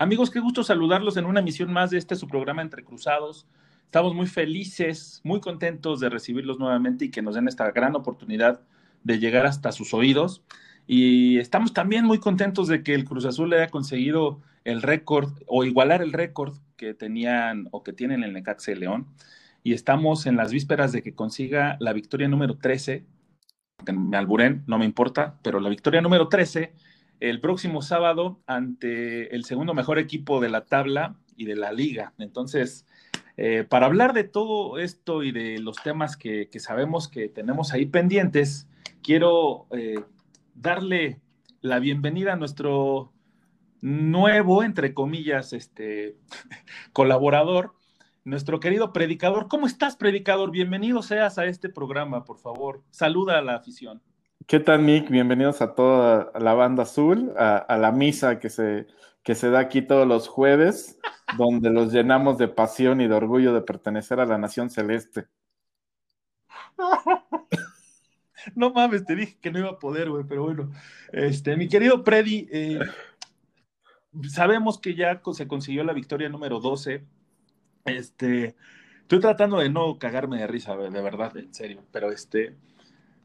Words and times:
Amigos, 0.00 0.30
qué 0.30 0.40
gusto 0.40 0.64
saludarlos 0.64 1.18
en 1.18 1.26
una 1.26 1.40
emisión 1.40 1.70
más 1.70 1.90
de 1.90 1.98
este 1.98 2.16
su 2.16 2.26
programa 2.26 2.62
Entre 2.62 2.82
Cruzados. 2.82 3.46
Estamos 3.84 4.14
muy 4.14 4.26
felices, 4.26 5.20
muy 5.24 5.40
contentos 5.40 6.00
de 6.00 6.08
recibirlos 6.08 6.58
nuevamente 6.58 7.04
y 7.04 7.10
que 7.10 7.20
nos 7.20 7.34
den 7.34 7.48
esta 7.48 7.70
gran 7.70 7.94
oportunidad 7.94 8.62
de 9.04 9.18
llegar 9.18 9.44
hasta 9.44 9.72
sus 9.72 9.92
oídos. 9.92 10.42
Y 10.86 11.36
estamos 11.36 11.74
también 11.74 12.06
muy 12.06 12.18
contentos 12.18 12.66
de 12.66 12.82
que 12.82 12.94
el 12.94 13.04
Cruz 13.04 13.26
Azul 13.26 13.52
haya 13.52 13.68
conseguido 13.68 14.40
el 14.64 14.80
récord 14.80 15.34
o 15.46 15.64
igualar 15.64 16.00
el 16.00 16.14
récord 16.14 16.56
que 16.78 16.94
tenían 16.94 17.68
o 17.70 17.82
que 17.82 17.92
tienen 17.92 18.24
el 18.24 18.32
Necaxa 18.32 18.72
León. 18.72 19.06
Y 19.62 19.74
estamos 19.74 20.24
en 20.24 20.34
las 20.34 20.50
vísperas 20.50 20.92
de 20.92 21.02
que 21.02 21.14
consiga 21.14 21.76
la 21.78 21.92
victoria 21.92 22.26
número 22.26 22.56
13. 22.56 23.04
Me 23.92 24.16
alburen, 24.16 24.64
no 24.66 24.78
me 24.78 24.86
importa, 24.86 25.38
pero 25.42 25.60
la 25.60 25.68
victoria 25.68 26.00
número 26.00 26.28
13 26.28 26.72
el 27.20 27.40
próximo 27.40 27.82
sábado 27.82 28.40
ante 28.46 29.34
el 29.34 29.44
segundo 29.44 29.74
mejor 29.74 29.98
equipo 29.98 30.40
de 30.40 30.48
la 30.48 30.64
tabla 30.64 31.16
y 31.36 31.44
de 31.44 31.54
la 31.54 31.72
liga. 31.72 32.14
Entonces, 32.18 32.86
eh, 33.36 33.64
para 33.68 33.86
hablar 33.86 34.14
de 34.14 34.24
todo 34.24 34.78
esto 34.78 35.22
y 35.22 35.30
de 35.30 35.58
los 35.58 35.76
temas 35.82 36.16
que, 36.16 36.48
sabemos 36.58 37.08
que 37.08 37.28
tenemos 37.28 37.72
ahí 37.72 37.86
pendientes, 37.86 38.68
quiero 39.02 39.66
eh, 39.70 40.02
darle 40.54 41.20
la 41.60 41.78
bienvenida 41.78 42.32
a 42.32 42.36
nuestro 42.36 43.12
nuevo, 43.82 44.62
entre 44.62 44.94
comillas, 44.94 45.52
este 45.52 46.16
colaborador, 46.92 47.74
nuestro 48.24 48.60
querido 48.60 48.92
predicador. 48.92 49.48
¿Cómo 49.48 49.66
estás, 49.66 49.96
predicador? 49.96 50.50
Bienvenido 50.50 51.02
seas 51.02 51.38
a 51.38 51.46
este 51.46 51.68
programa, 51.68 52.24
por 52.24 52.38
favor. 52.38 52.82
Saluda 52.90 53.38
a 53.38 53.42
la 53.42 53.56
afición. 53.56 54.02
¿Qué 54.46 54.58
tal, 54.58 54.84
Nick? 54.84 55.10
Bienvenidos 55.10 55.62
a 55.62 55.74
toda 55.74 56.32
la 56.38 56.54
banda 56.54 56.82
azul, 56.82 57.32
a, 57.36 57.76
la 57.78 57.92
misa 57.92 58.40
que 58.40 58.50
se, 58.50 58.86
que 59.22 59.34
se 59.34 59.50
da 59.50 59.60
aquí 59.60 59.82
todos 59.82 60.08
los 60.08 60.28
jueves, 60.28 60.98
donde 61.36 61.70
los 61.70 61.92
llenamos 61.92 62.36
de 62.38 62.48
pasión 62.48 63.00
y 63.00 63.06
de 63.06 63.14
orgullo 63.14 63.52
de 63.54 63.62
pertenecer 63.62 64.18
a 64.18 64.26
la 64.26 64.38
nación 64.38 64.70
celeste. 64.70 65.28
No 68.54 68.72
mames, 68.72 69.04
te 69.04 69.14
dije 69.14 69.36
que 69.38 69.50
no 69.50 69.58
iba 69.58 69.68
a 69.68 69.78
poder, 69.78 70.08
güey, 70.08 70.24
pero 70.26 70.44
bueno. 70.44 70.70
Este, 71.12 71.58
mi 71.58 71.68
querido 71.68 72.02
Predi, 72.02 72.48
eh, 72.50 72.80
sabemos 74.30 74.78
que 74.78 74.94
ya 74.94 75.20
se 75.34 75.46
consiguió 75.46 75.84
la 75.84 75.92
victoria 75.92 76.30
número 76.30 76.58
12. 76.58 77.04
Este, 77.84 78.56
estoy 79.02 79.20
tratando 79.20 79.58
de 79.58 79.68
no 79.68 79.98
cagarme 79.98 80.38
de 80.38 80.46
risa, 80.46 80.74
de 80.74 81.02
verdad, 81.02 81.36
en 81.36 81.52
serio, 81.52 81.82
pero 81.92 82.10
este, 82.10 82.56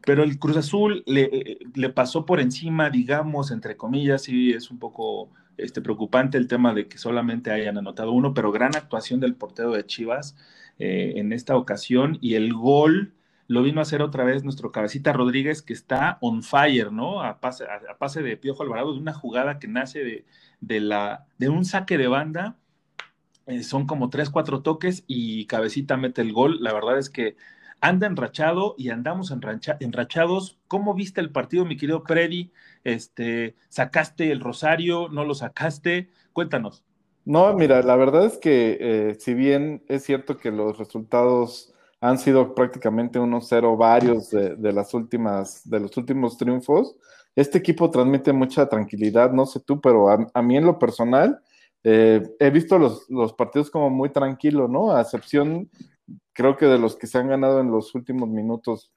pero 0.01 0.23
el 0.23 0.37
Cruz 0.39 0.57
Azul 0.57 1.03
le, 1.05 1.57
le, 1.73 1.89
pasó 1.89 2.25
por 2.25 2.39
encima, 2.39 2.89
digamos, 2.89 3.51
entre 3.51 3.77
comillas, 3.77 4.29
y 4.29 4.51
es 4.51 4.69
un 4.69 4.79
poco 4.79 5.29
este, 5.57 5.81
preocupante 5.81 6.37
el 6.37 6.47
tema 6.47 6.73
de 6.73 6.87
que 6.87 6.97
solamente 6.97 7.51
hayan 7.51 7.77
anotado 7.77 8.11
uno, 8.11 8.33
pero 8.33 8.51
gran 8.51 8.75
actuación 8.75 9.19
del 9.19 9.35
portero 9.35 9.71
de 9.71 9.85
Chivas 9.85 10.35
eh, 10.79 11.13
en 11.15 11.31
esta 11.31 11.55
ocasión 11.55 12.17
y 12.21 12.35
el 12.35 12.53
gol 12.53 13.13
lo 13.47 13.61
vino 13.61 13.79
a 13.79 13.83
hacer 13.83 14.01
otra 14.01 14.23
vez 14.23 14.43
nuestro 14.43 14.71
cabecita 14.71 15.13
Rodríguez 15.13 15.61
que 15.61 15.73
está 15.73 16.17
on 16.21 16.43
fire, 16.43 16.91
¿no? 16.91 17.21
A 17.21 17.39
pase, 17.39 17.65
a, 17.65 17.97
pase 17.97 18.21
de 18.21 18.37
Piojo 18.37 18.63
Alvarado, 18.63 18.93
de 18.93 18.99
una 18.99 19.13
jugada 19.13 19.59
que 19.59 19.67
nace 19.67 20.03
de, 20.03 20.25
de, 20.61 20.79
la, 20.79 21.27
de 21.37 21.49
un 21.49 21.63
saque 21.63 21.97
de 21.97 22.07
banda. 22.07 22.57
Eh, 23.45 23.63
son 23.63 23.85
como 23.85 24.09
tres, 24.09 24.29
cuatro 24.31 24.61
toques 24.61 25.03
y 25.07 25.45
cabecita 25.45 25.95
mete 25.95 26.21
el 26.21 26.33
gol. 26.33 26.57
La 26.61 26.73
verdad 26.73 26.97
es 26.97 27.09
que 27.09 27.35
anda 27.85 28.07
enrachado 28.07 28.73
y 28.79 28.89
andamos 28.89 29.31
enrachados. 29.31 30.57
¿Cómo 30.67 30.95
viste 30.95 31.21
el 31.21 31.31
partido, 31.31 31.65
mi 31.65 31.77
querido 31.77 32.01
Freddy? 32.01 32.51
Este, 32.83 33.55
¿Sacaste 33.69 34.31
el 34.31 34.39
Rosario? 34.39 35.07
¿No 35.09 35.23
lo 35.23 35.35
sacaste? 35.35 36.09
Cuéntanos. 36.33 36.83
No, 37.25 37.53
mira, 37.53 37.83
la 37.83 37.95
verdad 37.95 38.25
es 38.25 38.37
que 38.39 38.77
eh, 38.79 39.15
si 39.19 39.35
bien 39.35 39.83
es 39.87 40.03
cierto 40.03 40.37
que 40.37 40.49
los 40.51 40.79
resultados 40.79 41.73
han 42.01 42.17
sido 42.17 42.55
prácticamente 42.55 43.19
unos 43.19 43.47
cero 43.47 43.77
varios 43.77 44.31
de, 44.31 44.73
las 44.73 44.93
últimas, 44.95 45.67
de 45.69 45.79
los 45.79 45.95
últimos 45.95 46.37
triunfos, 46.37 46.95
este 47.35 47.59
equipo 47.59 47.91
transmite 47.91 48.33
mucha 48.33 48.67
tranquilidad, 48.67 49.31
no 49.31 49.45
sé 49.45 49.59
tú, 49.59 49.79
pero 49.79 50.09
a, 50.09 50.41
mí 50.41 50.57
en 50.57 50.65
lo 50.65 50.79
personal, 50.79 51.39
eh, 51.83 52.21
he 52.39 52.49
visto 52.49 52.79
los, 52.79 53.07
los, 53.09 53.33
partidos 53.33 53.69
como 53.69 53.89
muy 53.89 54.09
tranquilos, 54.09 54.69
¿no? 54.69 54.91
A 54.91 55.01
excepción 55.01 55.69
creo 56.35 56.57
que 56.57 56.65
de 56.65 56.77
los 56.77 56.97
que 56.97 57.07
se 57.07 57.17
han 57.17 57.29
ganado 57.29 57.61
en 57.61 57.71
los 57.71 57.95
últimos 57.95 58.29
minutos, 58.29 58.91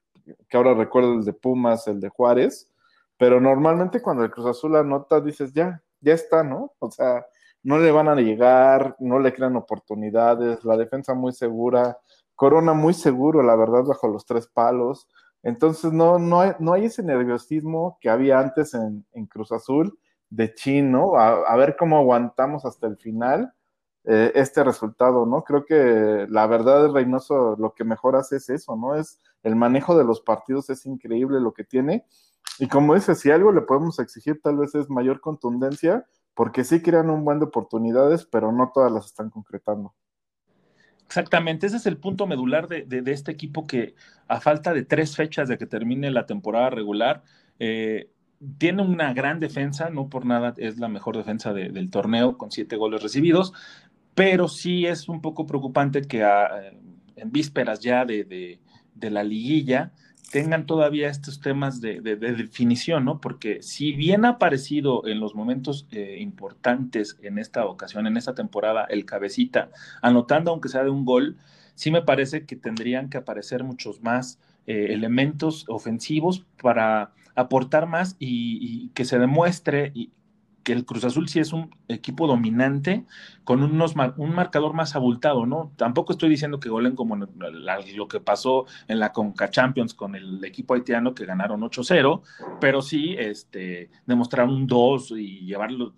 que 0.49 0.57
ahora 0.57 0.75
recuerdo 0.75 1.15
el 1.15 1.25
de 1.25 1.33
Pumas, 1.33 1.87
el 1.87 2.01
de 2.01 2.09
Juárez, 2.09 2.71
pero 3.17 3.41
normalmente 3.41 4.03
cuando 4.03 4.25
el 4.25 4.31
Cruz 4.31 4.47
Azul 4.47 4.77
anota 4.77 5.21
dices, 5.21 5.53
ya, 5.53 5.81
ya 6.01 6.15
está, 6.15 6.43
¿no? 6.43 6.73
O 6.81 6.91
sea, 6.91 7.25
no 7.63 7.79
le 7.79 7.93
van 7.93 8.09
a 8.09 8.17
llegar, 8.17 8.97
no 8.99 9.21
le 9.21 9.33
crean 9.33 9.57
oportunidades, 9.57 10.65
la 10.65 10.77
defensa 10.77 11.15
muy 11.15 11.33
segura, 11.33 11.99
Corona 12.35 12.73
muy 12.73 12.93
seguro, 12.93 13.43
la 13.43 13.57
verdad, 13.57 13.85
bajo 13.85 14.09
los 14.09 14.27
tres 14.27 14.49
palos. 14.49 15.09
Entonces, 15.43 15.93
no, 15.93 16.19
no, 16.19 16.41
hay, 16.41 16.53
no 16.59 16.73
hay 16.73 16.87
ese 16.87 17.03
nerviosismo 17.03 17.99
que 18.01 18.11
había 18.11 18.41
antes 18.41 18.75
en, 18.75 19.05
Cruz 19.27 19.53
Azul 19.53 19.99
de 20.29 20.55
chino, 20.55 21.17
a, 21.17 21.43
a, 21.43 21.57
ver 21.57 21.77
cómo 21.77 21.99
aguantamos 21.99 22.65
hasta 22.65 22.87
el 22.87 22.97
final 22.97 23.53
eh, 24.11 24.33
este 24.37 24.65
resultado, 24.65 25.27
¿no? 25.27 25.45
Creo 25.45 25.67
que 25.67 26.27
la 26.31 26.47
verdad, 26.47 26.91
Reynoso, 26.91 27.57
lo 27.59 27.75
que 27.75 27.85
mejor 27.85 28.17
hace 28.17 28.37
es 28.37 28.49
eso, 28.49 28.75
¿no? 28.75 28.95
Es 28.95 29.21
el 29.43 29.55
manejo 29.55 29.99
de 29.99 30.05
los 30.05 30.23
partidos, 30.23 30.71
es 30.71 30.87
increíble 30.87 31.43
lo 31.43 31.53
que 31.53 31.65
tiene. 31.65 32.07
Y 32.59 32.69
como 32.69 32.95
dice, 32.95 33.15
si 33.15 33.31
algo 33.31 33.53
le 33.53 33.61
podemos 33.61 33.99
exigir, 33.99 34.41
tal 34.43 34.57
vez 34.57 34.75
es 34.75 34.89
mayor 34.89 35.21
contundencia, 35.21 36.07
porque 36.33 36.65
sí 36.65 36.81
crean 36.81 37.11
un 37.11 37.23
buen 37.23 37.39
de 37.39 37.45
oportunidades, 37.45 38.25
pero 38.25 38.51
no 38.51 38.73
todas 38.73 38.91
las 38.91 39.05
están 39.05 39.29
concretando. 39.29 39.95
Exactamente, 41.05 41.67
ese 41.67 41.77
es 41.77 41.85
el 41.85 41.99
punto 41.99 42.27
medular 42.27 42.67
de, 42.67 43.03
este 43.13 43.31
equipo 43.31 43.67
que 43.67 43.95
a 44.27 44.41
falta 44.41 44.73
de 44.73 44.87
tres 44.87 45.17
fechas 45.17 45.51
de 45.51 45.59
que 45.59 45.67
termine 45.67 46.11
la 46.11 46.25
temporada 46.25 46.71
regular, 46.71 47.25
eh, 47.59 48.11
tiene 48.59 48.83
una 48.83 49.13
gran 49.15 49.41
defensa, 49.41 49.91
no 49.91 50.09
por 50.09 50.25
nada 50.25 50.55
es 50.59 50.79
la 50.79 50.89
mejor 50.89 51.17
defensa 51.17 51.53
del 51.53 51.91
torneo 51.91 52.39
con 52.39 52.51
siete 52.51 52.77
goles 52.77 53.03
recibidos, 53.03 53.53
pero 54.19 54.49
sí 54.49 54.85
es 54.85 55.09
un 55.09 55.21
poco 55.21 55.47
preocupante 55.47 56.03
que 56.03 56.25
ah, 56.25 56.73
en 57.15 57.31
vísperas 57.31 57.79
ya 57.79 58.05
de, 58.05 58.59
la 59.01 59.23
liguilla 59.23 59.93
tengan 60.33 60.67
todavía 60.67 61.09
estos 61.09 61.41
temas 61.41 61.81
de, 61.81 62.01
definición, 62.01 63.05
¿no? 63.05 63.21
Porque 63.21 63.63
si 63.63 63.93
bien 63.93 64.25
ha 64.25 64.31
aparecido 64.31 65.07
en 65.07 65.21
los 65.21 65.37
momentos 65.37 65.87
eh, 65.93 66.17
importantes 66.19 67.17
en 67.23 67.39
esta 67.39 67.65
ocasión, 67.67 68.09
en 68.09 68.17
esta 68.17 68.35
temporada, 68.35 68.87
el 68.91 69.05
cabecita, 69.05 69.71
anotando 70.03 70.51
aunque 70.51 70.69
sea 70.69 70.83
de 70.83 70.91
un 70.91 71.05
gol, 71.05 71.37
sí 71.77 71.93
me 71.93 72.03
parece 72.03 72.45
que 72.45 72.57
tendrían 72.57 73.11
que 73.11 73.19
aparecer 73.19 73.63
muchos 73.63 74.03
más 74.03 74.41
eh, 74.67 74.89
elementos 74.91 75.65
ofensivos 75.69 76.45
para 76.61 77.13
aportar 77.37 77.87
más 77.87 78.17
y, 78.19 78.89
que 78.95 79.05
se 79.05 79.21
demuestre 79.21 79.93
que 80.69 80.75
el 80.75 80.85
Cruz 80.85 81.03
Azul 81.05 81.31
sí 81.31 81.41
es 81.41 81.55
un 81.55 81.75
equipo 81.89 82.27
dominante 82.27 83.07
con 83.43 83.63
unos, 83.63 83.95
un 84.19 84.35
marcador 84.35 84.75
más 84.75 84.95
abultado, 84.97 85.47
¿no? 85.47 85.73
Tampoco 85.77 86.13
estoy 86.13 86.29
diciendo 86.29 86.61
que 86.61 86.69
golen 86.69 86.95
como 86.95 87.17
lo 87.17 88.09
que 88.09 88.21
pasó 88.21 88.67
en 88.87 88.99
la 88.99 89.11
Conca 89.11 89.49
Champions 89.49 89.95
con 89.95 90.15
el 90.15 90.45
equipo 90.45 90.75
haitiano 90.75 91.15
que 91.15 91.25
ganaron 91.25 91.63
8-0, 91.63 92.21
pero 92.61 92.83
sí 92.83 93.17
este, 93.19 93.89
demostrar 94.05 94.47
un 94.47 94.67
2 94.67 95.13
y 95.13 95.47
llevarlo, 95.47 95.95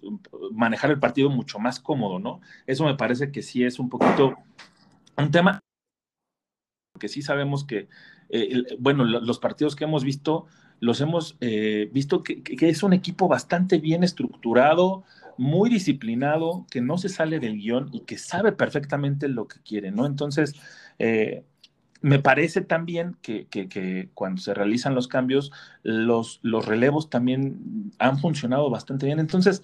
manejar 0.52 0.93
el 0.93 1.00
partido 1.00 1.31
mucho 1.31 1.58
más 1.58 1.81
cómodo, 1.81 2.20
¿no? 2.20 2.40
Eso 2.64 2.84
me 2.84 2.94
parece 2.94 3.32
que 3.32 3.43
sí 3.43 3.64
es 3.64 3.81
un 3.81 3.90
poquito 3.90 4.37
un 5.16 5.32
tema 5.32 5.58
que 7.00 7.08
sí 7.08 7.23
sabemos 7.23 7.64
que, 7.64 7.88
eh, 8.28 8.62
bueno, 8.78 9.02
los 9.05 9.40
partidos 9.40 9.75
que 9.75 9.82
hemos 9.82 10.05
visto 10.05 10.46
los 10.81 11.00
hemos 11.00 11.37
eh, 11.41 11.88
visto 11.93 12.23
que, 12.23 12.43
es 12.61 12.82
un 12.82 12.93
equipo 12.93 13.29
bastante 13.29 13.79
bien 13.79 14.03
estructurado, 14.03 15.05
muy 15.37 15.71
disciplinado, 15.71 16.67
que 16.71 16.81
no 16.81 16.99
se 16.99 17.09
sale 17.09 17.38
del 17.38 17.59
guion 17.59 17.88
y 17.93 18.00
que 18.00 18.19
sabe 18.19 18.53
perfectamente 18.53 19.29
lo 19.29 19.47
que 19.47 19.61
quiere, 19.61 19.91
¿no? 19.91 20.06
Entonces, 20.06 20.55
eh, 20.99 21.44
me 22.03 22.19
parece 22.19 22.62
también 22.62 23.17
que, 23.21 23.47
que, 23.47 24.11
cuando 24.15 24.41
se 24.41 24.55
realizan 24.55 24.94
los 24.94 25.06
cambios, 25.06 25.53
los, 25.82 26.41
los 26.43 26.65
relevos 26.67 27.11
también 27.11 27.93
han 27.99 28.19
funcionado 28.19 28.71
bastante 28.71 29.06
bien. 29.06 29.21
Entonces, 29.21 29.62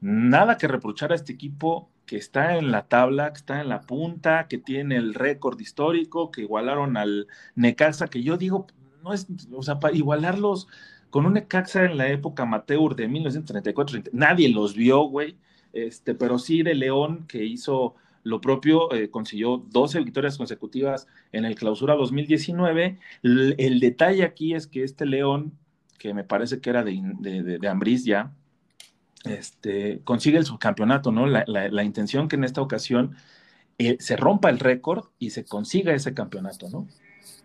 nada 0.00 0.56
que 0.56 0.68
reprochar 0.68 1.10
a 1.10 1.16
este 1.16 1.32
equipo 1.32 1.90
que 2.06 2.16
está 2.16 2.56
en 2.56 2.70
la 2.70 2.86
tabla, 2.86 3.32
que 3.32 3.38
está 3.38 3.60
en 3.60 3.68
la 3.68 3.80
punta, 3.80 4.46
que 4.48 4.58
tiene 4.58 4.96
el 4.96 5.14
récord 5.14 5.58
histórico, 5.58 6.30
que 6.30 6.42
igualaron 6.42 6.96
al 6.96 7.26
Necaxa, 7.56 8.08
que 8.08 8.22
yo 8.22 8.36
digo, 8.36 8.66
no 9.04 9.12
es, 9.12 9.26
o 9.52 9.62
sea, 9.62 9.78
para 9.78 9.94
igualarlos 9.94 10.66
con 11.10 11.26
un 11.26 11.34
Necaxa 11.34 11.84
en 11.84 11.96
la 11.96 12.08
época 12.08 12.42
amateur 12.42 12.96
de 12.96 13.06
1934, 13.06 14.02
nadie 14.12 14.48
los 14.48 14.74
vio, 14.74 15.02
güey, 15.02 15.36
este, 15.72 16.14
pero 16.14 16.38
sí 16.38 16.62
de 16.62 16.74
León, 16.74 17.26
que 17.28 17.44
hizo 17.44 17.94
lo 18.24 18.40
propio, 18.40 18.92
eh, 18.92 19.10
consiguió 19.10 19.58
12 19.70 20.00
victorias 20.00 20.38
consecutivas 20.38 21.06
en 21.30 21.44
el 21.44 21.54
clausura 21.54 21.94
2019. 21.94 22.98
El, 23.22 23.80
detalle 23.80 24.24
aquí 24.24 24.54
es 24.54 24.66
que 24.66 24.82
este 24.82 25.04
León, 25.06 25.52
que 25.98 26.14
me 26.14 26.24
parece 26.24 26.60
que 26.60 26.70
era 26.70 26.82
de, 26.82 27.00
de, 27.20 27.42
de, 27.42 27.96
ya, 28.02 28.32
este, 29.24 30.00
consigue 30.04 30.38
el 30.38 30.46
subcampeonato, 30.46 31.12
¿no? 31.12 31.26
La, 31.26 31.84
intención 31.84 32.28
que 32.28 32.36
en 32.36 32.44
esta 32.44 32.62
ocasión 32.62 33.14
eh, 33.78 33.96
se 34.00 34.16
rompa 34.16 34.50
el 34.50 34.58
récord 34.58 35.06
y 35.18 35.30
se 35.30 35.44
consiga 35.44 35.94
ese 35.94 36.14
campeonato, 36.14 36.70
¿no? 36.70 36.88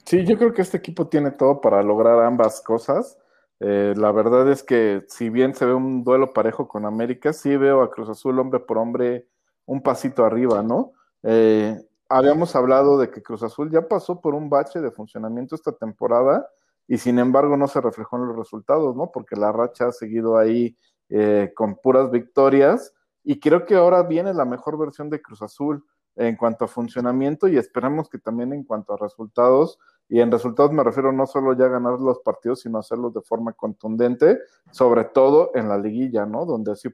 Sí, 0.09 0.25
yo 0.25 0.39
creo 0.39 0.53
que 0.55 0.63
este 0.63 0.77
equipo 0.77 1.07
tiene 1.07 1.29
todo 1.29 1.61
para 1.61 1.83
lograr 1.83 2.23
ambas 2.23 2.61
cosas. 2.61 3.19
Eh, 3.59 3.93
la 3.95 4.11
verdad 4.11 4.49
es 4.51 4.63
que 4.63 5.05
si 5.07 5.29
bien 5.29 5.53
se 5.53 5.67
ve 5.67 5.73
un 5.75 6.03
duelo 6.03 6.33
parejo 6.33 6.67
con 6.67 6.87
América, 6.87 7.31
sí 7.31 7.55
veo 7.55 7.83
a 7.83 7.91
Cruz 7.91 8.09
Azul 8.09 8.39
hombre 8.39 8.59
por 8.59 8.79
hombre 8.79 9.27
un 9.67 9.83
pasito 9.83 10.25
arriba, 10.25 10.63
¿no? 10.63 10.93
Eh, 11.21 11.79
habíamos 12.09 12.55
hablado 12.55 12.97
de 12.97 13.11
que 13.11 13.21
Cruz 13.21 13.43
Azul 13.43 13.69
ya 13.69 13.87
pasó 13.87 14.19
por 14.19 14.33
un 14.33 14.49
bache 14.49 14.81
de 14.81 14.89
funcionamiento 14.89 15.53
esta 15.53 15.73
temporada 15.73 16.49
y 16.87 16.97
sin 16.97 17.19
embargo 17.19 17.55
no 17.55 17.67
se 17.67 17.79
reflejó 17.79 18.17
en 18.17 18.29
los 18.29 18.35
resultados, 18.35 18.95
¿no? 18.95 19.11
Porque 19.11 19.35
la 19.35 19.51
racha 19.51 19.89
ha 19.89 19.91
seguido 19.91 20.39
ahí 20.39 20.75
eh, 21.09 21.51
con 21.55 21.75
puras 21.75 22.09
victorias 22.09 22.95
y 23.23 23.39
creo 23.39 23.63
que 23.63 23.75
ahora 23.75 24.01
viene 24.01 24.33
la 24.33 24.45
mejor 24.45 24.75
versión 24.75 25.11
de 25.11 25.21
Cruz 25.21 25.43
Azul 25.43 25.85
en 26.15 26.35
cuanto 26.35 26.65
a 26.65 26.67
funcionamiento 26.67 27.47
y 27.47 27.57
esperamos 27.57 28.09
que 28.09 28.17
también 28.17 28.51
en 28.53 28.63
cuanto 28.63 28.93
a 28.93 28.97
resultados, 28.97 29.79
y 30.09 30.19
en 30.19 30.31
resultados 30.31 30.71
me 30.71 30.83
refiero 30.83 31.11
no 31.11 31.27
solo 31.27 31.53
ya 31.53 31.65
a 31.65 31.69
ganar 31.69 31.99
los 31.99 32.19
partidos, 32.19 32.61
sino 32.61 32.79
hacerlos 32.79 33.13
de 33.13 33.21
forma 33.21 33.53
contundente, 33.53 34.39
sobre 34.71 35.05
todo 35.05 35.51
en 35.53 35.69
la 35.69 35.77
liguilla, 35.77 36.25
¿no? 36.25 36.47
Donde 36.47 36.71
así 36.71 36.89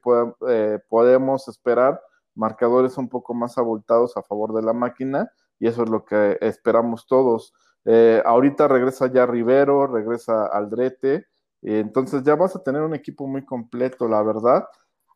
eh, 0.50 0.80
podemos 0.90 1.48
esperar 1.48 2.02
marcadores 2.36 2.98
un 2.98 3.08
poco 3.08 3.34
más 3.34 3.58
abultados 3.58 4.18
a 4.18 4.22
favor 4.22 4.54
de 4.54 4.62
la 4.62 4.74
máquina, 4.74 5.32
y 5.60 5.68
eso 5.68 5.84
es 5.84 5.90
lo 5.90 6.04
que 6.04 6.38
esperamos 6.42 7.08
todos. 7.08 7.54
Eh, 7.86 8.22
ahorita 8.26 8.68
regresa 8.68 9.08
ya 9.08 9.26
Rivero, 9.26 9.88
regresa 9.88 10.48
Aldrete, 10.48 11.26
y 11.62 11.76
entonces 11.76 12.22
ya 12.24 12.36
vas 12.36 12.56
a 12.58 12.64
tener 12.64 12.82
un 12.82 12.94
equipo 12.94 13.26
muy 13.28 13.46
completo, 13.46 14.10
la 14.10 14.22
verdad, 14.24 14.66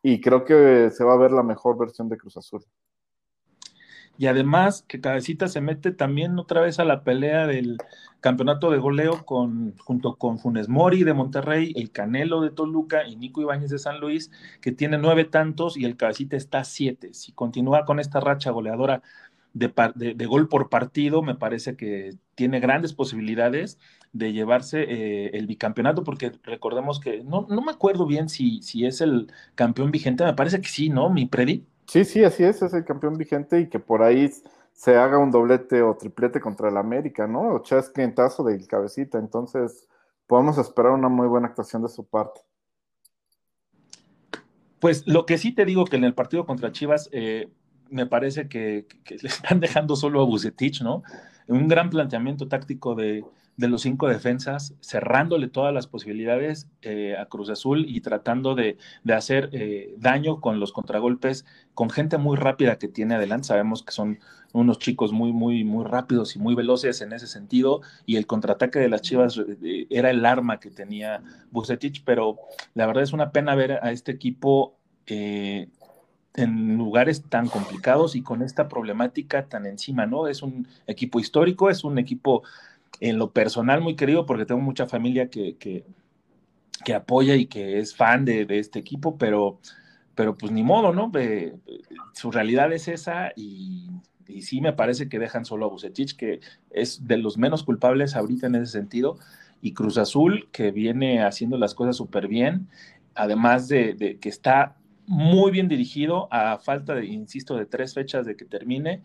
y 0.02 0.22
creo 0.22 0.44
que 0.46 0.90
se 0.90 1.04
va 1.04 1.12
a 1.12 1.18
ver 1.18 1.32
la 1.32 1.42
mejor 1.42 1.76
versión 1.76 2.08
de 2.08 2.16
Cruz 2.16 2.38
Azul. 2.38 2.64
Y 4.20 4.26
además 4.26 4.84
que 4.86 5.00
Cabecita 5.00 5.48
se 5.48 5.62
mete 5.62 5.92
también 5.92 6.38
otra 6.38 6.60
vez 6.60 6.78
a 6.78 6.84
la 6.84 7.04
pelea 7.04 7.46
del 7.46 7.78
campeonato 8.20 8.70
de 8.70 8.76
goleo 8.76 9.24
con, 9.24 9.74
junto 9.78 10.16
con 10.16 10.38
Funes 10.38 10.68
Mori 10.68 11.04
de 11.04 11.14
Monterrey, 11.14 11.72
el 11.74 11.90
Canelo 11.90 12.42
de 12.42 12.50
Toluca 12.50 13.08
y 13.08 13.16
Nico 13.16 13.40
Ibáñez 13.40 13.70
de 13.70 13.78
San 13.78 13.98
Luis, 13.98 14.30
que 14.60 14.72
tiene 14.72 14.98
nueve 14.98 15.24
tantos 15.24 15.78
y 15.78 15.86
el 15.86 15.96
Cabecita 15.96 16.36
está 16.36 16.64
siete. 16.64 17.14
Si 17.14 17.32
continúa 17.32 17.86
con 17.86 17.98
esta 17.98 18.20
racha 18.20 18.50
goleadora 18.50 19.00
de, 19.54 20.26
gol 20.26 20.48
por 20.50 20.68
partido, 20.68 21.22
me 21.22 21.34
parece 21.34 21.76
que 21.76 22.12
tiene 22.34 22.60
grandes 22.60 22.92
posibilidades 22.92 23.78
de 24.12 24.34
llevarse 24.34 24.82
eh, 24.82 25.30
el 25.32 25.46
bicampeonato, 25.46 26.04
porque 26.04 26.30
recordemos 26.42 27.00
que 27.00 27.24
no, 27.24 27.46
no 27.48 27.62
me 27.62 27.72
acuerdo 27.72 28.04
bien 28.04 28.28
si, 28.28 28.60
si 28.60 28.84
es 28.84 29.00
el 29.00 29.32
campeón 29.54 29.90
vigente, 29.90 30.24
me 30.24 30.34
parece 30.34 30.60
que 30.60 30.68
sí, 30.68 30.90
¿no? 30.90 31.08
Mi 31.08 31.24
predi. 31.24 31.64
Sí, 31.90 32.04
sí, 32.04 32.22
así 32.22 32.44
es, 32.44 32.62
es 32.62 32.72
el 32.72 32.84
campeón 32.84 33.18
vigente 33.18 33.58
y 33.58 33.68
que 33.68 33.80
por 33.80 34.04
ahí 34.04 34.30
se 34.72 34.96
haga 34.96 35.18
un 35.18 35.32
doblete 35.32 35.82
o 35.82 35.96
triplete 35.96 36.40
contra 36.40 36.68
el 36.68 36.76
América, 36.76 37.26
¿no? 37.26 37.52
O 37.52 37.58
chas 37.64 37.90
clientazo 37.90 38.44
del 38.44 38.68
cabecita, 38.68 39.18
entonces 39.18 39.88
podemos 40.28 40.56
esperar 40.56 40.92
una 40.92 41.08
muy 41.08 41.26
buena 41.26 41.48
actuación 41.48 41.82
de 41.82 41.88
su 41.88 42.06
parte. 42.06 42.42
Pues 44.78 45.04
lo 45.08 45.26
que 45.26 45.36
sí 45.36 45.50
te 45.52 45.64
digo 45.64 45.84
que 45.84 45.96
en 45.96 46.04
el 46.04 46.14
partido 46.14 46.46
contra 46.46 46.70
Chivas 46.70 47.08
eh, 47.10 47.48
me 47.88 48.06
parece 48.06 48.48
que, 48.48 48.86
que, 49.02 49.16
le 49.16 49.28
están 49.28 49.58
dejando 49.58 49.96
solo 49.96 50.22
a 50.22 50.26
Bucetich, 50.26 50.82
¿no? 50.82 51.02
Un 51.50 51.68
gran 51.68 51.90
planteamiento 51.90 52.48
táctico 52.48 52.94
de, 52.94 53.24
de 53.60 53.68
los 53.68 53.82
cinco 53.82 54.08
defensas, 54.08 54.74
cerrándole 54.80 55.48
todas 55.48 55.72
las 55.74 55.86
posibilidades 55.86 56.66
eh, 56.80 57.14
a 57.18 57.26
Cruz 57.26 57.50
Azul 57.50 57.84
y 57.86 58.00
tratando 58.00 58.54
de, 58.54 58.78
hacer 59.12 59.50
eh, 59.52 59.94
daño 59.98 60.40
con 60.40 60.60
los 60.60 60.72
contragolpes, 60.72 61.44
con 61.74 61.90
gente 61.90 62.16
muy 62.16 62.38
rápida 62.38 62.78
que 62.78 62.88
tiene 62.88 63.16
adelante. 63.16 63.48
Sabemos 63.48 63.82
que 63.82 63.92
son 63.92 64.18
unos 64.54 64.78
chicos 64.78 65.12
muy, 65.12 65.34
muy, 65.34 65.62
muy 65.62 65.84
rápidos 65.84 66.36
y 66.36 66.38
muy 66.38 66.54
veloces 66.54 67.02
en 67.02 67.12
ese 67.12 67.26
sentido, 67.26 67.82
y 68.06 68.16
el 68.16 68.26
contraataque 68.26 68.78
de 68.78 68.88
las 68.88 69.02
Chivas 69.02 69.38
eh, 69.38 69.86
era 69.90 70.10
el 70.10 70.24
arma 70.24 70.58
que 70.58 70.70
tenía 70.70 71.22
Bucetich, 71.50 72.02
pero 72.02 72.38
la 72.72 72.86
verdad 72.86 73.02
es 73.02 73.12
una 73.12 73.30
pena 73.30 73.54
ver 73.54 73.72
a 73.82 73.92
este 73.92 74.10
equipo 74.10 74.78
en 76.34 76.76
lugares 76.76 77.22
tan 77.28 77.48
complicados 77.48 78.14
y 78.14 78.22
con 78.22 78.42
esta 78.42 78.68
problemática 78.68 79.46
tan 79.46 79.66
encima, 79.66 80.06
¿no? 80.06 80.28
Es 80.28 80.42
un 80.42 80.66
equipo 80.86 81.18
histórico, 81.18 81.70
es 81.70 81.82
un 81.84 81.98
equipo 81.98 82.42
en 83.00 83.18
lo 83.18 83.32
personal 83.32 83.80
muy 83.80 83.96
querido 83.96 84.26
porque 84.26 84.46
tengo 84.46 84.60
mucha 84.60 84.86
familia 84.86 85.28
que, 85.28 85.56
que, 85.56 85.84
apoya 86.94 87.36
y 87.36 87.46
que 87.46 87.78
es 87.78 87.94
fan 87.94 88.24
de, 88.24 88.46
este 88.48 88.78
equipo, 88.80 89.16
pero, 89.16 89.60
pero 90.14 90.36
pues 90.36 90.50
ni 90.50 90.62
modo, 90.64 90.92
¿no? 90.92 91.10
su 92.14 92.32
realidad 92.32 92.72
es 92.72 92.88
esa 92.88 93.32
y, 93.36 93.90
sí 94.42 94.60
me 94.60 94.72
parece 94.72 95.08
que 95.08 95.18
dejan 95.18 95.44
solo 95.44 95.66
a 95.66 95.68
Bucetich, 95.68 96.16
que 96.16 96.40
es 96.70 97.06
de 97.06 97.18
los 97.18 97.36
menos 97.36 97.64
culpables 97.64 98.14
ahorita 98.14 98.46
en 98.46 98.56
ese 98.56 98.72
sentido, 98.72 99.18
y 99.60 99.72
Cruz 99.72 99.98
Azul, 99.98 100.48
que 100.52 100.70
viene 100.70 101.22
haciendo 101.22 101.58
las 101.58 101.74
cosas 101.74 101.96
súper 101.96 102.28
bien, 102.28 102.68
además 103.14 103.68
de, 103.68 103.94
de 103.94 104.18
que 104.18 104.28
está 104.28 104.79
muy 105.10 105.50
bien 105.50 105.66
dirigido, 105.66 106.28
a 106.30 106.58
falta 106.58 106.94
de, 106.94 107.04
insisto, 107.06 107.56
de 107.56 107.66
tres 107.66 107.94
fechas 107.94 108.24
de 108.24 108.36
que 108.36 108.44
termine. 108.44 109.02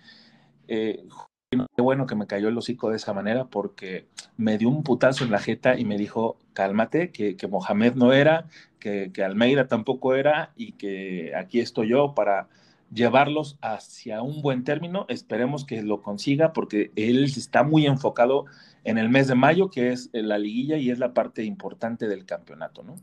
Eh, 0.68 1.04
qué 1.50 1.82
bueno 1.82 2.06
que 2.06 2.16
me 2.16 2.28
cayó 2.28 2.48
el 2.48 2.58
hocico 2.58 2.92
de 2.92 2.98
esa 2.98 3.12
manera 3.12 3.48
porque 3.48 4.08
me 4.38 4.60
dio 4.60 4.70
un 4.70 4.84
putazo 4.84 5.24
en 5.24 5.32
la 5.32 5.40
jeta 5.40 5.80
y 5.80 5.84
me 5.84 5.98
dijo, 5.98 6.38
cálmate, 6.54 7.12
que, 7.12 7.36
que 7.36 7.48
Mohamed 7.48 7.96
no 7.96 8.14
era, 8.14 8.46
que, 8.80 9.12
que, 9.12 9.24
Almeida 9.24 9.68
tampoco 9.68 10.14
era 10.14 10.54
y 10.56 10.74
que 10.74 11.34
aquí 11.36 11.60
estoy 11.60 11.90
yo 11.90 12.14
para 12.14 12.50
llevarlos 12.94 13.58
hacia 13.62 14.22
un 14.22 14.44
buen 14.44 14.64
término. 14.64 15.08
Esperemos 15.10 15.66
que 15.66 15.82
lo 15.82 16.04
consiga 16.04 16.54
porque 16.54 16.92
él 16.96 17.24
está 17.24 17.64
muy 17.64 17.88
enfocado 17.88 18.46
en 18.84 19.00
el 19.00 19.10
mes 19.10 19.28
de 19.28 19.34
mayo, 19.34 19.72
que 19.72 19.92
es 19.92 20.12
la 20.14 20.38
liguilla 20.38 20.78
y 20.78 20.92
es 20.92 21.00
la 21.00 21.16
parte 21.16 21.44
importante 21.44 22.08
del 22.08 22.26
campeonato, 22.26 22.84
¿no? 22.84 22.96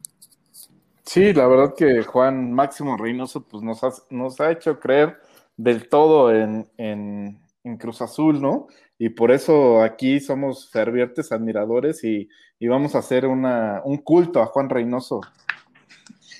Sí, 1.13 1.33
la 1.35 1.47
verdad 1.47 1.75
que 1.77 2.03
Juan 2.05 2.53
Máximo 2.53 2.97
Reynoso 2.97 3.47
pues 3.47 3.63
nos 3.63 3.85
ha, 3.85 3.91
nos 4.11 4.41
ha 4.41 4.51
hecho 4.51 4.81
creer 4.81 5.19
del 5.57 5.89
todo 5.89 6.35
en, 6.35 6.71
en 6.79 7.43
en 7.65 7.77
Cruz 7.77 8.03
Azul, 8.03 8.41
¿no? 8.41 8.67
Y 8.99 9.11
por 9.11 9.31
eso 9.31 9.83
aquí 9.83 10.21
somos 10.21 10.71
fervientes 10.71 11.33
admiradores 11.33 12.05
y, 12.05 12.29
vamos 12.61 12.95
a 12.95 12.99
hacer 12.99 13.27
una, 13.27 13.83
un 13.85 13.99
culto 13.99 14.41
a 14.41 14.47
Juan 14.47 14.71
Reynoso. 14.71 15.21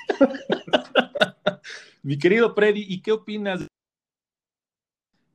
Mi 2.03 2.19
querido 2.19 2.55
Freddy, 2.55 2.85
¿y 2.89 3.03
qué 3.03 3.13
opinas 3.13 3.67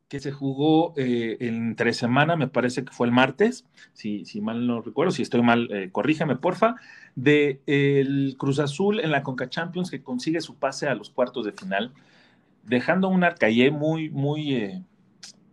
que 0.08 0.20
se 0.20 0.32
jugó 0.32 0.94
eh, 0.96 1.38
entre 1.42 1.94
semana, 1.94 2.36
me 2.36 2.48
parece 2.48 2.86
que 2.86 2.94
fue 2.94 3.08
el 3.08 3.14
martes, 3.14 3.66
si, 3.94 4.24
si 4.26 4.40
mal 4.40 4.66
no 4.66 4.82
recuerdo, 4.82 5.12
si 5.12 5.22
estoy 5.22 5.42
mal, 5.42 5.68
eh, 5.72 5.92
porfa, 6.40 6.76
de 7.16 7.62
el 7.66 8.36
Cruz 8.38 8.60
Azul 8.60 9.02
en 9.02 9.12
la 9.12 9.24
Conca 9.24 9.50
Champions 9.50 9.92
que 9.92 10.02
consigue 10.02 10.40
su 10.40 10.56
pase 10.56 10.88
a 10.88 10.96
los 10.96 11.10
cuartos 11.10 11.46
de 11.46 11.52
final, 11.52 11.92
dejando 12.64 13.10
un 13.10 13.24
Arcayé 13.24 13.70
muy, 13.72 14.10
muy, 14.10 14.56
eh, 14.56 14.84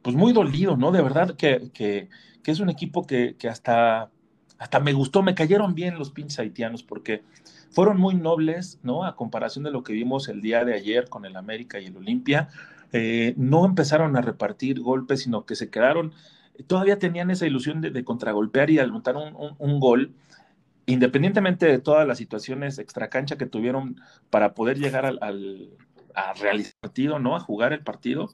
pues 0.03 0.15
muy 0.15 0.33
dolido, 0.33 0.77
¿no? 0.77 0.93
De 0.93 1.03
verdad 1.03 1.35
que, 1.37 1.71
que, 1.73 2.09
es 2.45 2.61
un 2.61 2.69
equipo 2.69 3.07
que, 3.07 3.37
hasta, 3.49 4.11
hasta 4.59 4.79
me 4.79 4.93
gustó, 4.93 5.23
me 5.23 5.35
cayeron 5.35 5.75
bien 5.75 5.99
los 5.99 6.11
pinches 6.11 6.39
haitianos 6.39 6.83
porque 6.85 7.23
fueron 7.71 7.99
muy 7.99 8.15
nobles, 8.15 8.79
¿no? 8.85 9.05
A 9.05 9.17
comparación 9.17 9.65
de 9.65 9.73
lo 9.73 9.83
que 9.83 9.95
vimos 9.95 10.29
el 10.29 10.43
día 10.43 10.65
de 10.65 10.75
ayer 10.75 11.09
con 11.09 11.25
el 11.25 11.37
América 11.37 11.81
y 11.81 11.87
el 11.87 11.97
Olimpia. 11.97 12.51
Eh, 12.97 13.35
no 13.37 13.67
empezaron 13.67 14.17
a 14.17 14.21
repartir 14.21 14.81
golpes, 14.81 15.23
sino 15.23 15.45
que 15.47 15.57
se 15.57 15.69
quedaron, 15.69 16.15
todavía 16.69 16.99
tenían 16.99 17.31
esa 17.31 17.47
ilusión 17.47 17.81
de, 17.81 18.05
contragolpear 18.05 18.71
y 18.71 18.79
anotar 18.79 19.17
un, 19.17 19.57
un, 19.59 19.81
gol, 19.81 20.15
independientemente 20.87 21.67
de 21.67 21.81
todas 21.81 22.07
las 22.07 22.19
situaciones 22.19 22.79
extracancha 22.79 23.37
que 23.37 23.47
tuvieron 23.47 24.01
para 24.31 24.55
poder 24.55 24.79
llegar 24.79 25.07
al, 25.07 25.71
a 26.15 26.33
realizar 26.35 26.75
el 26.75 26.81
partido, 26.81 27.19
¿no? 27.19 27.35
A 27.35 27.41
jugar 27.41 27.73
el 27.73 27.83
partido 27.83 28.31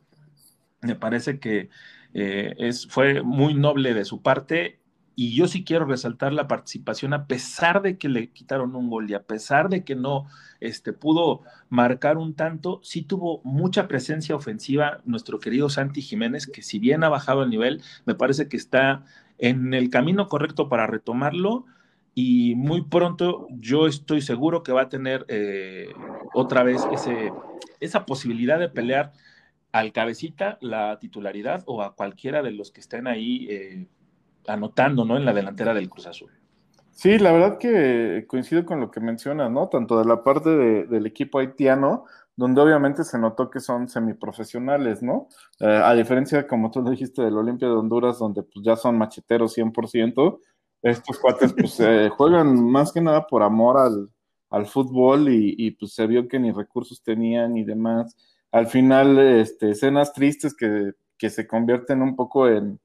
me 0.83 0.95
parece 0.95 1.39
que 1.39 1.69
eh, 2.15 2.55
es, 2.59 2.87
fue 2.89 3.23
muy 3.23 3.55
noble 3.55 3.95
de 3.95 4.05
su 4.05 4.23
parte 4.23 4.80
y 5.17 5.35
yo 5.35 5.49
sí 5.49 5.65
quiero 5.65 5.85
resaltar 5.85 6.33
la 6.33 6.49
participación 6.49 7.13
a 7.13 7.27
pesar 7.27 7.83
de 7.83 7.99
que 7.99 8.09
le 8.09 8.31
quitaron 8.31 8.75
un 8.75 8.89
gol 8.89 9.11
y 9.11 9.15
a 9.15 9.23
pesar 9.23 9.69
de 9.69 9.85
que 9.85 9.95
no 9.95 10.27
este, 10.61 10.93
pudo 10.93 11.43
marcar 11.69 12.17
un 12.17 12.35
tanto, 12.35 12.81
sí 12.83 13.03
tuvo 13.03 13.41
mucha 13.45 13.89
presencia 13.89 14.35
ofensiva 14.35 15.01
nuestro 15.05 15.39
querido 15.39 15.69
Santi 15.69 16.03
Jiménez, 16.03 16.47
que 16.47 16.63
si 16.63 16.79
bien 16.79 17.05
ha 17.05 17.09
bajado 17.09 17.43
el 17.43 17.51
nivel, 17.51 17.83
me 18.07 18.15
parece 18.15 18.49
que 18.49 18.57
está 18.57 19.05
en 19.39 19.75
el 19.75 19.91
camino 19.91 20.29
correcto 20.29 20.69
para 20.69 20.87
retomarlo 20.87 21.67
y 22.15 22.55
muy 22.55 22.83
pronto 22.83 23.47
yo 23.51 23.87
estoy 23.87 24.21
seguro 24.21 24.63
que 24.63 24.73
va 24.73 24.83
a 24.83 24.89
tener 24.89 25.25
eh, 25.29 25.89
otra 26.35 26.63
vez 26.63 26.83
ese, 26.93 27.33
esa 27.81 28.07
posibilidad 28.07 28.59
de 28.59 28.69
pelear 28.69 29.13
al 29.73 29.93
cabecita 29.93 30.59
la 30.61 30.99
titularidad 30.99 31.63
o 31.67 31.83
a 31.83 31.95
cualquiera 31.95 32.43
de 32.43 32.53
los 32.53 32.71
que 32.71 32.81
estén 32.81 33.07
ahí. 33.07 33.47
Eh, 33.51 33.87
anotando, 34.51 35.05
¿no? 35.05 35.17
En 35.17 35.25
la 35.25 35.33
delantera 35.33 35.75
del 35.75 35.89
Cruz 35.89 36.07
Azul. 36.07 36.31
Sí, 37.01 37.19
la 37.19 37.33
verdad 37.33 37.57
que 37.57 38.27
coincido 38.29 38.67
con 38.67 38.79
lo 38.79 38.91
que 38.91 39.01
menciona, 39.01 39.49
¿no? 39.49 39.69
Tanto 39.69 39.99
de 39.99 40.05
la 40.05 40.23
parte 40.23 40.51
del 40.51 41.07
equipo 41.07 41.39
haitiano, 41.39 42.05
donde 42.37 42.61
obviamente 42.61 43.05
se 43.05 43.19
notó 43.19 43.49
que 43.49 43.61
son 43.61 43.89
semiprofesionales, 43.89 45.03
¿no? 45.03 45.29
Eh, 45.61 45.67
a 45.67 45.95
diferencia, 45.95 46.47
como 46.47 46.71
tú 46.71 46.83
lo 46.83 46.91
dijiste, 46.91 47.23
del 47.23 47.39
Olimpia 47.39 47.69
de 47.69 47.75
Honduras, 47.75 48.19
donde 48.19 48.43
pues 48.43 48.65
ya 48.65 48.77
son 48.77 48.99
macheteros 48.99 49.57
100%, 49.57 50.41
estos 50.83 51.19
cuates 51.19 51.55
pues 51.55 51.81
eh, 51.81 52.11
juegan 52.11 52.71
más 52.71 52.93
que 52.93 53.01
nada 53.01 53.27
por 53.27 53.43
amor 53.43 53.79
al, 53.79 54.67
fútbol 54.67 55.29
y, 55.31 55.71
pues 55.71 55.95
se 55.95 56.07
vio 56.07 56.29
que 56.29 56.39
ni 56.39 56.51
recursos 56.51 57.03
tenían 57.03 57.55
ni 57.55 57.65
demás. 57.65 58.17
Al 58.51 58.67
final, 58.67 59.19
este, 59.19 59.71
escenas 59.71 60.13
tristes 60.13 60.55
que, 60.55 60.93
que 61.17 61.31
se 61.31 61.47
convierten 61.47 62.03
un 62.03 62.17
poco 62.17 62.49
en, 62.49 62.81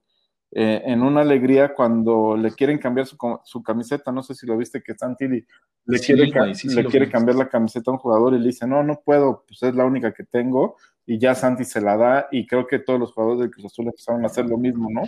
eh, 0.57 0.81
en 0.85 1.01
una 1.01 1.19
alegría 1.19 1.73
cuando 1.73 2.37
le 2.37 2.49
quieren 2.49 2.77
cambiar 2.77 3.05
su, 3.05 3.61
camiseta. 3.61 4.13
No 4.13 4.23
sé 4.23 4.33
si 4.33 4.47
lo 4.47 4.57
viste 4.57 4.81
que 4.81 4.93
Santi 4.93 5.27
le, 5.27 5.99
quiere, 5.99 6.27
le 6.27 6.85
quiere 6.85 7.09
cambiar 7.09 7.35
la 7.35 7.49
camiseta 7.49 7.91
a 7.91 7.95
un 7.95 7.99
jugador 7.99 8.33
y 8.33 8.39
le 8.39 8.45
dice, 8.45 8.65
no, 8.65 8.81
no 8.81 9.01
puedo, 9.03 9.43
pues 9.45 9.61
es 9.63 9.75
la 9.75 9.83
única 9.83 10.13
que 10.13 10.23
tengo. 10.23 10.77
Y 11.05 11.19
ya 11.19 11.35
Santi 11.35 11.65
se 11.65 11.81
la 11.81 11.97
da 11.97 12.27
y 12.31 12.47
creo 12.47 12.65
que 12.67 12.79
todos 12.79 12.97
los 12.97 13.11
jugadores 13.11 13.41
del 13.41 13.51
Cruz 13.51 13.65
Azul 13.65 13.87
empezaron 13.87 14.23
a 14.23 14.27
hacer 14.27 14.45
lo 14.45 14.57
mismo, 14.57 14.87
¿no? 14.89 15.01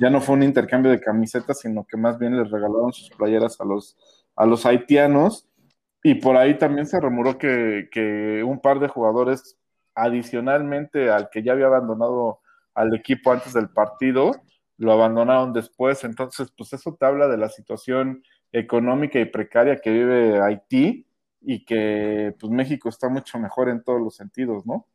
Ya 0.00 0.08
no 0.08 0.22
fue 0.22 0.36
un 0.36 0.42
intercambio 0.42 0.90
de 0.90 1.00
camisetas, 1.00 1.60
sino 1.60 1.84
que 1.84 1.98
más 1.98 2.18
bien 2.18 2.38
les 2.38 2.50
regalaron 2.50 2.94
sus 2.94 3.10
playeras 3.10 3.60
a 3.60 3.66
los, 3.66 3.98
a 4.34 4.46
los 4.46 4.64
haitianos. 4.64 5.46
Y 6.02 6.14
por 6.14 6.38
ahí 6.38 6.56
también 6.56 6.86
se 6.86 6.98
rumoró 6.98 7.36
que, 7.36 7.88
que 7.92 8.42
un 8.42 8.58
par 8.58 8.80
de 8.80 8.88
jugadores, 8.88 9.58
adicionalmente 9.94 11.10
al 11.10 11.28
que 11.28 11.42
ya 11.42 11.52
había 11.52 11.66
abandonado 11.66 12.40
al 12.72 12.94
equipo 12.94 13.32
antes 13.32 13.52
del 13.52 13.68
partido, 13.68 14.32
lo 14.76 14.92
abandonaron 14.92 15.52
después. 15.52 16.04
Entonces, 16.04 16.52
pues 16.56 16.72
eso 16.72 16.96
te 16.98 17.06
habla 17.06 17.28
de 17.28 17.38
la 17.38 17.48
situación 17.48 18.22
económica 18.52 19.18
y 19.18 19.24
precaria 19.24 19.80
que 19.80 19.90
vive 19.90 20.40
Haití 20.40 21.06
y 21.40 21.64
que 21.64 22.34
pues 22.38 22.50
México 22.52 22.88
está 22.88 23.08
mucho 23.08 23.38
mejor 23.38 23.68
en 23.68 23.82
todos 23.82 24.00
los 24.00 24.16
sentidos, 24.16 24.64
¿no? 24.66 24.86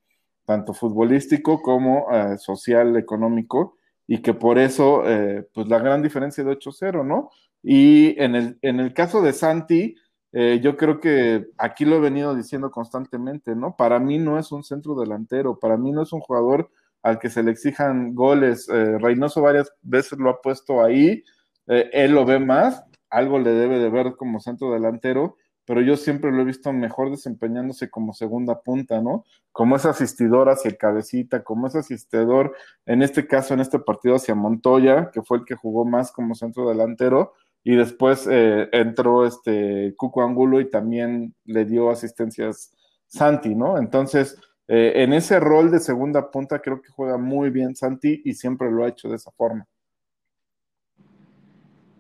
Tanto 0.46 0.74
futbolístico 0.74 1.62
como 1.62 2.08
eh, 2.12 2.38
social, 2.38 2.96
económico, 2.98 3.78
y 4.08 4.22
que 4.22 4.34
por 4.34 4.58
eso, 4.58 5.04
eh, 5.08 5.48
pues 5.54 5.68
la 5.68 5.78
gran 5.80 6.02
diferencia 6.02 6.44
de 6.44 6.58
8-0, 6.58 7.06
¿no? 7.06 7.30
Y 7.62 8.20
en 8.20 8.36
el, 8.36 8.58
en 8.64 8.80
el 8.80 8.94
caso 8.94 9.22
de 9.22 9.34
Santi, 9.34 9.96
eh, 10.32 10.60
yo 10.64 10.78
creo 10.78 11.00
que 11.00 11.48
aquí 11.58 11.86
lo 11.86 11.98
he 11.98 12.00
venido 12.00 12.36
diciendo 12.36 12.72
constantemente, 12.72 13.56
¿no? 13.56 13.76
Para 13.76 14.00
mí 14.00 14.18
no 14.18 14.40
es 14.40 14.52
un 14.52 14.64
centro 14.64 14.96
delantero, 14.96 15.60
para 15.60 15.78
mí 15.78 15.92
no 15.92 16.02
es 16.02 16.14
un 16.14 16.22
jugador 16.22 16.72
al 17.02 17.20
que 17.20 17.30
se 17.30 17.44
le 17.44 17.52
exijan 17.52 18.14
goles. 18.16 18.68
Eh, 18.70 18.98
Reynoso 18.98 19.42
varias 19.42 19.72
veces 19.82 20.20
lo 20.20 20.30
ha 20.30 20.42
puesto 20.42 20.84
ahí, 20.84 21.24
eh, 21.68 21.90
él 21.94 22.12
lo 22.12 22.26
ve 22.26 22.40
más, 22.40 22.84
algo 23.10 23.40
le 23.40 23.52
debe 23.52 23.80
de 23.80 23.90
ver 23.90 24.16
como 24.16 24.40
centro 24.40 24.72
delantero, 24.72 25.38
pero 25.66 25.82
yo 25.82 25.98
siempre 25.98 26.32
lo 26.32 26.42
he 26.42 26.46
visto 26.46 26.74
mejor 26.74 27.12
desempeñándose 27.12 27.92
como 27.92 28.14
segunda 28.14 28.62
punta, 28.62 29.02
¿no? 29.02 29.24
Como 29.52 29.76
es 29.76 29.86
asistidor 29.86 30.50
hacia 30.50 30.70
el 30.70 30.78
cabecita, 30.78 31.44
como 31.44 31.68
es 31.68 31.76
asistidor, 31.76 32.56
en 32.88 33.04
este 33.04 33.28
caso, 33.28 33.54
en 33.54 33.60
este 33.60 33.78
partido 33.78 34.16
hacia 34.16 34.34
Montoya, 34.34 35.12
que 35.12 35.22
fue 35.22 35.38
el 35.38 35.46
que 35.46 35.54
jugó 35.54 35.86
más 35.86 36.12
como 36.12 36.34
centro 36.34 36.68
delantero, 36.68 37.34
y 37.64 37.76
después 37.76 38.28
eh, 38.32 38.68
entró 38.72 39.28
este 39.28 39.94
Cuco 39.96 40.24
Angulo 40.24 40.60
y 40.60 40.70
también 40.70 41.36
le 41.46 41.66
dio 41.66 41.92
asistencias 41.92 42.72
Santi, 43.06 43.54
¿no? 43.54 43.78
Entonces, 43.78 44.40
eh, 44.72 45.02
en 45.04 45.14
ese 45.14 45.40
rol 45.40 45.72
de 45.72 45.80
segunda 45.80 46.30
punta 46.30 46.60
creo 46.60 46.80
que 46.80 46.92
juega 46.92 47.18
muy 47.18 47.50
bien 47.50 47.76
Santi 47.76 48.22
y 48.24 48.36
siempre 48.36 48.70
lo 48.70 48.86
ha 48.86 48.90
hecho 48.90 49.10
de 49.10 49.16
esa 49.16 49.32
forma. 49.32 49.66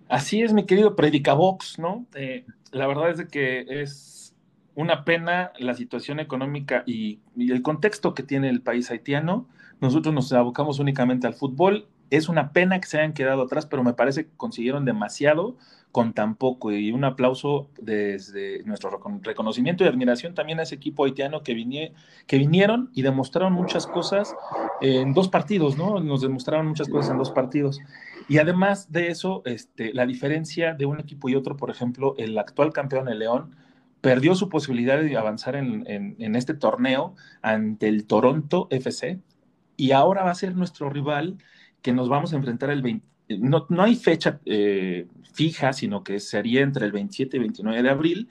Así 0.07 0.43
es, 0.43 0.53
mi 0.53 0.67
querido 0.67 0.95
Predicabox, 0.95 1.79
¿no? 1.79 2.05
Eh, 2.13 2.45
la 2.71 2.85
verdad 2.85 3.09
es 3.09 3.27
que 3.27 3.65
es 3.81 4.35
una 4.75 5.03
pena 5.03 5.51
la 5.57 5.73
situación 5.73 6.19
económica 6.19 6.83
y, 6.85 7.21
el 7.35 7.63
contexto 7.63 8.13
que 8.13 8.21
tiene 8.21 8.49
el 8.49 8.61
país 8.61 8.91
haitiano. 8.91 9.47
Nosotros 9.81 10.13
nos 10.13 10.31
abocamos 10.31 10.77
únicamente 10.77 11.25
al 11.25 11.33
fútbol. 11.33 11.87
Es 12.11 12.29
una 12.29 12.53
pena 12.53 12.79
que 12.79 12.87
se 12.87 12.99
hayan 12.99 13.13
quedado 13.13 13.41
atrás, 13.41 13.65
pero 13.65 13.83
me 13.83 13.93
parece 13.93 14.25
que 14.25 14.37
consiguieron 14.37 14.85
demasiado 14.85 15.57
con 15.91 16.13
tan 16.13 16.35
poco. 16.35 16.71
Y 16.71 16.91
un 16.91 17.03
aplauso 17.03 17.69
desde 17.79 18.63
nuestro 18.63 18.91
reconocimiento 19.21 19.83
y 19.83 19.87
admiración 19.87 20.33
también 20.33 20.59
a 20.59 20.63
ese 20.63 20.75
equipo 20.75 21.05
haitiano 21.05 21.43
que, 21.43 21.93
que 22.27 22.37
vinieron 22.37 22.89
y 22.93 23.01
demostraron 23.01 23.53
muchas 23.53 23.87
cosas 23.87 24.35
en 24.81 25.13
dos 25.13 25.29
partidos, 25.29 25.77
¿no? 25.77 25.99
Nos 25.99 26.21
demostraron 26.21 26.67
muchas 26.67 26.89
cosas 26.89 27.11
en 27.11 27.17
dos 27.17 27.31
partidos. 27.31 27.79
Y 28.27 28.37
además 28.37 28.91
de 28.91 29.07
eso, 29.07 29.41
este, 29.45 29.93
la 29.93 30.05
diferencia 30.05 30.73
de 30.73 30.85
un 30.85 30.99
equipo 30.99 31.29
y 31.29 31.35
otro, 31.35 31.57
por 31.57 31.69
ejemplo, 31.71 32.13
el 32.17 32.37
actual 32.37 32.71
campeón, 32.71 33.09
el 33.09 33.19
León, 33.19 33.55
perdió 34.01 34.35
su 34.35 34.47
posibilidad 34.49 35.01
de 35.01 35.17
avanzar 35.17 35.55
en, 35.55 35.83
en 35.87 36.35
este 36.35 36.53
torneo 36.53 37.15
ante 37.41 37.89
el 37.89 38.05
Toronto 38.05 38.67
FC 38.69 39.19
y 39.75 39.91
ahora 39.91 40.23
va 40.23 40.31
a 40.31 40.35
ser 40.35 40.55
nuestro 40.55 40.89
rival 40.89 41.37
que 41.81 41.93
nos 41.93 42.09
vamos 42.09 42.33
a 42.33 42.35
enfrentar 42.35 42.69
el 42.69 42.81
20, 42.81 43.05
no, 43.37 43.65
hay 43.77 43.95
fecha 43.95 44.39
eh, 44.45 45.07
fija, 45.33 45.73
sino 45.73 46.03
que 46.03 46.19
sería 46.19 46.61
entre 46.61 46.85
el 46.85 46.91
27 46.91 47.37
y 47.37 47.39
29 47.39 47.83
de 47.83 47.89
abril, 47.89 48.29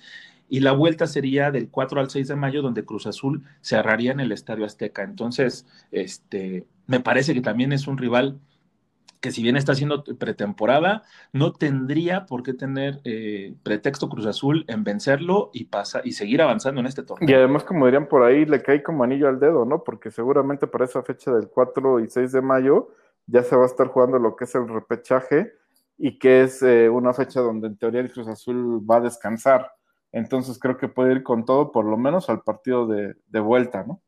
y 0.49 0.61
la 0.61 0.73
vuelta 0.73 1.07
sería 1.07 1.51
del 1.51 1.69
4 1.69 2.01
al 2.01 2.11
6 2.11 2.29
de 2.29 2.37
mayo, 2.37 2.63
donde 2.63 2.85
Cruz 2.85 3.07
Azul 3.07 3.45
cerraría 3.61 4.13
en 4.13 4.21
el 4.21 4.33
Estadio 4.33 4.65
Azteca. 4.65 5.03
Entonces, 5.03 5.67
este, 5.93 6.67
me 6.87 7.01
parece 7.01 7.35
que 7.35 7.43
también 7.43 7.73
es 7.73 7.87
un 7.87 7.99
rival 7.99 8.41
que 9.21 9.33
si 9.33 9.43
bien 9.43 9.57
está 9.57 9.73
haciendo 9.73 10.05
pretemporada, 10.05 11.03
no 11.33 11.53
tendría 11.53 12.27
por 12.27 12.43
qué 12.43 12.55
tener 12.55 13.01
eh, 13.05 13.55
pretexto 13.63 14.09
Cruz 14.09 14.27
Azul 14.27 14.65
en 14.69 14.85
vencerlo 14.85 15.51
y, 15.53 15.65
pasa, 15.65 16.01
y 16.05 16.13
seguir 16.13 16.41
avanzando 16.41 16.81
en 16.81 16.87
este 16.87 17.03
torneo. 17.03 17.29
Y 17.29 17.35
además, 17.35 17.65
como 17.65 17.87
dirían 17.87 18.07
por 18.07 18.23
ahí, 18.23 18.45
le 18.45 18.63
cae 18.63 18.83
como 18.83 19.05
anillo 19.05 19.29
al 19.29 19.41
dedo, 19.41 19.65
¿no? 19.65 19.83
Porque 19.83 20.11
seguramente 20.11 20.67
para 20.67 20.85
esa 20.85 21.03
fecha 21.03 21.33
del 21.33 21.49
4 21.49 22.01
y 22.01 22.09
6 22.09 22.33
de 22.33 22.43
mayo 22.43 22.91
ya 23.29 23.45
se 23.45 23.55
va 23.55 23.65
a 23.65 23.67
estar 23.67 23.89
jugando 23.89 24.19
lo 24.19 24.35
que 24.35 24.45
es 24.45 24.55
el 24.55 24.69
repechaje 24.69 25.53
y 25.99 26.19
que 26.19 26.43
es 26.43 26.63
eh, 26.63 26.89
una 26.89 27.13
fecha 27.13 27.41
donde 27.41 27.69
en 27.69 27.77
teoría 27.77 28.01
el 28.01 28.11
Cruz 28.11 28.27
Azul 28.27 28.81
va 28.89 28.97
a 28.97 29.01
descansar. 29.01 29.71
Entonces 30.11 30.59
creo 30.59 30.79
que 30.79 30.89
puede 30.89 31.13
ir 31.13 31.23
con 31.23 31.45
todo, 31.45 31.71
por 31.71 31.85
lo 31.85 31.99
menos 31.99 32.31
al 32.31 32.43
partido 32.43 32.87
de, 32.87 33.41
vuelta, 33.41 33.85
¿no? 33.85 34.01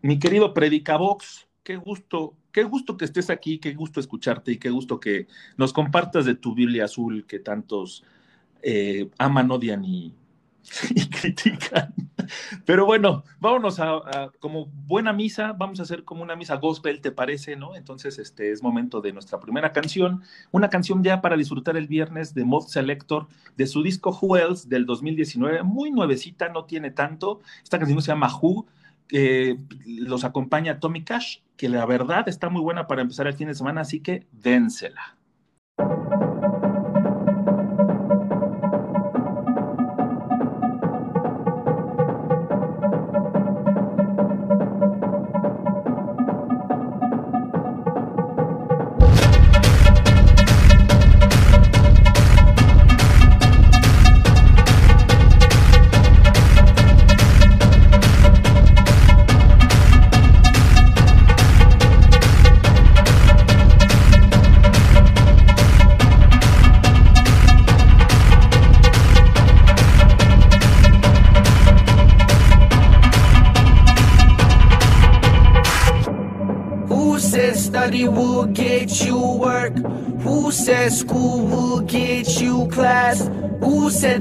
Mi 0.00 0.18
querido 0.18 0.54
Predicabox, 0.54 1.48
qué 1.62 1.76
gusto, 1.76 2.34
qué 2.50 2.64
gusto 2.64 2.96
que 2.96 3.04
estés 3.04 3.28
aquí, 3.28 3.58
qué 3.58 3.74
gusto 3.74 4.00
escucharte 4.00 4.52
y 4.52 4.58
qué 4.58 4.70
gusto 4.70 4.98
que 4.98 5.26
nos 5.58 5.72
compartas 5.72 6.24
de 6.24 6.34
tu 6.34 6.54
Biblia 6.54 6.86
azul 6.86 7.26
que 7.26 7.38
tantos 7.38 8.04
eh, 8.62 9.10
aman, 9.18 9.50
odian 9.50 9.84
y, 9.84 10.14
y 10.90 11.10
critican. 11.10 11.94
Pero 12.64 12.86
bueno, 12.86 13.24
vámonos 13.40 13.80
a, 13.80 14.30
como 14.40 14.66
buena 14.66 15.12
misa, 15.12 15.52
vamos 15.52 15.80
a 15.80 15.84
hacer 15.84 16.04
como 16.04 16.22
una 16.22 16.36
misa 16.36 16.56
gospel, 16.56 17.00
¿te 17.00 17.12
parece? 17.12 17.56
¿No? 17.56 17.76
Entonces, 17.76 18.18
este 18.18 18.52
es 18.52 18.62
momento 18.62 19.00
de 19.00 19.12
nuestra 19.12 19.40
primera 19.40 19.72
canción, 19.72 20.22
una 20.50 20.68
canción 20.70 21.02
ya 21.02 21.20
para 21.20 21.36
disfrutar 21.36 21.76
el 21.76 21.86
viernes 21.86 22.34
de 22.34 22.44
Mod 22.44 22.66
Selector 22.66 23.28
de 23.56 23.66
su 23.66 23.82
disco 23.82 24.18
Who 24.20 24.32
del 24.66 24.86
2019, 24.86 25.62
muy 25.62 25.90
nuevecita, 25.90 26.48
no 26.48 26.64
tiene 26.64 26.90
tanto. 26.90 27.40
Esta 27.62 27.78
canción 27.78 28.00
se 28.02 28.12
llama 28.12 28.30
Who. 28.40 28.66
los 29.86 30.24
acompaña 30.24 30.80
Tommy 30.80 31.04
Cash, 31.04 31.38
que 31.56 31.68
la 31.68 31.84
verdad 31.86 32.28
está 32.28 32.48
muy 32.48 32.62
buena 32.62 32.86
para 32.86 33.02
empezar 33.02 33.26
el 33.26 33.34
fin 33.34 33.48
de 33.48 33.54
semana, 33.54 33.82
así 33.82 34.00
que 34.00 34.26
dénsela. 34.32 35.16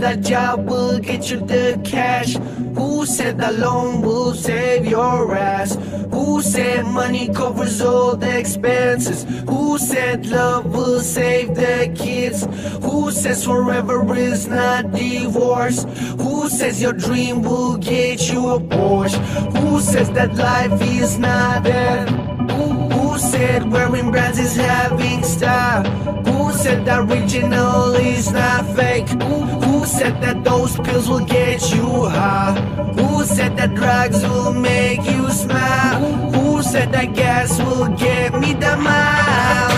said 0.02 0.18
that 0.18 0.28
job 0.28 0.68
will 0.68 1.00
get 1.00 1.30
you 1.30 1.40
the 1.40 1.80
cash? 1.84 2.36
Who 2.76 3.06
said 3.06 3.38
that 3.40 3.56
loan 3.56 4.02
will 4.02 4.34
save 4.34 4.86
your 4.86 5.36
ass? 5.36 5.76
Who 6.12 6.42
said 6.42 6.86
money 6.86 7.28
covers 7.34 7.82
all 7.82 8.16
the 8.16 8.40
expenses? 8.40 9.26
Who 9.48 9.78
said 9.78 10.26
love 10.26 10.66
will 10.74 11.00
save 11.00 11.56
the 11.56 11.94
kids? 11.96 12.48
Who 12.84 13.12
says 13.12 13.46
forever 13.46 14.16
is 14.16 14.48
not 14.48 14.92
divorce? 14.92 15.86
Who 16.18 16.50
says 16.50 16.82
your 16.82 16.94
dream 16.94 17.44
will 17.44 17.78
get 17.78 18.32
you 18.32 18.50
a 18.50 18.60
Porsche? 18.60 19.20
Who 19.58 19.80
says 19.82 20.10
that 20.12 20.36
life 20.36 20.82
is 20.82 21.18
not 21.18 21.64
there? 21.64 22.06
Who, 22.06 22.92
said 23.22 23.72
wearing 23.72 24.10
brands 24.10 24.40
is 24.40 24.56
having 24.56 25.24
style? 25.24 25.84
Who 26.26 26.52
said 26.54 26.86
that 26.86 27.00
original 27.08 27.94
is 27.94 28.32
not 28.32 28.66
fake? 28.76 29.08
Who 29.10 29.41
who 29.82 29.88
said 29.88 30.22
that 30.22 30.44
those 30.44 30.78
pills 30.78 31.10
will 31.10 31.26
get 31.26 31.74
you 31.74 32.06
high? 32.06 32.54
Who 32.98 33.24
said 33.26 33.58
that 33.58 33.74
drugs 33.74 34.22
will 34.22 34.54
make 34.54 35.04
you 35.10 35.28
smile? 35.32 36.00
Who 36.34 36.62
said 36.62 36.92
that 36.92 37.16
gas 37.16 37.58
will 37.58 37.88
get 37.88 38.32
me 38.40 38.54
the 38.54 38.78
mile? 38.78 39.71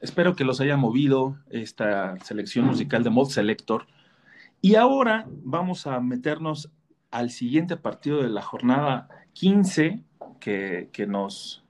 Espero 0.00 0.36
que 0.36 0.44
los 0.44 0.60
haya 0.60 0.76
movido 0.76 1.38
esta 1.50 2.18
selección 2.20 2.66
musical 2.66 3.02
de 3.02 3.10
Mod 3.10 3.28
Selector. 3.28 3.86
Y 4.60 4.74
ahora 4.74 5.26
vamos 5.42 5.86
a 5.86 6.00
meternos 6.00 6.70
al 7.10 7.30
siguiente 7.30 7.76
partido 7.76 8.22
de 8.22 8.28
la 8.28 8.42
jornada 8.42 9.08
15 9.32 10.04
que, 10.40 11.06
nos, 11.08 11.64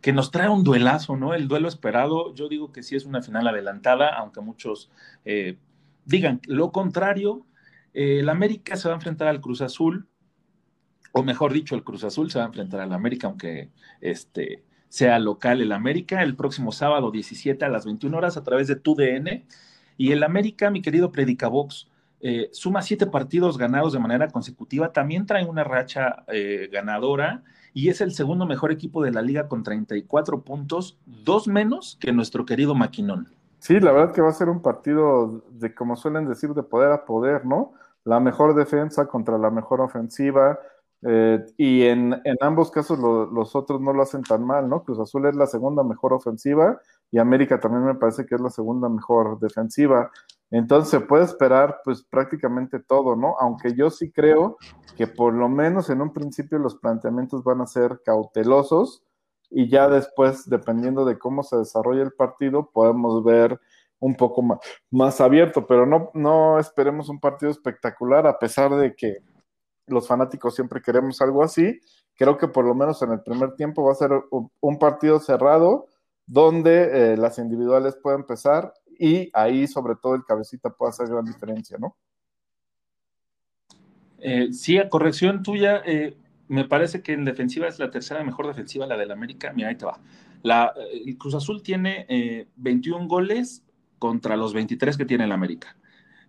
que 0.00 0.12
nos 0.12 0.30
trae 0.30 0.48
un 0.48 0.64
duelazo, 0.64 1.16
¿no? 1.16 1.34
El 1.34 1.48
duelo 1.48 1.68
esperado, 1.68 2.34
yo 2.34 2.48
digo 2.48 2.72
que 2.72 2.82
sí 2.82 2.94
es 2.94 3.04
una 3.04 3.22
final 3.22 3.48
adelantada, 3.48 4.14
aunque 4.16 4.40
muchos 4.40 4.90
eh, 5.24 5.58
digan 6.04 6.40
lo 6.46 6.72
contrario. 6.72 7.46
el 7.94 8.28
América 8.28 8.76
se 8.76 8.88
va 8.88 8.94
a 8.94 8.98
enfrentar 8.98 9.28
al 9.28 9.40
Cruz 9.40 9.62
Azul, 9.62 10.06
o 11.12 11.22
mejor 11.22 11.52
dicho, 11.52 11.74
el 11.74 11.84
Cruz 11.84 12.04
Azul 12.04 12.30
se 12.30 12.38
va 12.38 12.44
a 12.44 12.48
enfrentar 12.48 12.80
al 12.80 12.92
América, 12.92 13.26
aunque 13.26 13.70
este, 14.00 14.62
sea 14.90 15.18
local 15.18 15.62
el 15.62 15.72
América, 15.72 16.22
el 16.22 16.36
próximo 16.36 16.72
sábado 16.72 17.10
17 17.10 17.64
a 17.64 17.68
las 17.70 17.86
21 17.86 18.14
horas 18.14 18.36
a 18.36 18.42
través 18.42 18.68
de 18.68 18.76
TUDN. 18.76 19.44
Y 19.96 20.12
el 20.12 20.22
América, 20.22 20.68
mi 20.70 20.82
querido 20.82 21.12
Predicabox, 21.12 21.88
eh, 22.20 22.50
suma 22.52 22.82
siete 22.82 23.06
partidos 23.06 23.56
ganados 23.56 23.94
de 23.94 23.98
manera 23.98 24.28
consecutiva, 24.28 24.92
también 24.92 25.24
trae 25.24 25.46
una 25.46 25.64
racha 25.64 26.24
eh, 26.26 26.68
ganadora 26.70 27.42
y 27.72 27.88
es 27.88 28.00
el 28.02 28.12
segundo 28.12 28.44
mejor 28.46 28.72
equipo 28.72 29.02
de 29.02 29.12
la 29.12 29.22
liga 29.22 29.48
con 29.48 29.62
34 29.62 30.42
puntos, 30.42 30.98
dos 31.06 31.48
menos 31.48 31.96
que 31.98 32.12
nuestro 32.12 32.44
querido 32.44 32.74
Maquinón. 32.74 33.28
Sí, 33.60 33.78
la 33.78 33.92
verdad 33.92 34.12
que 34.12 34.22
va 34.22 34.28
a 34.28 34.34
ser 34.34 34.48
un 34.48 34.60
partido 34.60 35.44
de, 35.50 35.72
como 35.72 35.96
suelen 35.96 36.26
decir, 36.26 36.50
de 36.50 36.62
poder 36.62 36.92
a 36.92 37.04
poder, 37.04 37.46
¿no? 37.46 37.72
La 38.04 38.18
mejor 38.18 38.54
defensa 38.54 39.06
contra 39.06 39.38
la 39.38 39.50
mejor 39.50 39.80
ofensiva, 39.80 40.58
eh, 41.02 41.42
y 41.56 41.84
en, 41.84 42.20
ambos 42.40 42.70
casos 42.70 42.98
los 42.98 43.56
otros 43.56 43.80
no 43.80 43.92
lo 43.92 44.02
hacen 44.02 44.22
tan 44.22 44.44
mal, 44.44 44.68
¿no? 44.68 44.84
Cruz 44.84 44.98
Azul 44.98 45.26
es 45.26 45.34
la 45.34 45.46
segunda 45.46 45.82
mejor 45.82 46.12
ofensiva 46.12 46.78
y 47.10 47.18
América 47.18 47.58
también 47.58 47.84
me 47.84 47.94
parece 47.94 48.26
que 48.26 48.34
es 48.34 48.40
la 48.40 48.50
segunda 48.50 48.88
mejor 48.88 49.38
defensiva. 49.40 50.10
Entonces 50.50 50.90
se 50.90 51.00
puede 51.00 51.24
esperar 51.24 51.80
pues 51.84 52.02
prácticamente 52.02 52.80
todo, 52.80 53.16
¿no? 53.16 53.36
Aunque 53.40 53.74
yo 53.74 53.90
sí 53.90 54.10
creo 54.10 54.58
que 54.96 55.06
por 55.06 55.32
lo 55.32 55.48
menos 55.48 55.88
en 55.88 56.02
un 56.02 56.12
principio 56.12 56.58
los 56.58 56.76
planteamientos 56.76 57.44
van 57.44 57.62
a 57.62 57.66
ser 57.66 58.00
cautelosos 58.04 59.02
y 59.48 59.68
ya 59.68 59.88
después, 59.88 60.48
dependiendo 60.48 61.04
de 61.04 61.18
cómo 61.18 61.42
se 61.42 61.56
desarrolla 61.56 62.02
el 62.02 62.12
partido, 62.12 62.70
podemos 62.72 63.24
ver 63.24 63.58
un 63.98 64.16
poco 64.16 64.42
más, 64.42 64.58
más 64.90 65.20
abierto, 65.20 65.66
pero 65.66 65.86
no, 65.86 66.10
no 66.14 66.58
esperemos 66.58 67.08
un 67.08 67.20
partido 67.20 67.50
espectacular 67.50 68.26
a 68.26 68.38
pesar 68.38 68.74
de 68.74 68.94
que 68.94 69.18
los 69.90 70.08
fanáticos 70.08 70.54
siempre 70.54 70.80
queremos 70.80 71.20
algo 71.20 71.42
así. 71.42 71.80
Creo 72.16 72.36
que 72.36 72.48
por 72.48 72.64
lo 72.64 72.74
menos 72.74 73.02
en 73.02 73.12
el 73.12 73.20
primer 73.20 73.54
tiempo 73.54 73.84
va 73.84 73.92
a 73.92 73.96
ser 73.96 74.10
un 74.60 74.78
partido 74.78 75.20
cerrado 75.20 75.86
donde 76.30 77.12
eh, 77.12 77.16
las 77.16 77.38
individuales 77.38 77.96
pueden 78.00 78.20
empezar 78.20 78.72
y 78.96 79.30
ahí 79.32 79.66
sobre 79.66 79.96
todo 79.96 80.14
el 80.14 80.24
cabecita 80.24 80.70
puede 80.70 80.90
hacer 80.90 81.08
gran 81.08 81.24
diferencia, 81.24 81.76
¿no? 81.76 81.96
Eh, 84.20 84.52
sí, 84.52 84.78
a 84.78 84.88
corrección 84.88 85.42
tuya, 85.42 85.82
eh, 85.84 86.16
me 86.46 86.66
parece 86.66 87.02
que 87.02 87.14
en 87.14 87.24
defensiva 87.24 87.66
es 87.66 87.80
la 87.80 87.90
tercera 87.90 88.22
mejor 88.22 88.46
defensiva, 88.46 88.86
la 88.86 88.96
del 88.96 89.10
América. 89.10 89.52
Mira, 89.52 89.70
ahí 89.70 89.74
te 89.74 89.86
va. 89.86 89.98
La, 90.42 90.72
el 90.92 91.18
Cruz 91.18 91.34
Azul 91.34 91.64
tiene 91.64 92.46
21 92.54 93.08
goles 93.08 93.64
contra 93.98 94.36
los 94.36 94.54
23 94.54 94.96
que 94.96 95.04
tiene 95.06 95.24
el 95.24 95.32
América. 95.32 95.76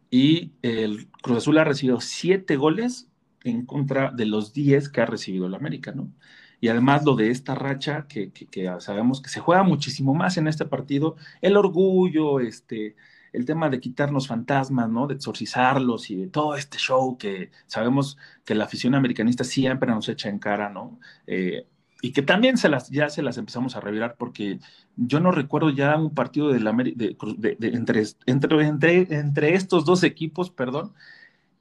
Y 0.10 0.54
el 0.64 1.12
Cruz 1.22 1.38
Azul 1.38 1.60
ha 1.60 1.64
recibido 1.64 2.02
7 2.02 2.56
goles 2.56 3.11
en 3.44 3.66
contra 3.66 4.12
de 4.12 4.26
los 4.26 4.54
10 4.54 4.90
que 4.90 5.02
ha 5.02 5.06
recibido 5.06 5.48
el 5.48 5.56
América, 5.56 5.92
¿no? 5.92 6.12
Y 6.60 6.68
además 6.68 7.04
lo 7.04 7.16
de 7.16 7.32
esta 7.32 7.56
racha, 7.56 8.06
que, 8.08 8.32
sabemos 8.80 9.22
que 9.22 9.30
se 9.30 9.40
juega 9.40 9.64
muchísimo 9.64 10.14
más 10.14 10.38
en 10.38 10.48
este 10.48 10.66
partido, 10.66 11.16
el 11.42 11.58
orgullo, 11.58 12.40
este, 12.40 12.96
el 13.34 13.46
tema 13.46 13.70
de 13.70 13.80
quitarnos 13.80 14.28
fantasmas, 14.28 14.90
¿no? 14.90 15.08
De 15.08 15.16
exorcizarlos 15.16 16.12
y 16.12 16.16
de 16.18 16.28
todo 16.28 16.56
este 16.56 16.78
show 16.78 17.18
que 17.18 17.50
sabemos 17.66 18.18
que 18.46 18.54
la 18.54 18.66
afición 18.66 18.94
americanista 18.94 19.44
siempre 19.44 19.90
nos 19.90 20.08
echa 20.08 20.30
en 20.30 20.38
cara, 20.38 20.70
¿no? 20.70 21.00
Eh, 21.26 21.66
y 22.02 22.14
que 22.14 22.22
también 22.24 22.58
se 22.58 22.68
las, 22.68 22.90
ya 22.90 23.10
se 23.10 23.22
las 23.22 23.38
empezamos 23.38 23.76
a 23.76 23.80
revirar 23.80 24.16
porque 24.18 24.60
yo 24.96 25.20
no 25.20 25.32
recuerdo 25.32 25.70
ya 25.70 25.96
un 25.98 26.14
partido 26.14 26.50
de 26.50 26.60
la, 26.60 26.74
de, 26.74 27.16
entre, 27.62 28.04
entre, 28.26 29.08
entre, 29.16 29.54
estos 29.54 29.86
dos 29.86 30.04
equipos, 30.04 30.50
perdón, 30.50 30.94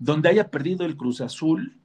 donde 0.01 0.31
haya 0.31 0.51
perdido 0.51 0.85
el 0.85 0.97
Cruz 0.97 1.21
Azul 1.21 1.79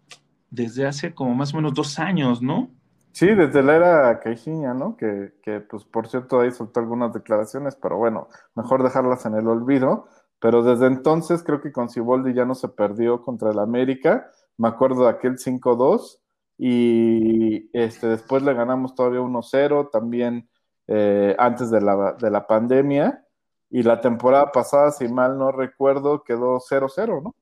desde 0.49 0.87
hace 0.87 1.13
como 1.13 1.35
más 1.35 1.53
o 1.53 1.57
menos 1.57 1.73
dos 1.73 1.99
años, 1.99 2.41
¿no? 2.41 2.71
Sí, 3.11 3.27
desde 3.27 3.61
la 3.61 3.75
era 3.75 4.19
Caixinha, 4.19 4.73
¿no? 4.73 4.97
Que, 4.97 5.31
pues 5.69 5.83
por 5.85 6.07
cierto 6.07 6.39
ahí 6.39 6.51
soltó 6.51 6.79
algunas 6.79 7.13
declaraciones, 7.13 7.75
pero 7.75 7.97
bueno, 7.97 8.29
mejor 8.55 8.83
dejarlas 8.83 9.25
en 9.25 9.35
el 9.35 9.47
olvido. 9.47 10.07
Pero 10.39 10.63
desde 10.63 10.87
entonces 10.87 11.43
creo 11.43 11.61
que 11.61 11.71
con 11.71 11.89
Ciboldi 11.89 12.33
ya 12.33 12.45
no 12.45 12.55
se 12.55 12.69
perdió 12.69 13.21
contra 13.21 13.51
el 13.51 13.59
América. 13.59 14.29
Me 14.57 14.67
acuerdo 14.67 15.03
de 15.03 15.09
aquel 15.09 15.37
5-2 15.37 16.19
y 16.57 17.69
este, 17.77 18.07
después 18.07 18.43
le 18.43 18.53
ganamos 18.53 18.95
todavía 18.95 19.21
1-0, 19.21 19.89
también 19.91 20.49
eh, 20.87 21.35
antes 21.37 21.69
de 21.69 21.81
la, 21.81 22.13
de 22.13 22.31
la 22.31 22.47
pandemia. 22.47 23.25
Y 23.69 23.83
la 23.83 23.99
temporada 24.01 24.51
pasada, 24.51 24.91
si 24.91 25.07
mal 25.07 25.37
no 25.37 25.51
recuerdo, 25.51 26.23
quedó 26.23 26.59
0-0, 26.59 27.23
¿no? 27.23 27.35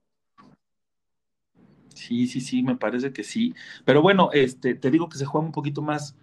Sí, 1.94 2.28
sí, 2.28 2.42
sí, 2.42 2.64
me 2.64 2.76
parece 2.76 3.14
que 3.14 3.24
sí. 3.24 3.54
Pero 3.86 4.02
bueno, 4.02 4.30
este, 4.34 4.76
te 4.76 4.92
digo 4.92 5.10
que 5.10 5.18
se 5.18 5.26
juega 5.26 5.46
un 5.46 5.52
poquito 5.52 5.82
más 5.82 6.16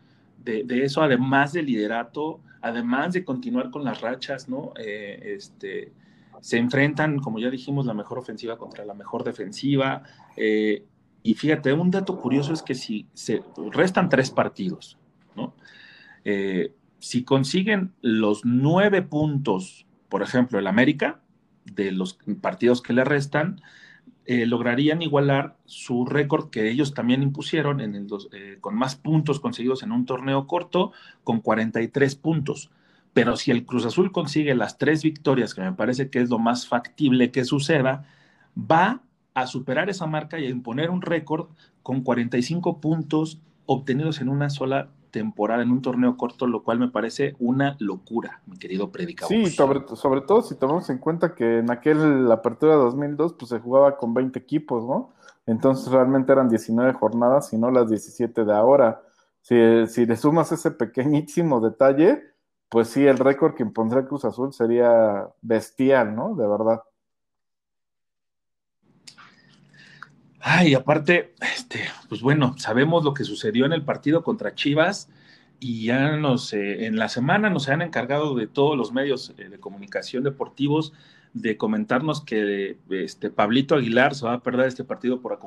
de, 0.44 0.64
eso, 0.84 1.02
además 1.02 1.52
del 1.52 1.66
liderato, 1.66 2.40
además 2.60 3.12
de 3.12 3.24
continuar 3.24 3.70
con 3.70 3.84
las 3.84 4.00
rachas, 4.00 4.48
¿no? 4.48 4.72
Eh, 4.78 5.34
este, 5.36 5.92
se 6.40 6.58
enfrentan, 6.58 7.18
como 7.18 7.38
ya 7.38 7.50
dijimos, 7.50 7.86
la 7.86 7.94
mejor 7.94 8.18
ofensiva 8.18 8.56
contra 8.56 8.84
la 8.84 8.94
mejor 8.94 9.24
defensiva. 9.24 10.02
Eh, 10.36 10.84
y 11.22 11.34
fíjate, 11.34 11.72
un 11.72 11.90
dato 11.90 12.18
curioso 12.18 12.52
es 12.52 12.62
que 12.62 12.74
si 12.74 13.06
se 13.12 13.42
restan 13.72 14.08
tres 14.08 14.30
partidos, 14.30 14.98
¿no? 15.36 15.54
Eh, 16.24 16.74
si 16.98 17.24
consiguen 17.24 17.92
los 18.00 18.44
nueve 18.44 19.02
puntos, 19.02 19.86
por 20.08 20.22
ejemplo, 20.22 20.58
el 20.58 20.66
América, 20.66 21.20
de 21.64 21.92
los 21.92 22.18
partidos 22.40 22.82
que 22.82 22.92
le 22.92 23.04
restan, 23.04 23.60
eh, 24.32 24.46
lograrían 24.46 25.02
igualar 25.02 25.56
su 25.64 26.06
récord 26.06 26.50
que 26.50 26.70
ellos 26.70 26.94
también 26.94 27.20
impusieron 27.20 27.80
eh, 27.80 28.58
con 28.60 28.76
más 28.76 28.94
puntos 28.94 29.40
conseguidos 29.40 29.82
en 29.82 29.90
un 29.90 30.06
torneo 30.06 30.46
corto, 30.46 30.92
con 31.24 31.40
43 31.40 32.14
puntos. 32.14 32.70
Pero 33.12 33.34
si 33.34 33.50
el 33.50 33.66
Cruz 33.66 33.86
Azul 33.86 34.12
consigue 34.12 34.54
las 34.54 34.78
tres 34.78 35.02
victorias, 35.02 35.52
que 35.52 35.62
me 35.62 35.72
parece 35.72 36.10
que 36.10 36.20
es 36.20 36.30
lo 36.30 36.38
más 36.38 36.68
factible 36.68 37.32
que 37.32 37.44
suceda, 37.44 38.06
va 38.56 39.02
a 39.34 39.48
superar 39.48 39.90
esa 39.90 40.06
marca 40.06 40.38
y 40.38 40.46
a 40.46 40.50
imponer 40.50 40.90
un 40.90 41.02
récord 41.02 41.48
con 41.82 42.02
45 42.02 42.80
puntos 42.80 43.40
obtenidos 43.66 44.20
en 44.20 44.28
una 44.28 44.48
sola 44.48 44.90
temporada, 45.10 45.62
en 45.62 45.70
un 45.70 45.82
torneo 45.82 46.16
corto, 46.16 46.46
lo 46.46 46.62
cual 46.62 46.78
me 46.78 46.88
parece 46.88 47.34
una 47.38 47.76
locura, 47.78 48.42
mi 48.46 48.58
querido 48.58 48.90
predicador. 48.90 49.28
Sí, 49.28 49.46
sobre, 49.46 49.80
sobre 49.96 50.22
todo 50.22 50.42
si 50.42 50.54
tomamos 50.54 50.88
en 50.90 50.98
cuenta 50.98 51.34
que 51.34 51.58
en 51.58 51.70
aquel 51.70 52.30
apertura 52.30 52.74
2002 52.76 53.34
pues 53.34 53.50
se 53.50 53.60
jugaba 53.60 53.96
con 53.96 54.14
20 54.14 54.38
equipos, 54.38 54.84
¿no? 54.84 55.12
Entonces 55.46 55.90
realmente 55.92 56.32
eran 56.32 56.48
19 56.48 56.92
jornadas 56.92 57.52
y 57.52 57.58
no 57.58 57.70
las 57.70 57.88
17 57.88 58.44
de 58.44 58.52
ahora. 58.52 59.02
Si, 59.42 59.56
si 59.86 60.06
le 60.06 60.16
sumas 60.16 60.52
ese 60.52 60.70
pequeñísimo 60.70 61.60
detalle, 61.60 62.22
pues 62.68 62.88
sí, 62.88 63.04
el 63.04 63.18
récord 63.18 63.54
que 63.54 63.64
impondría 63.64 64.06
Cruz 64.06 64.24
Azul 64.24 64.52
sería 64.52 65.28
bestial, 65.42 66.14
¿no? 66.14 66.36
De 66.36 66.46
verdad. 66.46 66.82
Ay, 70.40 70.74
aparte, 70.74 71.34
este, 71.54 71.80
pues 72.08 72.22
bueno, 72.22 72.54
sabemos 72.56 73.04
lo 73.04 73.12
que 73.12 73.24
sucedió 73.24 73.66
en 73.66 73.72
el 73.72 73.84
partido 73.84 74.22
contra 74.22 74.54
Chivas 74.54 75.10
y 75.58 75.84
ya 75.84 76.16
nos, 76.16 76.54
eh, 76.54 76.86
en 76.86 76.96
la 76.96 77.10
semana 77.10 77.50
nos 77.50 77.68
han 77.68 77.82
encargado 77.82 78.34
de 78.34 78.46
todos 78.46 78.76
los 78.76 78.90
medios 78.92 79.34
eh, 79.36 79.50
de 79.50 79.60
comunicación 79.60 80.24
deportivos 80.24 80.94
de 81.34 81.56
comentarnos 81.56 82.22
que 82.22 82.78
este 82.90 83.30
Pablito 83.30 83.76
Aguilar 83.76 84.14
se 84.14 84.24
va 84.24 84.32
a 84.32 84.42
perder 84.42 84.66
este 84.66 84.82
partido 84.82 85.20
por 85.20 85.38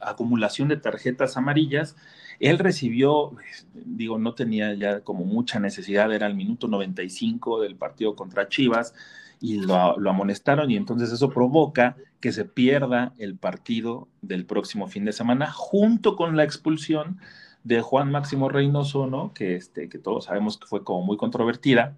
acumulación 0.00 0.68
de 0.68 0.78
tarjetas 0.78 1.36
amarillas. 1.36 1.96
Él 2.40 2.58
recibió, 2.58 3.32
digo, 3.74 4.18
no 4.18 4.34
tenía 4.34 4.72
ya 4.74 5.00
como 5.00 5.24
mucha 5.24 5.60
necesidad, 5.60 6.12
era 6.14 6.26
el 6.28 6.34
minuto 6.34 6.66
95 6.66 7.60
del 7.60 7.76
partido 7.76 8.16
contra 8.16 8.48
Chivas 8.48 8.94
y 9.40 9.60
lo, 9.60 9.76
amonestaron 10.08 10.70
y 10.70 10.76
entonces 10.76 11.12
eso 11.12 11.30
provoca 11.30 11.96
que 12.20 12.32
se 12.32 12.44
pierda 12.44 13.12
el 13.18 13.36
partido 13.36 14.08
del 14.22 14.44
próximo 14.44 14.88
fin 14.88 15.04
de 15.04 15.12
semana 15.12 15.50
junto 15.52 16.16
con 16.16 16.36
la 16.36 16.44
expulsión 16.44 17.18
de 17.64 17.80
Juan 17.80 18.10
Máximo 18.10 18.48
Reynoso, 18.48 19.06
¿no? 19.06 19.32
Que, 19.34 19.56
este, 19.56 19.88
que 19.88 19.98
todos 19.98 20.24
sabemos 20.24 20.58
que 20.58 20.66
fue 20.66 20.84
como 20.84 21.04
muy 21.04 21.16
controvertida 21.16 21.96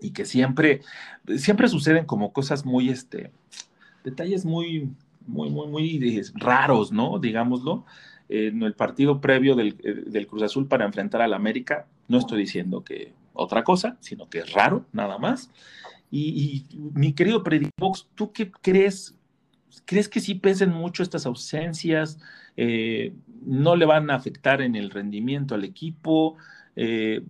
y 0.00 0.10
que 0.10 0.24
siempre, 0.24 0.82
siempre 1.38 1.68
suceden 1.68 2.04
como 2.04 2.32
cosas 2.32 2.64
muy, 2.64 2.90
este, 2.90 3.32
detalles 4.04 4.44
muy, 4.44 4.90
muy, 5.26 5.50
muy, 5.50 5.68
muy 5.68 6.22
raros, 6.34 6.92
¿no? 6.92 7.18
Digámoslo. 7.18 7.84
En 8.28 8.64
el 8.64 8.74
partido 8.74 9.20
previo 9.20 9.54
del, 9.54 9.76
eh, 9.84 10.02
del 10.06 10.26
Cruz 10.26 10.42
Azul 10.42 10.66
para 10.66 10.84
enfrentar 10.84 11.22
al 11.22 11.32
América, 11.32 11.86
no 12.08 12.18
estoy 12.18 12.40
diciendo 12.40 12.82
que 12.82 13.14
otra 13.32 13.62
cosa, 13.62 13.96
sino 14.00 14.28
que 14.28 14.38
es 14.38 14.52
raro, 14.52 14.84
nada 14.92 15.18
más. 15.18 15.50
Y, 16.10 16.66
mi 16.94 17.12
querido 17.12 17.42
Predibox, 17.42 18.08
¿tú 18.14 18.32
qué 18.32 18.50
crees? 18.50 19.14
¿Crees 19.84 20.08
que 20.08 20.20
sí 20.20 20.34
pesen 20.34 20.70
mucho 20.70 21.02
estas 21.02 21.26
ausencias? 21.26 22.18
Eh, 22.56 23.14
¿No 23.44 23.76
le 23.76 23.86
van 23.86 24.10
a 24.10 24.14
afectar 24.14 24.62
en 24.62 24.76
el 24.76 24.90
rendimiento 24.90 25.54
al 25.54 25.64
equipo? 25.64 26.36
Eh, 26.76 27.24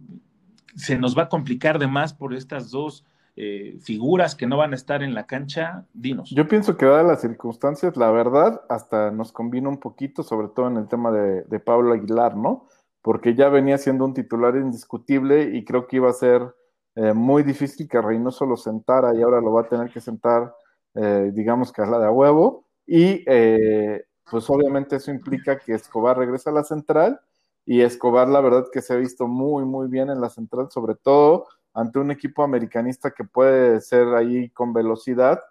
¿Se 0.76 0.98
nos 0.98 1.16
va 1.16 1.24
a 1.24 1.28
complicar 1.28 1.78
de 1.78 1.86
más 1.86 2.12
por 2.12 2.34
estas 2.34 2.70
dos 2.70 3.04
eh, 3.34 3.76
figuras 3.82 4.34
que 4.34 4.46
no 4.46 4.58
van 4.58 4.72
a 4.72 4.76
estar 4.76 5.02
en 5.02 5.14
la 5.14 5.26
cancha? 5.26 5.84
Dinos. 5.92 6.30
Yo 6.30 6.46
pienso 6.46 6.76
que 6.76 6.86
dadas 6.86 7.06
las 7.06 7.20
circunstancias, 7.22 7.96
la 7.96 8.10
verdad, 8.10 8.60
hasta 8.68 9.10
nos 9.10 9.32
convino 9.32 9.68
un 9.68 9.80
poquito, 9.80 10.22
sobre 10.22 10.48
todo 10.48 10.68
en 10.68 10.76
el 10.76 10.88
tema 10.88 11.10
de 11.10 11.60
Pablo 11.60 11.94
Aguilar, 11.94 12.36
¿no? 12.36 12.66
Porque 13.02 13.34
ya 13.34 13.48
venía 13.48 13.78
siendo 13.78 14.04
un 14.04 14.14
titular 14.14 14.56
indiscutible 14.56 15.56
y 15.56 15.64
creo 15.64 15.86
que 15.86 15.96
iba 15.96 16.10
a 16.10 16.14
ser 16.14 16.54
eh, 16.96 17.12
muy 17.12 17.42
difícil 17.42 17.86
que 17.86 18.00
Reynoso 18.00 18.46
lo 18.46 18.56
sentara 18.56 19.14
y 19.14 19.20
ahora 19.20 19.42
lo 19.42 19.52
va 19.52 19.60
a 19.62 19.68
tener 19.68 19.90
que 19.90 20.00
sentar, 20.00 20.54
eh, 20.94 21.30
digamos 21.34 21.70
que 21.70 21.82
a 21.82 21.86
la 21.86 21.98
de 21.98 22.06
a 22.06 22.10
huevo. 22.10 22.64
Y 22.86 23.22
eh, 23.26 24.06
pues 24.30 24.48
obviamente 24.48 24.96
eso 24.96 25.10
implica 25.10 25.58
que 25.58 25.74
Escobar 25.74 26.16
regresa 26.16 26.48
a 26.48 26.54
la 26.54 26.64
central 26.64 27.20
y 27.66 27.82
Escobar 27.82 28.28
la 28.28 28.40
verdad 28.40 28.64
que 28.72 28.80
se 28.80 28.94
ha 28.94 28.96
visto 28.96 29.28
muy, 29.28 29.66
muy 29.66 29.88
bien 29.88 30.08
en 30.08 30.22
la 30.22 30.30
central, 30.30 30.70
sobre 30.70 30.94
todo 30.94 31.46
ante 31.74 31.98
un 31.98 32.10
equipo 32.10 32.42
americanista 32.42 33.10
que 33.10 33.24
puede 33.24 33.82
ser 33.82 34.14
ahí 34.14 34.48
con 34.50 34.72
velocidad 34.72 35.42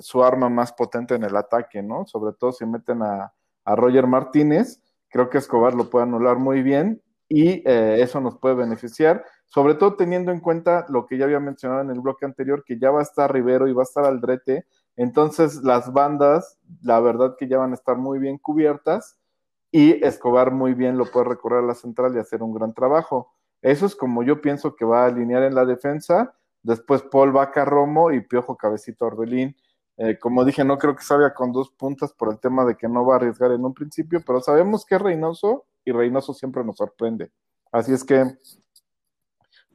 su 0.00 0.24
arma 0.24 0.48
más 0.48 0.72
potente 0.72 1.14
en 1.14 1.24
el 1.24 1.36
ataque, 1.36 1.82
¿no? 1.82 2.06
Sobre 2.06 2.32
todo 2.32 2.52
si 2.52 2.64
meten 2.64 3.02
a, 3.02 3.34
a 3.66 3.76
Roger 3.76 4.06
Martínez, 4.06 4.82
creo 5.10 5.28
que 5.28 5.36
Escobar 5.36 5.74
lo 5.74 5.90
puede 5.90 6.04
anular 6.04 6.38
muy 6.38 6.62
bien 6.62 7.02
y 7.28 7.62
eso 7.66 8.20
nos 8.20 8.38
puede 8.38 8.54
beneficiar 8.54 9.24
sobre 9.48 9.74
todo 9.74 9.94
teniendo 9.94 10.32
en 10.32 10.40
cuenta 10.40 10.86
lo 10.88 11.06
que 11.06 11.18
ya 11.18 11.24
había 11.24 11.40
mencionado 11.40 11.80
en 11.82 11.90
el 11.90 12.00
bloque 12.00 12.24
anterior, 12.24 12.64
que 12.64 12.78
ya 12.78 12.90
va 12.90 13.00
a 13.00 13.04
estar 13.04 13.32
Rivero 13.32 13.68
y 13.68 13.72
va 13.72 13.82
a 13.82 13.84
estar 13.84 14.04
Aldrete, 14.04 14.66
entonces 14.96 15.62
las 15.62 15.92
bandas, 15.92 16.58
la 16.82 17.00
verdad 17.00 17.36
que 17.38 17.48
ya 17.48 17.58
van 17.58 17.72
a 17.72 17.74
estar 17.74 17.96
muy 17.96 18.18
bien 18.18 18.38
cubiertas 18.38 19.18
y 19.70 20.04
Escobar 20.04 20.52
muy 20.52 20.74
bien 20.74 20.96
lo 20.96 21.06
puede 21.06 21.28
recorrer 21.28 21.62
a 21.62 21.66
la 21.66 21.74
central 21.74 22.14
y 22.14 22.18
hacer 22.18 22.42
un 22.42 22.54
gran 22.54 22.72
trabajo. 22.72 23.32
Eso 23.62 23.86
es 23.86 23.94
como 23.94 24.22
yo 24.22 24.40
pienso 24.40 24.74
que 24.74 24.84
va 24.84 25.04
a 25.04 25.06
alinear 25.06 25.42
en 25.42 25.54
la 25.54 25.64
defensa. 25.64 26.34
Después 26.62 27.02
Paul 27.02 27.32
Vaca 27.32 27.64
Romo 27.64 28.10
y 28.10 28.20
Piojo 28.20 28.56
Cabecito 28.56 29.06
Orbelín. 29.06 29.54
Eh, 29.98 30.18
como 30.18 30.44
dije, 30.44 30.64
no 30.64 30.78
creo 30.78 30.94
que 30.94 31.02
salga 31.02 31.32
con 31.34 31.52
dos 31.52 31.70
puntas 31.70 32.12
por 32.12 32.30
el 32.30 32.38
tema 32.38 32.64
de 32.64 32.76
que 32.76 32.88
no 32.88 33.04
va 33.04 33.14
a 33.14 33.16
arriesgar 33.16 33.52
en 33.52 33.64
un 33.64 33.72
principio, 33.72 34.22
pero 34.26 34.40
sabemos 34.40 34.84
que 34.84 34.94
es 34.94 35.00
Reynoso 35.00 35.64
y 35.84 35.92
Reynoso 35.92 36.34
siempre 36.34 36.64
nos 36.64 36.76
sorprende. 36.76 37.30
Así 37.72 37.92
es 37.92 38.04
que 38.04 38.24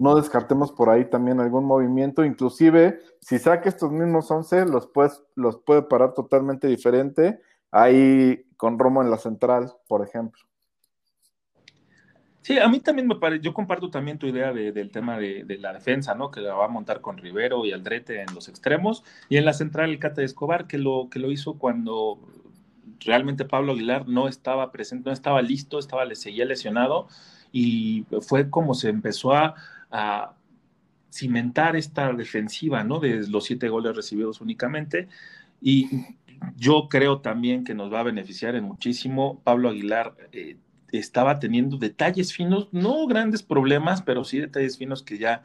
no 0.01 0.15
descartemos 0.15 0.71
por 0.71 0.89
ahí 0.89 1.05
también 1.05 1.39
algún 1.39 1.63
movimiento, 1.63 2.25
inclusive 2.25 2.99
si 3.21 3.37
saca 3.37 3.69
estos 3.69 3.91
mismos 3.91 4.31
11, 4.31 4.65
los, 4.65 4.89
los 5.35 5.57
puede 5.57 5.83
parar 5.83 6.15
totalmente 6.15 6.67
diferente, 6.67 7.39
ahí 7.69 8.43
con 8.57 8.79
Romo 8.79 9.03
en 9.03 9.11
la 9.11 9.19
central, 9.19 9.71
por 9.87 10.03
ejemplo. 10.03 10.41
Sí, 12.41 12.57
a 12.57 12.67
mí 12.67 12.79
también 12.79 13.07
me 13.07 13.17
parece, 13.17 13.43
yo 13.43 13.53
comparto 13.53 13.91
también 13.91 14.17
tu 14.17 14.25
idea 14.25 14.51
del 14.51 14.89
tema 14.89 15.19
de, 15.19 15.45
la 15.59 15.71
defensa, 15.71 16.15
¿no? 16.15 16.31
Que 16.31 16.41
la 16.41 16.55
va 16.55 16.65
a 16.65 16.67
montar 16.67 17.01
con 17.01 17.19
Rivero 17.19 17.63
y 17.63 17.71
Aldrete 17.71 18.21
en 18.21 18.33
los 18.33 18.49
extremos, 18.49 19.03
y 19.29 19.37
en 19.37 19.45
la 19.45 19.53
central 19.53 19.91
el 19.91 19.99
Cate 19.99 20.23
Escobar, 20.23 20.65
que 20.65 20.79
lo, 20.79 21.09
que 21.11 21.19
lo 21.19 21.29
hizo 21.31 21.59
cuando 21.59 22.17
realmente 23.01 23.45
Pablo 23.45 23.73
Aguilar 23.73 24.07
no 24.07 24.27
estaba 24.27 24.71
presente, 24.71 25.11
no 25.11 25.13
estaba 25.13 25.43
listo, 25.43 25.77
estaba, 25.77 26.03
seguía 26.15 26.45
lesionado, 26.45 27.07
y 27.51 28.05
fue 28.21 28.49
como 28.49 28.73
se 28.73 28.89
empezó 28.89 29.33
a, 29.33 29.53
a 29.91 30.33
cimentar 31.11 31.75
esta 31.75 32.13
defensiva, 32.13 32.83
¿no? 32.83 32.99
De 32.99 33.27
los 33.27 33.45
siete 33.45 33.69
goles 33.69 33.95
recibidos 33.95 34.41
únicamente. 34.41 35.07
Y 35.61 35.89
yo 36.55 36.87
creo 36.89 37.19
también 37.19 37.63
que 37.63 37.75
nos 37.75 37.93
va 37.93 37.99
a 37.99 38.03
beneficiar 38.03 38.55
en 38.55 38.63
muchísimo. 38.63 39.41
Pablo 39.43 39.69
Aguilar 39.69 40.15
eh, 40.31 40.57
estaba 40.91 41.39
teniendo 41.39 41.77
detalles 41.77 42.33
finos, 42.33 42.69
no 42.71 43.05
grandes 43.07 43.43
problemas, 43.43 44.01
pero 44.01 44.23
sí 44.23 44.39
detalles 44.39 44.77
finos 44.77 45.03
que 45.03 45.17
ya 45.17 45.43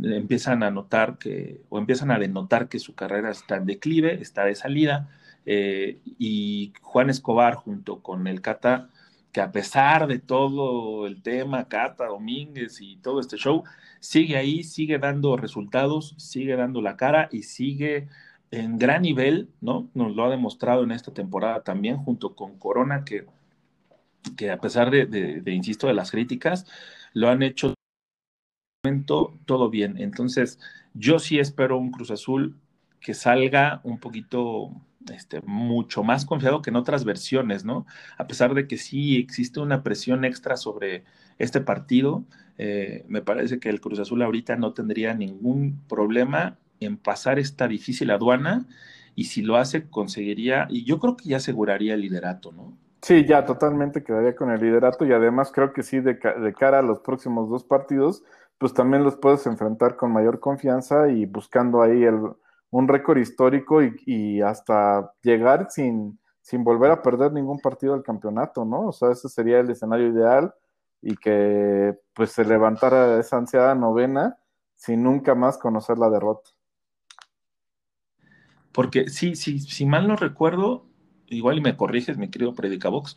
empiezan 0.00 0.62
a 0.62 0.70
notar 0.70 1.18
que, 1.18 1.60
o 1.68 1.78
empiezan 1.78 2.10
a 2.10 2.18
denotar 2.18 2.68
que 2.68 2.78
su 2.78 2.94
carrera 2.94 3.30
está 3.30 3.56
en 3.56 3.66
declive, 3.66 4.20
está 4.20 4.44
de 4.44 4.54
salida, 4.54 5.08
eh, 5.44 5.98
y 6.04 6.72
Juan 6.82 7.10
Escobar 7.10 7.54
junto 7.54 8.00
con 8.02 8.26
el 8.26 8.40
Cata, 8.40 8.90
que 9.32 9.40
a 9.40 9.50
pesar 9.50 10.06
de 10.06 10.18
todo 10.18 11.06
el 11.06 11.22
tema, 11.22 11.68
Cata, 11.68 12.06
Domínguez 12.06 12.80
y 12.80 12.96
todo 12.96 13.20
este 13.20 13.36
show, 13.36 13.64
sigue 14.00 14.36
ahí, 14.36 14.64
sigue 14.64 14.98
dando 14.98 15.36
resultados, 15.36 16.14
sigue 16.18 16.56
dando 16.56 16.80
la 16.82 16.96
cara 16.96 17.28
y 17.32 17.42
sigue 17.42 18.08
en 18.50 18.78
gran 18.78 19.02
nivel, 19.02 19.50
¿no? 19.60 19.88
Nos 19.94 20.14
lo 20.14 20.24
ha 20.24 20.30
demostrado 20.30 20.84
en 20.84 20.92
esta 20.92 21.12
temporada 21.12 21.62
también, 21.62 21.98
junto 21.98 22.34
con 22.34 22.58
Corona, 22.58 23.04
que, 23.04 23.26
que 24.36 24.50
a 24.50 24.58
pesar 24.58 24.90
de, 24.90 25.06
de, 25.06 25.52
insisto, 25.52 25.86
de 25.86 25.94
las 25.94 26.10
críticas, 26.10 26.66
lo 27.12 27.28
han 27.28 27.42
hecho 27.42 27.74
todo 29.44 29.70
bien. 29.70 29.98
Entonces, 29.98 30.58
yo 30.94 31.18
sí 31.18 31.38
espero 31.38 31.78
un 31.78 31.90
Cruz 31.90 32.10
Azul 32.10 32.56
que 33.00 33.14
salga 33.14 33.80
un 33.84 33.98
poquito, 33.98 34.70
este, 35.10 35.40
mucho 35.42 36.02
más 36.02 36.24
confiado 36.24 36.62
que 36.62 36.70
en 36.70 36.76
otras 36.76 37.04
versiones, 37.04 37.64
¿no? 37.64 37.86
A 38.16 38.26
pesar 38.26 38.54
de 38.54 38.66
que 38.66 38.76
sí 38.76 39.16
existe 39.16 39.60
una 39.60 39.82
presión 39.82 40.24
extra 40.24 40.56
sobre 40.56 41.04
este 41.38 41.60
partido, 41.60 42.24
eh, 42.58 43.04
me 43.08 43.22
parece 43.22 43.60
que 43.60 43.68
el 43.68 43.80
Cruz 43.80 43.98
Azul 44.00 44.22
ahorita 44.22 44.56
no 44.56 44.72
tendría 44.74 45.14
ningún 45.14 45.80
problema 45.88 46.58
en 46.80 46.96
pasar 46.96 47.38
esta 47.38 47.68
difícil 47.68 48.10
aduana 48.10 48.66
y 49.14 49.24
si 49.24 49.42
lo 49.42 49.56
hace 49.56 49.88
conseguiría, 49.88 50.66
y 50.70 50.84
yo 50.84 50.98
creo 51.00 51.16
que 51.16 51.28
ya 51.28 51.38
aseguraría 51.38 51.94
el 51.94 52.02
liderato, 52.02 52.52
¿no? 52.52 52.76
Sí, 53.02 53.24
ya 53.24 53.46
totalmente 53.46 54.02
quedaría 54.02 54.34
con 54.34 54.50
el 54.50 54.60
liderato 54.60 55.06
y 55.06 55.12
además 55.12 55.52
creo 55.52 55.72
que 55.72 55.82
sí, 55.82 56.00
de, 56.00 56.14
de 56.14 56.54
cara 56.54 56.80
a 56.80 56.82
los 56.82 57.00
próximos 57.00 57.48
dos 57.48 57.64
partidos, 57.64 58.24
pues 58.58 58.74
también 58.74 59.04
los 59.04 59.16
puedes 59.16 59.46
enfrentar 59.46 59.96
con 59.96 60.12
mayor 60.12 60.40
confianza 60.40 61.08
y 61.08 61.26
buscando 61.26 61.80
ahí 61.80 62.02
el, 62.02 62.18
un 62.70 62.88
récord 62.88 63.18
histórico 63.18 63.80
y, 63.82 64.42
hasta 64.42 65.12
llegar 65.22 65.68
sin, 65.70 66.18
sin 66.40 66.64
volver 66.64 66.90
a 66.90 67.02
perder 67.02 67.32
ningún 67.32 67.60
partido 67.60 67.94
del 67.94 68.02
campeonato, 68.02 68.64
¿no? 68.64 68.88
O 68.88 68.92
sea, 68.92 69.10
ese 69.10 69.28
sería 69.28 69.60
el 69.60 69.70
escenario 69.70 70.08
ideal 70.08 70.54
y 71.00 71.16
que 71.16 71.98
pues 72.14 72.32
se 72.32 72.44
levantara 72.44 73.18
esa 73.20 73.36
ansiada 73.36 73.74
novena 73.74 74.38
sin 74.74 75.02
nunca 75.02 75.34
más 75.34 75.58
conocer 75.58 75.98
la 75.98 76.10
derrota. 76.10 76.50
Porque 78.72 79.08
sí, 79.08 79.34
sí, 79.34 79.58
si 79.58 79.86
mal 79.86 80.06
no 80.06 80.16
recuerdo, 80.16 80.86
igual 81.26 81.58
y 81.58 81.60
me 81.60 81.76
corriges, 81.76 82.18
mi 82.18 82.30
querido 82.30 82.54
Predicabox, 82.54 83.16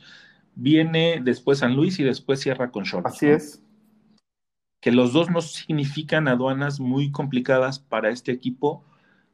viene 0.56 1.22
después 1.24 1.60
San 1.60 1.76
Luis 1.76 2.00
y 2.00 2.04
después 2.04 2.40
cierra 2.40 2.72
con 2.72 2.84
Short. 2.84 3.06
Así 3.06 3.28
es 3.28 3.64
que 4.82 4.92
los 4.92 5.14
dos 5.14 5.30
no 5.30 5.42
significan 5.42 6.28
aduanas 6.28 6.80
muy 6.80 7.12
complicadas 7.12 7.80
para 7.80 8.10
este 8.10 8.32
equipo 8.32 8.84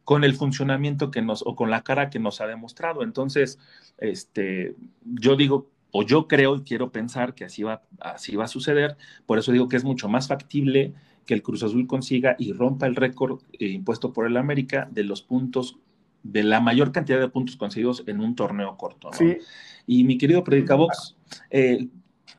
con 0.08 0.24
el 0.24 0.36
funcionamiento 0.36 1.12
que 1.12 1.22
nos, 1.22 1.44
o 1.46 1.54
con 1.54 1.70
la 1.70 1.82
cara 1.82 2.10
que 2.10 2.18
nos 2.18 2.40
ha 2.40 2.48
demostrado. 2.48 3.04
Entonces, 3.04 3.60
este, 3.98 4.74
yo 5.04 5.36
digo, 5.36 5.70
o 5.92 6.04
yo 6.04 6.30
creo 6.30 6.56
y 6.56 6.62
quiero 6.62 6.94
pensar 6.94 7.34
que 7.34 7.44
así 7.44 7.62
va, 7.62 7.82
así 8.00 8.38
va 8.38 8.46
a 8.46 8.48
suceder, 8.48 8.96
por 9.26 9.38
eso 9.38 9.52
digo 9.52 9.68
que 9.68 9.76
es 9.76 9.84
mucho 9.84 10.08
más 10.08 10.30
factible 10.30 10.94
que 11.26 11.34
el 11.34 11.44
Cruz 11.44 11.62
Azul 11.62 11.88
consiga 11.88 12.38
y 12.40 12.54
rompa 12.54 12.88
el 12.88 12.96
récord 12.96 13.42
eh, 13.60 13.68
impuesto 13.68 14.14
por 14.14 14.26
el 14.26 14.38
América 14.38 14.88
de 14.90 15.04
los 15.04 15.22
puntos, 15.22 15.78
de 16.24 16.44
la 16.44 16.62
mayor 16.62 16.94
cantidad 16.94 17.20
de 17.20 17.28
puntos 17.28 17.58
conseguidos 17.58 18.06
en 18.08 18.22
un 18.22 18.34
torneo 18.34 18.78
corto. 18.78 19.12
Sí. 19.12 19.40
Y 19.88 20.06
mi 20.06 20.18
querido 20.18 20.42
Predicabox, 20.42 21.18
eh, 21.50 21.90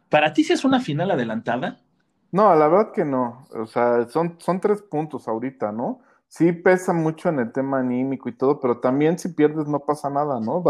¿para 0.08 0.32
ti 0.32 0.42
si 0.42 0.54
es 0.54 0.64
una 0.64 0.80
final 0.80 1.10
adelantada? 1.10 1.82
No, 2.32 2.54
la 2.54 2.66
verdad 2.66 2.92
que 2.94 3.04
no. 3.04 3.46
O 3.50 3.66
sea, 3.66 4.08
son, 4.08 4.36
son 4.38 4.58
tres 4.58 4.80
puntos 4.80 5.28
ahorita, 5.28 5.70
¿no? 5.70 6.00
Sí 6.28 6.52
pesa 6.52 6.92
mucho 6.92 7.30
en 7.30 7.40
el 7.40 7.52
tema 7.52 7.80
anímico 7.80 8.28
y 8.28 8.36
todo, 8.36 8.60
pero 8.60 8.80
también 8.80 9.18
si 9.18 9.30
pierdes 9.30 9.66
no 9.66 9.80
pasa 9.80 10.10
nada, 10.10 10.40
¿no? 10.40 10.62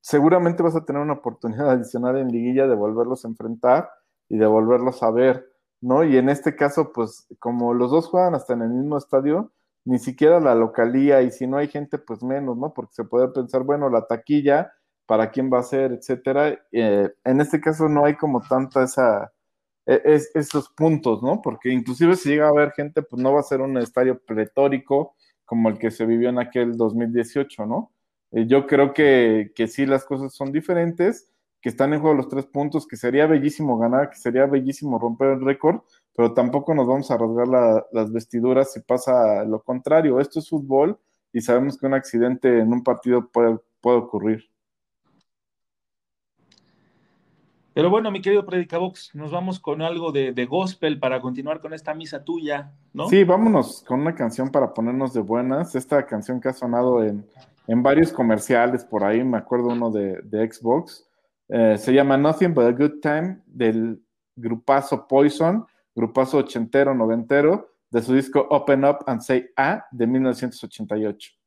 Seguramente 0.00 0.62
vas 0.62 0.76
a 0.76 0.84
tener 0.84 1.00
una 1.02 1.14
oportunidad 1.14 1.70
adicional 1.70 2.18
en 2.18 2.28
liguilla 2.28 2.66
de 2.66 2.74
volverlos 2.74 3.24
a 3.24 3.28
enfrentar 3.28 3.90
y 4.28 4.36
de 4.38 4.46
volverlos 4.46 5.02
a 5.02 5.10
ver, 5.10 5.46
¿no? 5.80 6.04
Y 6.04 6.16
en 6.16 6.28
este 6.28 6.56
caso, 6.56 6.92
pues 6.92 7.26
como 7.38 7.74
los 7.74 7.90
dos 7.90 8.08
juegan 8.08 8.34
hasta 8.34 8.54
en 8.54 8.62
el 8.62 8.70
mismo 8.70 8.98
estadio, 8.98 9.52
ni 9.84 9.98
siquiera 9.98 10.40
la 10.40 10.54
localía 10.54 11.22
y 11.22 11.30
si 11.30 11.46
no 11.46 11.56
hay 11.58 11.68
gente, 11.68 11.98
pues 11.98 12.22
menos, 12.22 12.56
¿no? 12.56 12.72
Porque 12.74 12.94
se 12.94 13.04
puede 13.04 13.28
pensar, 13.28 13.62
bueno, 13.64 13.90
la 13.90 14.06
taquilla, 14.06 14.72
para 15.06 15.30
quién 15.30 15.50
va 15.52 15.58
a 15.60 15.62
ser, 15.62 15.92
etcétera. 15.92 16.58
Eh, 16.72 17.12
en 17.24 17.40
este 17.40 17.60
caso 17.60 17.88
no 17.88 18.04
hay 18.04 18.16
como 18.16 18.40
tanta 18.48 18.84
esa 18.84 19.32
es, 19.86 20.30
esos 20.34 20.68
puntos, 20.70 21.22
¿no? 21.22 21.42
Porque 21.42 21.70
inclusive 21.70 22.16
si 22.16 22.30
llega 22.30 22.46
a 22.46 22.50
haber 22.50 22.72
gente, 22.72 23.02
pues 23.02 23.22
no 23.22 23.32
va 23.32 23.40
a 23.40 23.44
ser 23.44 23.60
un 23.60 23.76
estadio 23.78 24.18
pletórico 24.18 25.14
como 25.44 25.68
el 25.68 25.78
que 25.78 25.90
se 25.90 26.06
vivió 26.06 26.28
en 26.28 26.38
aquel 26.38 26.76
2018, 26.76 27.66
¿no? 27.66 27.92
Eh, 28.32 28.46
yo 28.46 28.66
creo 28.66 28.92
que, 28.94 29.52
que 29.54 29.68
sí 29.68 29.86
las 29.86 30.04
cosas 30.04 30.34
son 30.34 30.52
diferentes, 30.52 31.30
que 31.60 31.68
están 31.68 31.92
en 31.94 32.00
juego 32.00 32.16
los 32.16 32.28
tres 32.28 32.46
puntos, 32.46 32.86
que 32.86 32.96
sería 32.96 33.26
bellísimo 33.26 33.78
ganar, 33.78 34.10
que 34.10 34.16
sería 34.16 34.46
bellísimo 34.46 34.98
romper 34.98 35.28
el 35.28 35.44
récord, 35.44 35.80
pero 36.14 36.34
tampoco 36.34 36.74
nos 36.74 36.86
vamos 36.86 37.10
a 37.10 37.16
rasgar 37.16 37.48
las 37.92 38.12
vestiduras 38.12 38.72
si 38.72 38.80
pasa 38.80 39.44
lo 39.44 39.62
contrario. 39.62 40.20
Esto 40.20 40.40
es 40.40 40.48
fútbol 40.48 40.98
y 41.32 41.40
sabemos 41.40 41.78
que 41.78 41.86
un 41.86 41.94
accidente 41.94 42.58
en 42.58 42.72
un 42.72 42.82
partido 42.82 43.30
puede, 43.30 43.58
puede 43.80 43.98
ocurrir. 43.98 44.51
Pero 47.74 47.88
bueno, 47.88 48.10
mi 48.10 48.20
querido 48.20 48.44
Predicabox, 48.44 49.14
nos 49.14 49.30
vamos 49.30 49.58
con 49.58 49.80
algo 49.80 50.12
de, 50.12 50.46
gospel 50.46 50.98
para 50.98 51.20
continuar 51.20 51.60
con 51.60 51.72
esta 51.72 51.94
misa 51.94 52.22
tuya, 52.22 52.72
¿no? 52.92 53.08
Sí, 53.08 53.24
vámonos 53.24 53.82
con 53.86 54.00
una 54.00 54.14
canción 54.14 54.50
para 54.50 54.74
ponernos 54.74 55.14
de 55.14 55.20
buenas. 55.20 55.74
Esta 55.74 56.04
canción 56.04 56.40
que 56.40 56.48
ha 56.48 56.52
sonado 56.52 57.02
en, 57.02 57.24
varios 57.82 58.12
comerciales 58.12 58.84
por 58.84 59.04
ahí, 59.04 59.24
me 59.24 59.38
acuerdo 59.38 59.68
uno 59.68 59.90
de, 59.90 60.50
Xbox. 60.50 61.08
Eh, 61.48 61.76
se 61.78 61.92
llama 61.92 62.18
Nothing 62.18 62.52
But 62.52 62.64
a 62.64 62.72
Good 62.72 63.00
Time 63.00 63.40
del 63.46 64.02
grupazo 64.36 65.06
Poison, 65.06 65.66
grupazo 65.94 66.38
ochentero, 66.38 66.94
noventero, 66.94 67.70
de 67.90 68.02
su 68.02 68.14
disco 68.14 68.46
Open 68.50 68.84
Up 68.84 68.98
and 69.06 69.20
Say 69.20 69.46
A 69.56 69.86
de 69.90 70.06
1988. 70.06 71.41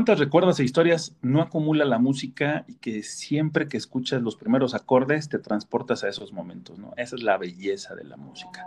¿Cuántas 0.00 0.18
recuerdos 0.18 0.58
e 0.58 0.64
historias 0.64 1.14
no 1.20 1.42
acumula 1.42 1.84
la 1.84 1.98
música 1.98 2.64
y 2.66 2.76
que 2.76 3.02
siempre 3.02 3.68
que 3.68 3.76
escuchas 3.76 4.22
los 4.22 4.34
primeros 4.34 4.72
acordes 4.72 5.28
te 5.28 5.38
transportas 5.38 6.04
a 6.04 6.08
esos 6.08 6.32
momentos, 6.32 6.78
¿no? 6.78 6.94
Esa 6.96 7.16
es 7.16 7.22
la 7.22 7.36
belleza 7.36 7.94
de 7.94 8.04
la 8.04 8.16
música. 8.16 8.64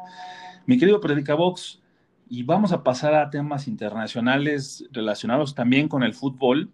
Mi 0.67 0.77
querido 0.77 1.01
Predicabox, 1.01 1.81
y 2.29 2.43
vamos 2.43 2.71
a 2.71 2.83
pasar 2.83 3.15
a 3.15 3.31
temas 3.31 3.67
internacionales 3.67 4.87
relacionados 4.91 5.55
también 5.55 5.87
con 5.87 6.03
el 6.03 6.13
fútbol. 6.13 6.71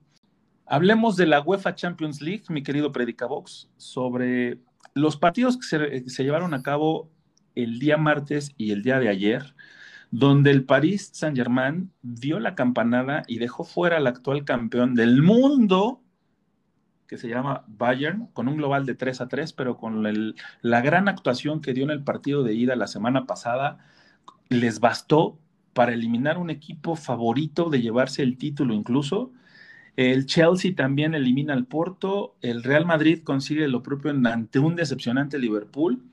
Hablemos 0.65 1.15
de 1.15 1.27
la 1.27 1.39
UEFA 1.39 1.75
Champions 1.75 2.21
League, 2.21 2.43
mi 2.49 2.61
querido 2.61 2.91
Predicabox, 2.91 3.69
sobre 3.77 4.59
los 4.93 5.15
partidos 5.15 5.55
que 5.55 6.03
que 6.03 6.09
se 6.09 6.23
llevaron 6.25 6.53
a 6.53 6.63
cabo 6.63 7.09
el 7.55 7.79
día 7.79 7.95
martes 7.95 8.51
y 8.57 8.71
el 8.71 8.83
día 8.83 8.99
de 8.99 9.07
ayer 9.07 9.55
donde 10.11 10.51
el 10.51 10.65
Paris 10.65 11.11
Saint-Germain 11.13 11.91
dio 12.01 12.39
la 12.39 12.55
campanada 12.55 13.23
y 13.27 13.37
dejó 13.37 13.63
fuera 13.63 13.97
al 13.97 14.07
actual 14.07 14.43
campeón 14.43 14.95
del 14.95 15.21
mundo, 15.21 16.01
que 17.07 17.17
se 17.17 17.27
llama 17.27 17.63
Bayern, 17.67 18.27
con 18.33 18.47
un 18.47 18.57
global 18.57 18.85
de 18.85 18.95
3 18.95 19.21
a 19.21 19.27
3, 19.27 19.53
pero 19.53 19.77
con 19.77 20.03
la 20.61 20.81
gran 20.81 21.07
actuación 21.07 21.61
que 21.61 21.73
dio 21.73 21.83
en 21.83 21.91
el 21.91 22.03
partido 22.03 22.43
de 22.43 22.53
ida 22.53 22.75
la 22.75 22.87
semana 22.87 23.25
pasada, 23.25 23.79
les 24.49 24.79
bastó 24.79 25.39
para 25.73 25.93
eliminar 25.93 26.37
un 26.37 26.49
equipo 26.49 26.95
favorito 26.95 27.69
de 27.69 27.81
llevarse 27.81 28.21
el 28.23 28.37
título 28.37 28.73
incluso. 28.73 29.31
El 29.95 30.25
Chelsea 30.25 30.75
también 30.75 31.13
elimina 31.13 31.53
al 31.53 31.65
Porto, 31.65 32.35
el 32.41 32.63
Real 32.63 32.85
Madrid 32.85 33.21
consigue 33.23 33.67
lo 33.67 33.83
propio 33.83 34.11
ante 34.11 34.59
un 34.59 34.75
decepcionante 34.75 35.39
Liverpool 35.39 36.03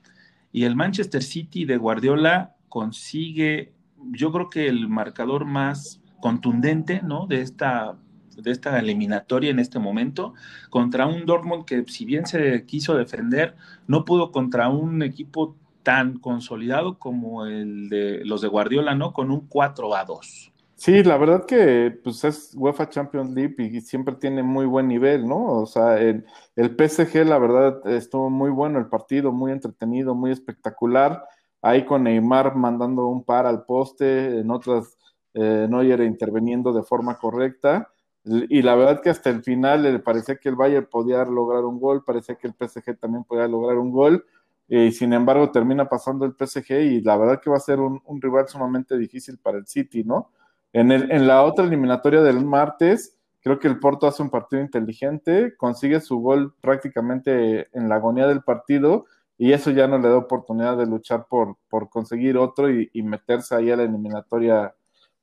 y 0.51 0.63
el 0.63 0.75
Manchester 0.75 1.23
City 1.23 1.65
de 1.65 1.77
Guardiola 1.77 2.55
consigue, 2.69 3.73
yo 4.11 4.31
creo 4.31 4.49
que 4.49 4.67
el 4.67 4.87
marcador 4.87 5.45
más 5.45 6.01
contundente, 6.19 7.01
¿no? 7.03 7.27
De 7.27 7.41
esta, 7.41 7.97
de 8.35 8.51
esta 8.51 8.77
eliminatoria 8.79 9.51
en 9.51 9.59
este 9.59 9.79
momento, 9.79 10.33
contra 10.69 11.07
un 11.07 11.25
Dortmund 11.25 11.65
que 11.65 11.83
si 11.87 12.05
bien 12.05 12.25
se 12.25 12.65
quiso 12.65 12.95
defender, 12.95 13.55
no 13.87 14.05
pudo 14.05 14.31
contra 14.31 14.69
un 14.69 15.01
equipo 15.03 15.55
tan 15.83 16.19
consolidado 16.19 16.99
como 16.99 17.45
el 17.45 17.89
de 17.89 18.25
los 18.25 18.41
de 18.41 18.49
Guardiola, 18.49 18.95
¿no? 18.95 19.13
Con 19.13 19.31
un 19.31 19.47
4 19.47 19.95
a 19.95 20.03
2. 20.03 20.51
Sí, 20.75 21.01
la 21.01 21.17
verdad 21.17 21.45
que 21.45 21.97
pues 22.03 22.23
es 22.23 22.53
UEFA 22.55 22.89
Champions 22.89 23.31
League 23.31 23.55
y 23.57 23.81
siempre 23.81 24.13
tiene 24.15 24.43
muy 24.43 24.67
buen 24.67 24.87
nivel, 24.87 25.27
¿no? 25.27 25.43
O 25.43 25.65
sea, 25.65 25.99
el, 25.99 26.23
el 26.55 26.75
PSG, 26.75 27.25
la 27.25 27.39
verdad, 27.39 27.87
estuvo 27.87 28.29
muy 28.29 28.51
bueno 28.51 28.77
el 28.77 28.85
partido, 28.85 29.31
muy 29.31 29.51
entretenido, 29.51 30.13
muy 30.13 30.31
espectacular. 30.31 31.23
Ahí 31.67 31.83
con 31.83 32.03
Neymar 32.03 32.55
mandando 32.55 33.07
un 33.07 33.25
par 33.25 33.45
al 33.45 33.65
poste, 33.65 34.39
en 34.39 34.49
otras 34.51 34.97
eh, 35.33 35.67
Neuer 35.69 35.99
interviniendo 35.99 36.71
de 36.71 36.81
forma 36.81 37.17
correcta. 37.17 37.89
Y 38.23 38.61
la 38.61 38.75
verdad 38.75 39.01
que 39.01 39.09
hasta 39.09 39.29
el 39.29 39.43
final 39.43 39.85
eh, 39.85 39.99
parecía 39.99 40.37
que 40.37 40.47
el 40.47 40.55
Bayern 40.55 40.87
podía 40.89 41.25
lograr 41.25 41.65
un 41.65 41.77
gol, 41.77 42.05
parecía 42.05 42.35
que 42.35 42.47
el 42.47 42.53
PSG 42.53 42.97
también 42.97 43.25
podía 43.25 43.49
lograr 43.49 43.77
un 43.77 43.91
gol. 43.91 44.25
Y 44.69 44.93
sin 44.93 45.11
embargo, 45.11 45.51
termina 45.51 45.89
pasando 45.89 46.25
el 46.25 46.35
PSG 46.37 46.71
y 46.71 47.01
la 47.01 47.17
verdad 47.17 47.41
que 47.41 47.49
va 47.49 47.57
a 47.57 47.59
ser 47.59 47.81
un, 47.81 48.01
un 48.05 48.21
rival 48.21 48.47
sumamente 48.47 48.97
difícil 48.97 49.37
para 49.37 49.57
el 49.57 49.67
City, 49.67 50.05
¿no? 50.05 50.31
En, 50.71 50.93
el, 50.93 51.11
en, 51.11 51.27
la 51.27 51.43
otra 51.43 51.65
eliminatoria 51.65 52.21
del 52.21 52.45
martes, 52.45 53.17
creo 53.41 53.59
que 53.59 53.67
el 53.67 53.79
Porto 53.79 54.07
hace 54.07 54.23
un 54.23 54.29
partido 54.29 54.61
inteligente, 54.61 55.53
consigue 55.57 55.99
su 55.99 56.19
gol 56.19 56.53
prácticamente 56.61 57.67
en 57.77 57.89
la 57.89 57.95
agonía 57.95 58.25
del 58.25 58.41
partido 58.41 59.05
y 59.37 59.51
eso 59.53 59.71
ya 59.71 59.87
no 59.87 59.97
le 59.97 60.09
da 60.09 60.17
oportunidad 60.17 60.77
de 60.77 60.85
luchar 60.85 61.27
por, 61.29 61.57
por 61.69 61.89
conseguir 61.89 62.37
otro 62.37 62.69
y, 62.71 62.89
meterse 63.03 63.55
ahí 63.55 63.71
a 63.71 63.77
la 63.77 63.83
eliminatoria 63.83 64.73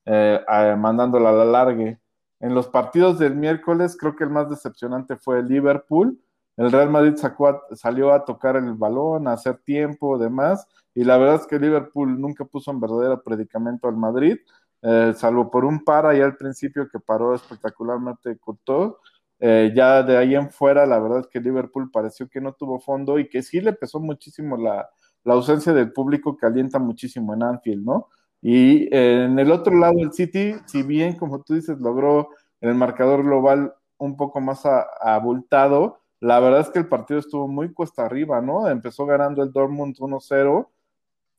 eh, 0.04 0.40
mandándola 0.78 1.30
a 1.30 1.32
la 1.32 1.44
largue. 1.44 1.98
En 2.40 2.54
los 2.54 2.68
partidos 2.68 3.18
del 3.18 3.34
miércoles, 3.34 3.96
creo 3.98 4.14
que 4.14 4.24
el 4.24 4.30
más 4.30 4.48
decepcionante 4.50 5.16
fue 5.16 5.40
el 5.40 5.48
Liverpool. 5.48 6.20
El 6.56 6.70
Real 6.70 6.90
Madrid 6.90 7.16
sacó 7.16 7.48
a, 7.48 7.62
salió 7.72 8.12
a 8.12 8.24
tocar 8.24 8.56
el 8.56 8.74
balón, 8.74 9.26
a 9.26 9.32
hacer 9.32 9.58
tiempo, 9.58 10.18
demás, 10.18 10.66
y 10.94 11.02
la 11.04 11.16
verdad 11.18 11.36
es 11.36 11.46
que 11.46 11.58
Liverpool 11.58 12.20
nunca 12.20 12.44
puso 12.44 12.70
en 12.70 12.80
verdadero 12.80 13.22
predicamento 13.22 13.88
al 13.88 13.96
Madrid 13.96 14.38
eh, 14.86 15.14
salvo 15.16 15.50
por 15.50 15.64
un 15.64 15.82
par 15.82 16.04
ahí 16.04 16.20
al 16.20 16.36
principio 16.36 16.86
que 16.90 17.00
paró 17.00 17.34
espectacularmente 17.34 18.36
Couto. 18.36 19.00
Eh, 19.40 19.72
ya 19.74 20.02
de 20.02 20.16
ahí 20.16 20.34
en 20.34 20.50
fuera, 20.50 20.86
la 20.86 20.98
verdad 20.98 21.20
es 21.20 21.26
que 21.26 21.40
Liverpool 21.40 21.90
pareció 21.90 22.28
que 22.28 22.40
no 22.40 22.52
tuvo 22.54 22.80
fondo 22.80 23.18
y 23.18 23.28
que 23.28 23.42
sí 23.42 23.60
le 23.60 23.72
pesó 23.72 24.00
muchísimo 24.00 24.56
la, 24.56 24.88
la 25.24 25.34
ausencia 25.34 25.72
del 25.72 25.92
público 25.92 26.36
que 26.36 26.46
alienta 26.46 26.78
muchísimo 26.78 27.34
en 27.34 27.42
Anfield, 27.42 27.84
¿no? 27.84 28.08
Y 28.40 28.84
eh, 28.94 29.24
en 29.24 29.38
el 29.38 29.50
otro 29.50 29.74
lado, 29.76 29.94
el 29.98 30.12
City, 30.12 30.54
si 30.66 30.82
bien, 30.82 31.16
como 31.16 31.42
tú 31.42 31.54
dices, 31.54 31.78
logró 31.80 32.28
el 32.60 32.74
marcador 32.74 33.24
global 33.24 33.74
un 33.98 34.16
poco 34.16 34.40
más 34.40 34.62
abultado, 35.00 35.98
la 36.20 36.40
verdad 36.40 36.60
es 36.60 36.70
que 36.70 36.78
el 36.78 36.88
partido 36.88 37.20
estuvo 37.20 37.48
muy 37.48 37.72
cuesta 37.72 38.04
arriba, 38.04 38.40
¿no? 38.40 38.68
Empezó 38.68 39.06
ganando 39.06 39.42
el 39.42 39.52
Dortmund 39.52 39.96
1-0 39.98 40.68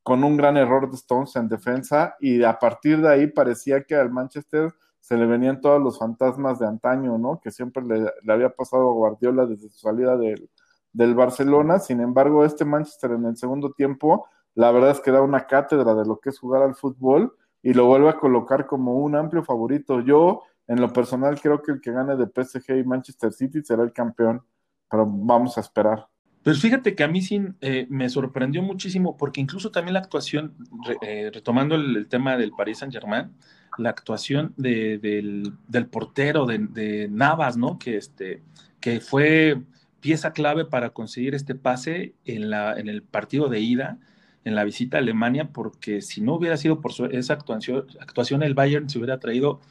con 0.04 0.24
un 0.24 0.38
gran 0.38 0.58
error 0.58 0.90
de 0.90 0.96
Stones 0.96 1.36
en 1.36 1.48
defensa 1.48 2.16
y 2.20 2.44
a 2.44 2.60
partir 2.60 3.02
de 3.02 3.10
ahí 3.10 3.28
parecía 3.28 3.84
que 3.84 3.96
al 3.96 4.12
Manchester 4.12 4.72
se 5.06 5.18
le 5.18 5.28
venían 5.28 5.62
todos 5.62 5.80
los 5.80 6.00
fantasmas 6.00 6.58
de 6.58 6.66
antaño, 6.66 7.20
¿no? 7.20 7.40
Que 7.40 7.52
siempre 7.52 7.84
le, 7.84 8.12
había 8.34 8.50
pasado 8.50 8.90
a 8.90 8.94
Guardiola 8.94 9.46
desde 9.46 9.70
su 9.70 9.78
salida 9.78 10.18
del, 10.18 10.50
del, 10.94 11.14
Barcelona. 11.14 11.78
Sin 11.78 12.02
embargo, 12.02 12.44
este 12.44 12.66
Manchester 12.66 13.12
en 13.12 13.26
el 13.26 13.38
segundo 13.38 13.72
tiempo, 13.72 14.26
la 14.56 14.72
verdad 14.72 14.90
es 14.90 15.02
que 15.02 15.12
da 15.12 15.22
una 15.22 15.46
cátedra 15.46 15.94
de 15.94 16.06
lo 16.06 16.20
que 16.20 16.30
es 16.30 16.40
jugar 16.40 16.64
al 16.64 16.74
fútbol 16.74 17.38
y 17.62 17.76
lo 17.76 17.86
vuelve 17.86 18.10
a 18.10 18.18
colocar 18.18 18.66
como 18.66 18.96
un 18.96 19.16
amplio 19.16 19.44
favorito. 19.44 20.00
Yo, 20.00 20.42
en 20.66 20.82
lo 20.82 20.92
personal, 20.92 21.40
creo 21.40 21.62
que 21.62 21.74
el 21.74 21.82
que 21.82 21.92
gane 21.92 22.16
de 22.16 22.26
PSG 22.26 22.76
y 22.80 22.84
Manchester 22.84 23.32
City 23.32 23.62
será 23.64 23.84
el 23.84 23.94
campeón, 23.94 24.42
pero 24.90 25.06
vamos 25.08 25.56
a 25.60 25.62
esperar. 25.62 26.08
Pues 26.46 26.62
fíjate 26.62 26.94
que 26.94 27.04
a 27.04 27.08
mí 27.08 27.24
sí 27.24 27.42
eh, 27.62 27.88
me 27.90 28.08
sorprendió 28.08 28.62
muchísimo, 28.62 29.18
porque 29.18 29.42
incluso 29.42 29.72
también 29.72 29.96
la 29.96 30.00
actuación, 30.02 30.54
eh, 31.02 31.32
retomando 31.34 31.74
el, 31.74 32.06
tema 32.08 32.38
del 32.38 32.52
Paris 32.52 32.78
Saint 32.78 32.94
Germain, 32.94 33.32
la 33.80 33.90
actuación 33.90 34.54
de, 34.56 35.00
del, 35.00 35.88
portero 35.88 36.46
de, 36.46 36.60
de, 36.60 37.08
Navas, 37.10 37.58
¿no? 37.58 37.80
Que, 37.80 37.98
este, 37.98 38.44
que 38.80 39.00
fue 39.00 39.60
pieza 40.02 40.34
clave 40.34 40.66
para 40.66 40.92
conseguir 40.92 41.34
este 41.34 41.56
pase 41.56 42.14
en, 42.26 42.52
la, 42.52 42.80
en 42.80 42.90
el 42.90 43.02
partido 43.02 43.50
de 43.50 43.62
ida, 43.62 43.98
en 44.44 44.54
la 44.54 44.66
visita 44.66 44.98
a 44.98 45.00
Alemania, 45.00 45.50
porque 45.52 46.04
si 46.04 46.22
no 46.22 46.36
hubiera 46.36 46.58
sido 46.58 46.80
por 46.80 46.94
su, 46.94 47.06
esa 47.06 47.34
actuación, 47.34 47.88
actuación, 48.00 48.44
el 48.44 48.54
Bayern 48.54 48.88
se 48.88 49.00
hubiera 49.00 49.18
traído 49.20 49.62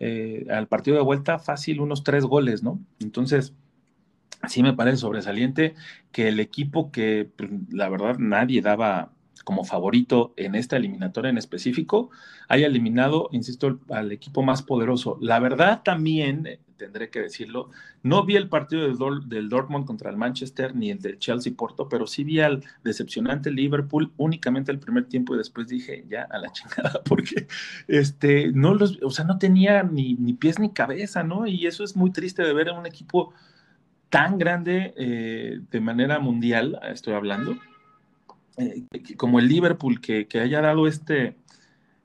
eh, 0.00 0.46
al 0.48 0.68
partido 0.68 0.96
de 0.96 1.02
vuelta 1.02 1.38
fácil 1.38 1.82
unos 1.82 2.02
tres 2.02 2.24
goles, 2.24 2.62
¿no? 2.62 2.80
Entonces, 2.98 3.52
sí 4.48 4.62
me 4.62 4.72
parece 4.72 4.98
sobresaliente 4.98 5.74
que 6.12 6.28
el 6.28 6.40
equipo 6.40 6.90
que 6.90 7.28
pues, 7.36 7.50
la 7.70 7.88
verdad 7.88 8.18
nadie 8.18 8.60
daba 8.62 9.10
como 9.44 9.64
favorito 9.64 10.32
en 10.36 10.54
esta 10.54 10.76
eliminatoria 10.76 11.30
en 11.30 11.38
específico, 11.38 12.10
haya 12.48 12.66
eliminado, 12.66 13.28
insisto, 13.30 13.78
al 13.90 14.10
equipo 14.10 14.42
más 14.42 14.62
poderoso. 14.62 15.18
La 15.20 15.38
verdad 15.38 15.82
también, 15.84 16.46
eh, 16.46 16.60
tendré 16.76 17.10
que 17.10 17.20
decirlo, 17.20 17.70
no 18.02 18.24
vi 18.24 18.36
el 18.36 18.48
partido 18.48 18.82
del, 18.82 19.28
del, 19.28 19.48
Dortmund 19.48 19.86
contra 19.86 20.10
el 20.10 20.16
Manchester 20.16 20.74
ni 20.74 20.90
el 20.90 21.00
del 21.00 21.18
Chelsea 21.18 21.52
Porto, 21.56 21.88
pero 21.88 22.06
sí 22.06 22.24
vi 22.24 22.40
al 22.40 22.64
decepcionante 22.82 23.50
Liverpool 23.50 24.12
únicamente 24.16 24.72
el 24.72 24.80
primer 24.80 25.04
tiempo 25.06 25.34
y 25.34 25.38
después 25.38 25.68
dije, 25.68 26.04
ya 26.08 26.26
a 26.30 26.38
la 26.38 26.50
chingada, 26.50 27.02
porque 27.04 27.46
este, 27.86 28.50
no 28.52 28.74
los, 28.74 28.98
o 29.02 29.10
sea, 29.10 29.24
no 29.24 29.38
tenía 29.38 29.82
ni, 29.82 30.14
ni 30.14 30.32
pies 30.32 30.58
ni 30.58 30.70
cabeza, 30.70 31.22
¿no? 31.22 31.46
Y 31.46 31.66
eso 31.66 31.84
es 31.84 31.96
muy 31.96 32.10
triste 32.10 32.42
de 32.42 32.54
ver 32.54 32.68
en 32.68 32.76
un 32.76 32.86
equipo 32.86 33.32
tan 34.10 34.38
grande 34.38 34.94
eh, 34.96 35.60
de 35.70 35.80
manera 35.80 36.18
mundial, 36.20 36.78
estoy 36.84 37.14
hablando, 37.14 37.58
eh, 38.56 38.84
como 39.16 39.38
el 39.38 39.48
Liverpool, 39.48 40.00
que, 40.00 40.26
haya 40.40 40.60
dado 40.60 40.86
este, 40.86 41.36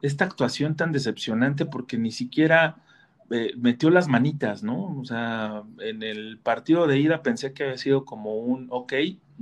esta 0.01 0.25
actuación 0.25 0.75
tan 0.75 0.91
decepcionante 0.91 1.65
porque 1.65 1.97
ni 1.97 2.11
siquiera 2.11 2.77
eh, 3.32 3.53
metió 3.57 3.89
las 3.89 4.07
manitas, 4.07 4.63
¿no? 4.63 4.97
O 4.99 5.05
sea, 5.05 5.63
en 5.80 6.03
el 6.03 6.39
partido 6.39 6.88
de 6.88 6.99
ida 6.99 7.21
pensé 7.21 7.53
que 7.53 7.63
había 7.63 7.77
sido 7.77 8.05
como 8.05 8.36
un 8.36 8.67
ok, 8.71 8.93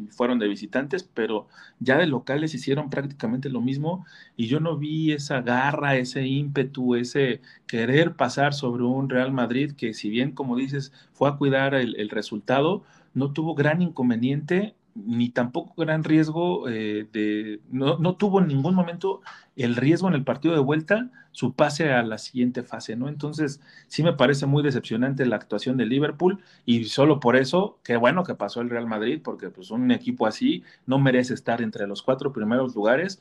fueron 0.10 0.40
de 0.40 0.48
visitantes, 0.48 1.04
pero 1.04 1.48
ya 1.80 1.98
de 1.98 2.08
locales 2.08 2.54
hicieron 2.54 2.90
prácticamente 2.90 3.50
lo 3.50 3.62
mismo 3.62 4.06
y 4.36 4.48
yo 4.48 4.60
no 4.60 4.78
vi 4.78 5.12
esa 5.12 5.42
garra, 5.42 5.96
ese 5.96 6.26
ímpetu, 6.28 6.96
ese 6.96 7.42
querer 7.66 8.16
pasar 8.16 8.54
sobre 8.54 8.84
un 8.84 9.10
Real 9.10 9.32
Madrid 9.32 9.72
que 9.72 9.94
si 9.94 10.10
bien, 10.10 10.32
como 10.32 10.56
dices, 10.56 10.92
fue 11.14 11.30
a 11.30 11.38
cuidar 11.38 11.74
el, 11.74 12.10
resultado, 12.10 12.84
no 13.14 13.32
tuvo 13.32 13.56
gran 13.56 13.82
inconveniente 13.82 14.76
ni 14.96 15.30
tampoco 15.30 15.82
gran 15.82 16.04
riesgo 16.04 16.68
eh, 16.70 17.08
de, 17.14 17.60
no, 17.70 18.00
no, 18.00 18.16
tuvo 18.16 18.40
en 18.40 18.48
ningún 18.48 18.74
momento 18.74 19.22
el 19.56 19.76
riesgo 19.76 20.08
en 20.08 20.16
el 20.16 20.24
partido 20.24 20.56
de 20.56 20.60
vuelta 20.60 21.12
su 21.38 21.54
pase 21.54 21.94
a 21.94 22.02
la 22.02 22.18
siguiente 22.18 22.64
fase, 22.64 22.96
¿no? 22.96 23.08
Entonces, 23.10 23.62
sí 23.88 24.02
me 24.02 24.14
parece 24.14 24.48
muy 24.48 24.64
decepcionante 24.64 25.24
la 25.28 25.36
actuación 25.36 25.78
de 25.78 25.86
Liverpool 25.86 26.40
y 26.66 26.86
solo 26.86 27.20
por 27.20 27.36
eso, 27.36 27.78
qué 27.84 27.96
bueno 27.96 28.24
que 28.24 28.34
pasó 28.34 28.60
el 28.62 28.72
Real 28.72 28.88
Madrid, 28.88 29.22
porque 29.24 29.52
pues 29.52 29.70
un 29.70 29.92
equipo 29.92 30.26
así 30.26 30.64
no 30.88 30.98
merece 30.98 31.36
estar 31.36 31.62
entre 31.62 31.86
los 31.86 32.02
cuatro 32.02 32.34
primeros 32.34 32.74
lugares, 32.74 33.20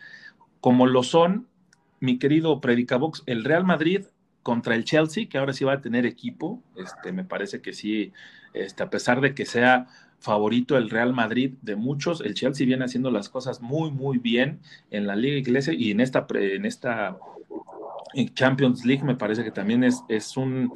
como 0.63 0.87
lo 0.87 1.03
son, 1.03 1.47
mi 2.01 2.19
querido 2.19 2.59
Predicabox, 2.63 3.23
el 3.27 3.45
Real 3.45 3.65
Madrid 3.65 4.07
contra 4.43 4.77
el 4.77 4.85
Chelsea, 4.85 5.29
que 5.29 5.37
ahora 5.37 5.53
sí 5.53 5.67
va 5.67 5.75
a 5.75 5.83
tener 5.83 6.07
equipo, 6.07 6.63
este, 6.75 7.13
me 7.13 7.25
parece 7.25 7.61
que 7.61 7.75
sí, 7.75 8.15
este, 8.55 8.83
a 8.83 8.89
pesar 8.89 9.21
de 9.21 9.35
que 9.35 9.45
sea 9.45 9.89
favorito 10.21 10.79
el 10.79 10.89
Real 10.89 11.13
Madrid 11.13 11.53
de 11.61 11.77
muchos. 11.77 12.23
El 12.23 12.33
Chelsea 12.33 12.67
viene 12.67 12.87
haciendo 12.87 13.11
las 13.11 13.29
cosas 13.29 13.61
muy, 13.61 13.91
muy 13.91 14.17
bien 14.17 14.61
en 14.91 15.07
la 15.07 15.17
Liga 15.17 15.37
Inglesa 15.37 15.75
y 15.75 15.91
en 15.91 16.01
esta, 16.01 16.27
en 16.31 16.65
esta 16.65 17.19
Champions 18.35 18.85
League 18.85 19.05
me 19.05 19.15
parece 19.15 19.45
que 19.45 19.51
también 19.51 19.85
es, 19.85 20.03
es 20.09 20.37
un, 20.37 20.73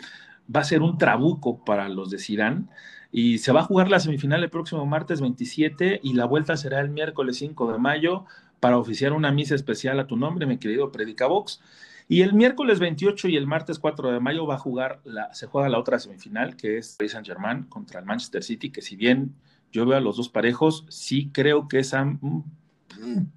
va 0.54 0.60
a 0.60 0.64
ser 0.64 0.82
un 0.82 0.98
trabuco 0.98 1.64
para 1.64 1.88
los 1.88 2.10
de 2.10 2.18
Zidane. 2.18 2.66
Y 3.12 3.38
se 3.38 3.52
va 3.52 3.60
a 3.60 3.64
jugar 3.64 3.88
la 3.88 3.98
semifinal 3.98 4.42
el 4.42 4.50
próximo 4.50 4.86
martes 4.86 5.20
27 5.20 6.00
y 6.02 6.12
la 6.12 6.26
vuelta 6.26 6.56
será 6.56 6.80
el 6.80 6.90
miércoles 6.90 7.38
5 7.38 7.72
de 7.72 7.78
mayo 7.78 8.24
para 8.60 8.78
oficiar 8.78 9.12
una 9.12 9.32
misa 9.32 9.54
especial 9.54 9.98
a 9.98 10.06
tu 10.06 10.16
nombre, 10.16 10.46
mi 10.46 10.58
querido 10.58 10.92
Predicabox. 10.92 11.60
Y 12.08 12.22
el 12.22 12.34
miércoles 12.34 12.78
28 12.78 13.28
y 13.28 13.36
el 13.36 13.46
martes 13.46 13.78
4 13.78 14.12
de 14.12 14.20
mayo 14.20 14.46
va 14.46 14.56
a 14.56 14.58
jugar 14.58 15.00
la, 15.04 15.32
se 15.32 15.46
juega 15.46 15.68
la 15.68 15.78
otra 15.78 15.98
semifinal, 15.98 16.56
que 16.56 16.78
es 16.78 16.96
Paris 16.98 17.12
Saint 17.12 17.26
Germain 17.26 17.64
contra 17.64 18.00
el 18.00 18.06
Manchester 18.06 18.42
City, 18.42 18.70
que 18.70 18.82
si 18.82 18.96
bien 18.96 19.34
yo 19.72 19.86
veo 19.86 19.96
a 19.96 20.00
los 20.00 20.16
dos 20.16 20.28
parejos, 20.28 20.84
sí 20.88 21.30
creo 21.32 21.68
que 21.68 21.78
es 21.78 21.92
un 21.92 22.44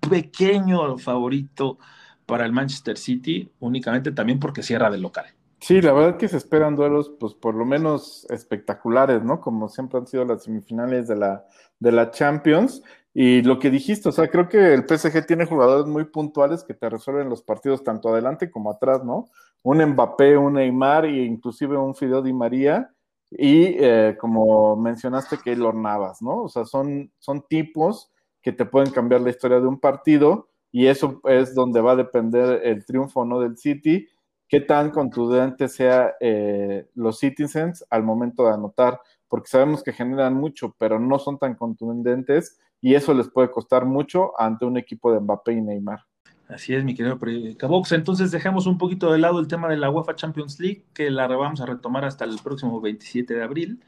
pequeño 0.10 0.97
favorito 0.97 1.78
para 2.26 2.45
el 2.45 2.51
Manchester 2.51 2.97
City, 2.97 3.51
únicamente 3.59 4.11
también 4.11 4.39
porque 4.39 4.63
cierra 4.63 4.89
del 4.89 5.01
local. 5.01 5.26
Sí, 5.59 5.82
la 5.82 5.93
verdad 5.93 6.17
que 6.17 6.28
se 6.28 6.36
esperan 6.36 6.76
duelos, 6.76 7.13
pues 7.19 7.34
por 7.34 7.55
lo 7.55 7.63
menos 7.63 8.28
espectaculares, 8.30 9.24
¿no? 9.24 9.39
Como 9.39 9.69
siempre 9.69 9.97
han 9.97 10.07
sido 10.07 10.26
las 10.26 10.43
semifinales 10.43 11.07
de 11.07 11.15
la, 11.15 11.45
de 11.80 11.91
la 11.93 12.11
Champions. 12.11 12.84
Y 13.13 13.43
lo 13.43 13.59
que 13.59 13.69
dijiste, 13.69 14.09
o 14.09 14.11
sea, 14.11 14.28
creo 14.28 14.49
que 14.49 14.74
el 14.74 14.86
PSG 14.86 15.26
tiene 15.26 15.45
jugadores 15.45 15.86
muy 15.86 16.03
puntuales 16.05 16.63
que 16.63 16.74
te 16.74 16.89
resuelven 16.89 17.30
los 17.30 17.43
partidos 17.43 17.84
tanto 17.84 18.09
adelante 18.09 18.51
como 18.51 18.71
atrás, 18.71 19.05
¿no? 19.05 19.30
Un 19.61 19.86
Mbappé, 19.86 20.36
un 20.36 20.53
Neymar 20.53 21.05
e 21.05 21.24
inclusive 21.24 21.78
un 21.78 21.95
Fideo 21.95 22.21
Di 22.21 22.34
María 22.34 22.91
y 23.32 23.76
eh, 23.80 24.17
como 24.19 24.76
mencionaste, 24.76 25.38
Keylor 25.38 25.76
Navas, 25.76 26.21
¿no? 26.21 26.43
O 26.43 26.49
sea, 26.49 26.65
son, 26.65 27.11
son 27.19 27.41
tipos 27.47 28.11
que 28.41 28.51
te 28.51 28.65
pueden 28.65 28.91
cambiar 28.91 29.21
la 29.21 29.30
historia 29.30 29.59
de 29.59 29.67
un 29.67 29.80
partido 29.80 30.49
y 30.74 30.88
eso 30.88 31.21
es 31.26 31.53
donde 31.53 31.80
va 31.82 31.91
a 31.91 31.95
depender 31.95 32.61
el 32.63 32.84
triunfo 32.84 33.24
no 33.24 33.39
del 33.39 33.57
City, 33.57 34.07
qué 34.49 34.59
tan 34.59 34.89
contundente 34.89 35.67
sea 35.69 36.15
eh, 36.19 36.89
los 36.95 37.19
Citizens 37.19 37.86
al 37.91 38.01
momento 38.03 38.43
de 38.43 38.55
anotar, 38.55 38.99
porque 39.28 39.49
sabemos 39.49 39.84
que 39.84 39.93
generan 39.93 40.34
mucho, 40.34 40.76
pero 40.80 40.99
no 40.99 41.19
son 41.19 41.38
tan 41.38 41.53
contundentes 41.53 42.59
y 42.82 42.95
eso 42.95 43.13
les 43.13 43.30
puede 43.30 43.51
costar 43.51 43.86
mucho 43.86 44.32
ante 44.41 44.65
un 44.65 44.76
equipo 44.76 45.13
de 45.13 45.19
Mbappé 45.19 45.53
y 45.53 45.61
Neymar. 45.61 45.99
Así 46.47 46.74
es, 46.74 46.84
mi 46.84 46.95
querido 46.95 47.19
Cabox. 47.57 47.91
Entonces 47.91 48.32
dejamos 48.32 48.65
un 48.65 48.80
poquito 48.80 49.11
de 49.11 49.19
lado 49.19 49.39
el 49.39 49.47
tema 49.47 49.69
de 49.69 49.78
la 49.78 49.91
UEFA 49.91 50.15
Champions 50.15 50.59
League, 50.59 50.86
que 50.93 51.11
la 51.11 51.28
vamos 51.28 51.61
a 51.61 51.67
retomar 51.67 52.03
hasta 52.03 52.26
el 52.26 52.38
próximo 52.43 52.82
27 52.82 53.32
de 53.32 53.43
abril. 53.43 53.84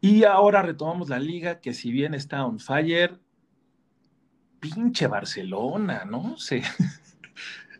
Y 0.00 0.24
ahora 0.24 0.60
retomamos 0.60 1.08
la 1.08 1.20
liga, 1.20 1.60
que 1.60 1.72
si 1.72 1.92
bien 1.92 2.14
está 2.14 2.44
on 2.44 2.58
fire, 2.58 3.20
pinche 4.64 5.06
Barcelona, 5.06 6.04
¿no? 6.04 6.36
sé. 6.38 6.62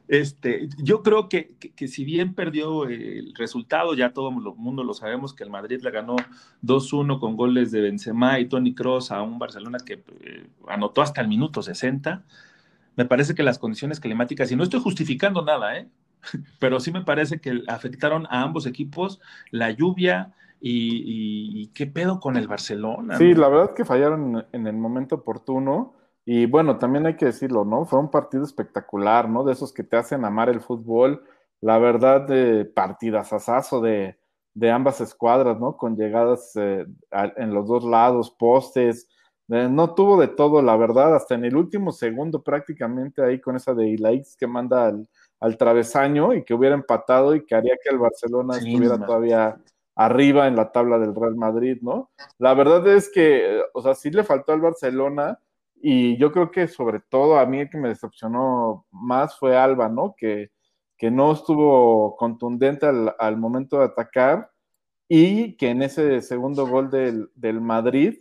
Este, 0.06 0.68
yo 0.76 1.02
creo 1.02 1.30
que, 1.30 1.56
si 1.88 2.04
bien 2.04 2.34
perdió 2.34 2.84
el 2.84 3.34
resultado, 3.34 3.94
ya 3.94 4.12
todo 4.12 4.28
el 4.28 4.34
mundo 4.34 4.84
lo 4.84 4.92
sabemos 4.92 5.32
que 5.32 5.44
el 5.44 5.48
Madrid 5.48 5.80
le 5.82 5.90
ganó 5.90 6.16
2-1 6.62 7.18
con 7.18 7.36
goles 7.38 7.70
de 7.72 7.80
Benzema 7.80 8.38
y 8.38 8.46
Tony 8.46 8.74
Cross 8.74 9.12
a 9.12 9.22
un 9.22 9.38
Barcelona 9.38 9.78
que 9.78 10.04
eh, 10.20 10.46
anotó 10.68 11.00
hasta 11.00 11.22
el 11.22 11.28
minuto 11.28 11.62
60. 11.62 12.22
Me 12.96 13.06
parece 13.06 13.34
que 13.34 13.42
las 13.42 13.58
condiciones 13.58 13.98
climáticas, 13.98 14.52
y 14.52 14.56
no 14.56 14.62
estoy 14.62 14.80
justificando 14.80 15.42
nada, 15.42 15.78
¿eh? 15.78 15.88
pero 16.58 16.80
sí 16.80 16.92
me 16.92 17.02
parece 17.02 17.40
que 17.40 17.62
afectaron 17.66 18.26
a 18.26 18.42
ambos 18.42 18.66
equipos 18.66 19.22
la 19.50 19.70
lluvia 19.70 20.34
y, 20.60 21.66
qué 21.68 21.86
pedo 21.86 22.20
con 22.20 22.36
el 22.36 22.48
Barcelona. 22.48 23.18
Sí, 23.18 23.34
la 23.34 23.48
verdad 23.48 23.74
que 23.74 23.84
fallaron 23.84 24.46
en 24.52 24.66
el 24.66 24.76
momento 24.76 25.16
oportuno 25.16 25.94
y 26.26 26.46
bueno, 26.46 26.78
también 26.78 27.06
hay 27.06 27.16
que 27.16 27.26
decirlo, 27.26 27.64
¿no? 27.64 27.84
Fue 27.84 27.98
un 27.98 28.10
partido 28.10 28.44
espectacular, 28.44 29.28
¿no? 29.28 29.44
De 29.44 29.52
esos 29.52 29.72
que 29.72 29.84
te 29.84 29.96
hacen 29.96 30.24
amar 30.24 30.48
el 30.48 30.60
fútbol. 30.60 31.22
La 31.60 31.78
verdad, 31.78 32.22
de 32.22 32.64
partidazazazo 32.64 33.80
de, 33.80 34.18
de 34.54 34.70
ambas 34.70 35.00
escuadras, 35.00 35.60
¿no? 35.60 35.76
Con 35.76 35.96
llegadas 35.96 36.52
eh, 36.56 36.86
en 37.36 37.52
los 37.52 37.68
dos 37.68 37.84
lados, 37.84 38.30
postes. 38.30 39.08
Eh, 39.50 39.68
no 39.70 39.94
tuvo 39.94 40.18
de 40.18 40.28
todo, 40.28 40.62
la 40.62 40.76
verdad, 40.76 41.14
hasta 41.14 41.34
en 41.34 41.44
el 41.44 41.56
último 41.56 41.92
segundo 41.92 42.42
prácticamente 42.42 43.22
ahí 43.22 43.40
con 43.40 43.56
esa 43.56 43.74
de 43.74 43.88
Ilaix 43.88 44.36
que 44.36 44.46
manda 44.46 44.86
al, 44.86 45.06
al, 45.40 45.58
travesaño 45.58 46.32
y 46.32 46.44
que 46.44 46.54
hubiera 46.54 46.74
empatado 46.74 47.34
y 47.34 47.44
que 47.44 47.54
haría 47.54 47.76
que 47.82 47.90
el 47.90 47.98
Barcelona 47.98 48.56
estuviera 48.56 48.98
todavía 49.04 49.58
arriba 49.96 50.48
en 50.48 50.56
la 50.56 50.72
tabla 50.72 50.98
del 50.98 51.14
Real 51.14 51.36
Madrid, 51.36 51.78
¿no? 51.82 52.10
La 52.38 52.54
verdad 52.54 52.86
es 52.88 53.10
que, 53.10 53.60
o 53.74 53.82
sea, 53.82 53.94
sí 53.94 54.10
le 54.10 54.24
faltó 54.24 54.52
al 54.52 54.62
Barcelona 54.62 55.38
y 55.86 56.16
yo 56.16 56.32
creo 56.32 56.50
que 56.50 56.66
sobre 56.66 57.00
todo 57.00 57.38
a 57.38 57.44
mí 57.44 57.60
el 57.60 57.68
que 57.68 57.76
me 57.76 57.90
decepcionó 57.90 58.86
más 58.90 59.38
fue 59.38 59.54
Alba, 59.54 59.90
¿no? 59.90 60.14
Que, 60.16 60.50
que 60.96 61.10
no 61.10 61.30
estuvo 61.30 62.16
contundente 62.16 62.86
al, 62.86 63.36
momento 63.36 63.78
de 63.78 63.84
atacar 63.84 64.50
y 65.08 65.58
que 65.58 65.68
en 65.68 65.82
ese 65.82 66.22
segundo 66.22 66.66
gol 66.66 66.88
del, 66.88 67.28
del, 67.34 67.60
Madrid 67.60 68.20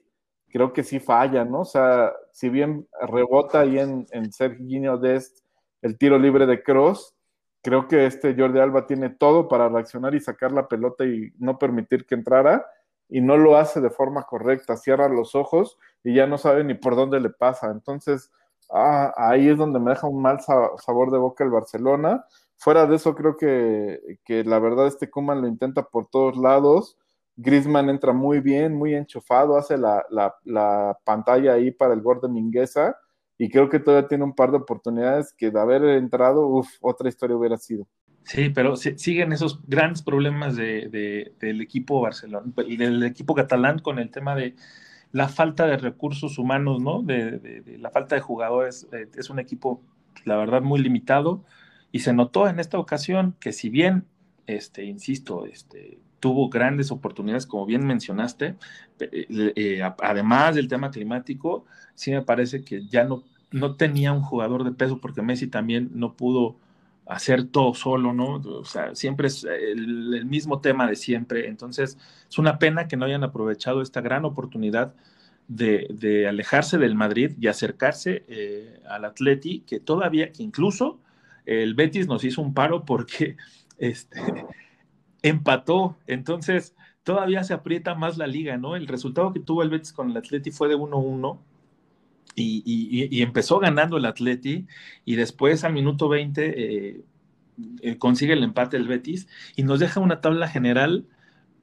creo 0.50 0.74
que 0.74 0.84
sí 0.84 1.00
falla, 1.00 1.46
¿no? 1.46 1.62
O 1.62 1.66
sea, 1.66 2.12
si 2.34 2.50
bien 2.50 2.86
rebota 3.00 3.62
ahí 3.62 3.80
en, 3.80 4.08
en 4.12 4.34
Sergio 4.34 4.98
Dest 4.98 5.40
el 5.82 5.98
tiro 5.98 6.20
libre 6.20 6.46
de 6.46 6.62
Cross, 6.62 7.16
creo 7.62 7.88
que 7.88 8.06
este 8.06 8.36
Jordi 8.38 8.60
Alba 8.60 8.86
tiene 8.86 9.10
todo 9.10 9.48
para 9.48 9.70
reaccionar 9.70 10.14
y 10.16 10.20
sacar 10.20 10.52
la 10.52 10.68
pelota 10.68 11.06
y 11.06 11.32
no 11.38 11.58
permitir 11.58 12.06
que 12.06 12.16
entrara 12.16 12.66
y 13.10 13.22
no 13.22 13.38
lo 13.38 13.58
hace 13.58 13.82
de 13.82 13.90
forma 13.90 14.24
correcta, 14.24 14.78
cierra 14.78 15.10
los 15.10 15.36
ojos 15.36 15.78
y 16.04 16.16
ya 16.16 16.28
no 16.28 16.38
sabe 16.38 16.64
ni 16.64 16.74
por 16.74 16.96
dónde 16.96 17.20
le 17.20 17.30
pasa. 17.30 17.72
Entonces, 17.72 18.32
ah, 18.72 19.14
ahí 19.18 19.50
es 19.50 19.58
donde 19.58 19.80
me 19.80 19.92
deja 19.92 20.08
un 20.08 20.22
mal 20.22 20.40
sabor 20.42 21.12
de 21.12 21.18
boca 21.18 21.44
el 21.44 21.52
Barcelona. 21.52 22.26
Fuera 22.58 22.86
de 22.86 22.96
eso, 22.96 23.16
creo 23.16 23.38
que, 23.38 24.00
que 24.26 24.44
la 24.44 24.60
verdad 24.60 24.88
este 24.88 25.10
Kuman 25.10 25.42
lo 25.42 25.48
intenta 25.48 25.84
por 25.84 26.08
todos 26.08 26.38
lados. 26.38 26.98
Grisman 27.36 27.90
entra 27.90 28.14
muy 28.14 28.40
bien, 28.40 28.76
muy 28.76 28.94
enchufado, 28.94 29.58
hace 29.58 29.78
la, 29.78 30.06
la, 30.10 30.98
pantalla 31.04 31.54
ahí 31.54 31.72
para 31.72 31.94
el 31.94 32.02
gol 32.02 32.20
de 32.22 32.30
Mingueza 32.30 32.96
y 33.38 33.50
creo 33.50 33.70
que 33.70 33.80
todavía 33.80 34.08
tiene 34.08 34.24
un 34.24 34.36
par 34.36 34.52
de 34.52 34.58
oportunidades 34.58 35.34
que 35.34 35.50
de 35.50 35.60
haber 35.60 35.84
entrado, 35.84 36.48
uff, 36.48 36.70
otra 36.82 37.10
historia 37.10 37.36
hubiera 37.36 37.58
sido. 37.58 37.88
Sí, 38.24 38.50
pero 38.50 38.76
siguen 38.78 39.34
esos 39.34 39.60
grandes 39.68 40.02
problemas 40.02 40.56
de, 40.56 41.34
del 41.40 41.62
equipo 41.62 42.02
Barcelona, 42.02 42.52
del 42.56 43.04
equipo 43.04 43.36
catalán 43.36 43.80
con 43.80 44.00
el 44.00 44.10
tema 44.12 44.36
de 44.36 44.56
la 45.12 45.28
falta 45.28 45.68
de 45.68 45.78
recursos 45.78 46.38
humanos, 46.40 46.82
¿no? 46.82 47.04
De, 47.04 47.78
la 47.80 47.92
falta 47.92 48.16
de 48.16 48.22
jugadores. 48.22 48.88
Eh, 48.92 49.08
es 49.16 49.30
un 49.30 49.40
equipo, 49.40 49.82
la 50.26 50.38
verdad, 50.38 50.62
muy 50.62 50.82
limitado. 50.82 51.44
Y 51.92 52.00
se 52.00 52.14
notó 52.14 52.48
en 52.48 52.60
esta 52.60 52.80
ocasión 52.80 53.36
que 53.40 53.52
si 53.52 53.70
bien, 53.70 54.06
este, 54.48 54.86
insisto, 54.86 55.46
este, 55.46 56.00
tuvo 56.20 56.50
grandes 56.50 56.92
oportunidades, 56.92 57.46
como 57.46 57.66
bien 57.66 57.86
mencionaste, 57.86 58.56
eh, 59.00 59.54
eh, 59.56 59.82
además 60.02 60.56
del 60.56 60.70
tema 60.70 60.90
climático, 60.90 61.66
sí 61.94 62.12
me 62.12 62.22
parece 62.22 62.64
que 62.64 62.88
ya 62.88 63.04
no, 63.04 63.24
no 63.52 63.76
tenía 63.76 64.14
un 64.14 64.22
jugador 64.22 64.64
de 64.64 64.72
peso 64.72 65.00
porque 65.00 65.22
Messi 65.22 65.48
también 65.48 65.92
no 65.94 66.16
pudo 66.16 66.58
hacer 67.06 67.46
todo 67.46 67.74
solo, 67.74 68.14
¿no? 68.14 68.36
O 68.36 68.66
sea, 68.66 68.96
siempre 68.96 69.28
es 69.28 69.44
el, 69.44 70.26
mismo 70.26 70.62
tema 70.62 70.88
de 70.88 70.96
siempre. 70.96 71.48
Entonces, 71.48 71.98
es 72.30 72.38
una 72.38 72.60
pena 72.60 72.88
que 72.88 72.98
no 72.98 73.06
hayan 73.06 73.24
aprovechado 73.24 73.82
esta 73.82 74.02
gran 74.02 74.26
oportunidad 74.26 74.96
de, 75.48 76.26
alejarse 76.28 76.78
del 76.78 76.96
Madrid 76.96 77.34
y 77.40 77.48
acercarse 77.48 78.24
eh, 78.28 78.82
al 78.88 79.06
Atleti, 79.06 79.62
que 79.62 79.80
todavía, 79.80 80.32
que 80.32 80.44
incluso 80.44 81.00
el 81.46 81.74
Betis 81.74 82.08
nos 82.08 82.24
hizo 82.24 82.42
un 82.42 82.54
paro 82.54 82.86
porque 82.86 83.36
este, 83.78 84.22
empató. 85.22 85.98
Entonces, 86.08 86.76
todavía 87.04 87.44
se 87.44 87.54
aprieta 87.54 87.96
más 87.96 88.18
la 88.18 88.28
liga, 88.28 88.58
¿no? 88.58 88.76
El 88.76 88.88
resultado 88.88 89.34
que 89.34 89.40
tuvo 89.40 89.64
el 89.64 89.70
Betis 89.70 89.94
con 89.94 90.12
el 90.12 90.18
Atleti 90.18 90.52
fue 90.52 90.70
de 90.70 90.78
1-1 90.78 91.40
y, 92.36 93.22
empezó 93.22 93.60
ganando 93.60 93.98
el 93.98 94.06
Atleti 94.06 94.66
y 95.06 95.16
después 95.16 95.64
al 95.64 95.74
minuto 95.74 96.10
20 96.10 96.54
eh, 96.56 97.02
eh, 97.82 97.98
consigue 97.98 98.34
el 98.34 98.44
empate 98.44 98.78
el 98.78 98.88
Betis 98.88 99.28
y 99.56 99.64
nos 99.64 99.80
deja 99.80 100.00
una 100.00 100.22
tabla 100.22 100.48
general, 100.48 101.06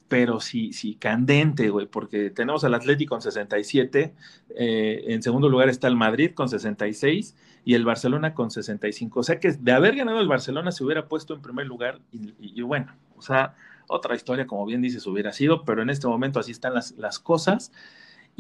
pero 0.09 0.41
sí, 0.41 0.73
sí, 0.73 0.95
candente, 0.95 1.71
güey, 1.71 1.87
porque 1.87 2.31
tenemos 2.31 2.65
al 2.65 2.75
Atleti 2.75 3.07
con 3.07 3.23
67, 3.23 4.15
eh, 4.57 5.05
en 5.07 5.23
segundo 5.23 5.49
lugar 5.49 5.69
está 5.69 5.89
el 5.89 5.97
Madrid 5.97 6.33
con 6.35 6.49
66 6.49 7.37
y 7.65 7.75
el 7.75 7.85
Barcelona 7.85 8.35
con 8.35 8.51
65. 8.51 9.21
O 9.21 9.23
sea 9.23 9.41
que 9.41 9.53
de 9.53 9.73
haber 9.73 9.97
ganado 9.97 10.21
el 10.21 10.29
Barcelona 10.29 10.73
se 10.73 10.85
hubiera 10.85 11.07
puesto 11.09 11.35
en 11.35 11.43
primer 11.43 11.67
lugar 11.67 12.01
y, 12.13 12.63
bueno, 12.63 12.95
o 13.17 13.23
sea, 13.23 13.55
otra 13.89 14.15
historia, 14.15 14.47
como 14.47 14.65
bien 14.67 14.83
dices, 14.83 15.07
hubiera 15.07 15.33
sido, 15.33 15.65
pero 15.65 15.83
en 15.83 15.91
este 15.91 16.07
momento 16.07 16.39
así 16.41 16.53
están 16.53 16.75
las, 16.75 16.93
las 16.93 17.19
cosas. 17.19 17.73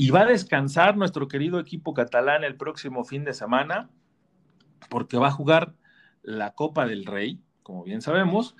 Y 0.00 0.08
va 0.08 0.22
a 0.22 0.24
descansar 0.24 0.96
nuestro 0.96 1.28
querido 1.28 1.60
equipo 1.60 1.92
catalán 1.92 2.42
el 2.42 2.56
próximo 2.56 3.04
fin 3.04 3.22
de 3.22 3.34
semana, 3.34 3.90
porque 4.88 5.18
va 5.18 5.28
a 5.28 5.30
jugar 5.30 5.74
la 6.22 6.54
Copa 6.54 6.86
del 6.86 7.04
Rey, 7.04 7.42
como 7.62 7.84
bien 7.84 8.00
sabemos, 8.00 8.56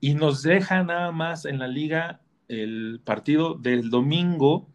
y 0.00 0.14
nos 0.14 0.42
deja 0.42 0.82
nada 0.84 1.12
más 1.12 1.44
en 1.44 1.58
la 1.58 1.68
liga 1.68 2.22
el 2.48 3.02
partido 3.04 3.52
del 3.52 3.90
domingo 3.90 4.70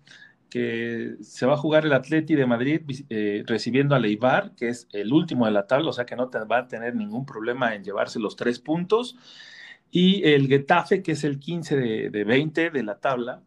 que 0.51 1.16
se 1.22 1.47
va 1.47 1.55
a 1.55 1.57
jugar 1.57 1.84
el 1.88 1.93
Atleti 1.93 2.36
de 2.36 2.45
Madrid 2.45 2.82
eh, 3.09 3.41
recibiendo 3.47 3.95
a 3.95 3.99
Leibar, 3.99 4.53
que 4.53 4.68
es 4.68 4.88
el 4.91 5.11
último 5.11 5.47
de 5.47 5.51
la 5.51 5.66
tabla, 5.66 5.89
o 5.89 5.93
sea 5.93 6.05
que 6.05 6.16
no 6.16 6.30
va 6.30 6.59
a 6.59 6.68
tener 6.68 6.95
ningún 6.95 7.26
problema 7.26 7.74
en 7.74 7.84
llevarse 7.84 8.20
los 8.20 8.36
tres 8.36 8.59
puntos, 8.59 9.18
y 9.89 10.24
el 10.30 10.47
Getafe, 10.47 11.01
que 11.01 11.14
es 11.14 11.24
el 11.24 11.39
15 11.39 11.76
de, 11.76 12.09
de 12.11 12.24
20 12.24 12.70
de 12.70 12.84
la 12.84 12.99
tabla, 12.99 13.41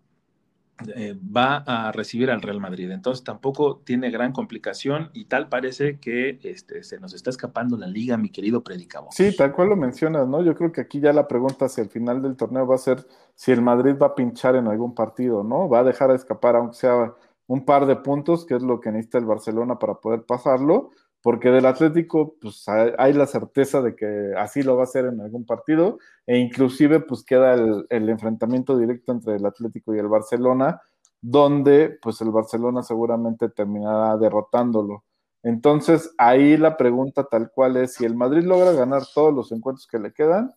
eh, 0.95 1.17
va 1.35 1.65
a 1.67 1.91
recibir 1.91 2.31
al 2.31 2.43
Real 2.43 2.61
Madrid. 2.61 2.91
Entonces 2.91 3.25
tampoco 3.25 3.79
tiene 3.85 4.11
gran 4.11 4.33
complicación 4.33 5.11
y 5.15 5.25
tal 5.25 5.49
parece 5.49 5.99
que 5.99 6.39
este, 6.43 6.83
se 6.83 7.01
nos 7.01 7.15
está 7.15 7.31
escapando 7.31 7.79
la 7.79 7.87
liga, 7.87 8.17
mi 8.19 8.31
querido 8.31 8.63
predicabo. 8.63 9.09
Sí, 9.11 9.35
tal 9.35 9.53
cual 9.53 9.71
lo 9.71 9.77
mencionas, 9.77 10.29
¿no? 10.29 10.43
Yo 10.43 10.55
creo 10.55 10.73
que 10.73 10.83
aquí 10.83 11.01
ya 11.01 11.13
la 11.13 11.27
pregunta 11.27 11.65
hacia 11.65 11.83
el 11.83 11.89
final 11.89 12.21
del 12.21 12.37
torneo 12.37 12.67
va 12.67 12.75
a 12.75 12.79
ser 12.79 13.07
si 13.35 13.53
el 13.53 13.63
Madrid 13.63 13.95
va 14.01 14.09
a 14.09 14.15
pinchar 14.15 14.55
en 14.57 14.69
algún 14.69 14.95
partido, 14.95 15.43
¿no? 15.43 15.69
Va 15.69 15.81
a 15.81 15.85
dejar 15.85 16.11
de 16.11 16.17
escapar 16.17 16.57
aunque 16.57 16.77
sea 16.77 17.15
un 17.47 17.65
par 17.65 17.87
de 17.87 17.97
puntos, 17.97 18.45
que 18.45 18.57
es 18.57 18.63
lo 18.63 18.81
que 18.81 18.91
necesita 18.91 19.19
el 19.19 19.25
Barcelona 19.25 19.79
para 19.79 19.95
poder 19.95 20.25
pasarlo, 20.25 20.91
porque 21.27 21.49
del 21.49 21.67
Atlético 21.67 22.37
pues 22.41 22.65
hay 22.69 23.13
la 23.13 23.27
certeza 23.27 23.83
de 23.83 23.97
que 23.97 24.33
así 24.39 24.63
lo 24.63 24.77
va 24.77 24.83
a 24.83 24.85
hacer 24.85 25.07
en 25.07 25.21
algún 25.21 25.45
partido 25.45 25.99
e 26.25 26.39
inclusive 26.39 27.01
pues 27.01 27.25
queda 27.25 27.55
el, 27.55 28.09
enfrentamiento 28.09 28.79
directo 28.79 29.11
entre 29.11 29.35
el 29.35 29.45
Atlético 29.45 29.93
y 29.93 29.99
el 29.99 30.07
Barcelona 30.07 30.81
donde 31.21 31.99
pues 32.01 32.21
el 32.21 32.31
Barcelona 32.31 32.85
seguramente 32.85 33.49
terminará 33.49 34.17
derrotándolo. 34.19 35.03
Entonces 35.43 36.15
ahí 36.17 36.57
la 36.57 36.77
pregunta 36.77 37.25
tal 37.25 37.51
cual 37.51 37.77
es 37.79 37.95
si 37.95 38.05
el 38.05 38.15
Madrid 38.15 38.45
logra 38.45 38.71
ganar 38.71 39.03
todos 39.13 39.35
los 39.35 39.51
encuentros 39.51 39.89
que 39.89 39.99
le 39.99 40.13
quedan, 40.13 40.55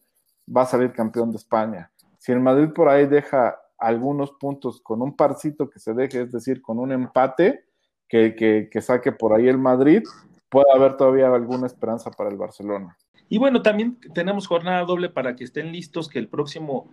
va 0.56 0.62
a 0.62 0.68
salir 0.68 0.94
campeón 0.94 1.32
de 1.32 1.38
España. 1.38 1.92
Si 2.20 2.32
el 2.32 2.42
Madrid 2.42 2.70
por 2.76 2.90
ahí 2.90 3.08
deja 3.08 3.60
algunos 3.80 4.34
puntos 4.34 4.82
con 4.82 5.02
un 5.02 5.16
parcito 5.16 5.68
que 5.68 5.80
se 5.80 5.96
deje, 5.96 6.22
es 6.22 6.32
decir, 6.32 6.62
con 6.62 6.78
un 6.78 6.92
empate 6.92 7.66
que, 8.08 8.36
que 8.72 8.82
saque 8.82 9.12
por 9.12 9.34
ahí 9.34 9.48
el 9.48 9.58
Madrid, 9.58 10.04
puede 10.50 10.72
haber 10.74 10.98
todavía 10.98 11.28
alguna 11.28 11.68
esperanza 11.68 12.12
para 12.12 12.30
el 12.30 12.38
Barcelona. 12.38 12.98
Y 13.30 13.38
bueno, 13.38 13.62
también 13.62 14.00
tenemos 14.14 14.48
jornada 14.48 14.84
doble 14.86 15.10
para 15.10 15.36
que 15.36 15.44
estén 15.44 15.72
listos 15.72 16.10
que 16.10 16.20
el 16.20 16.28
próximo 16.28 16.90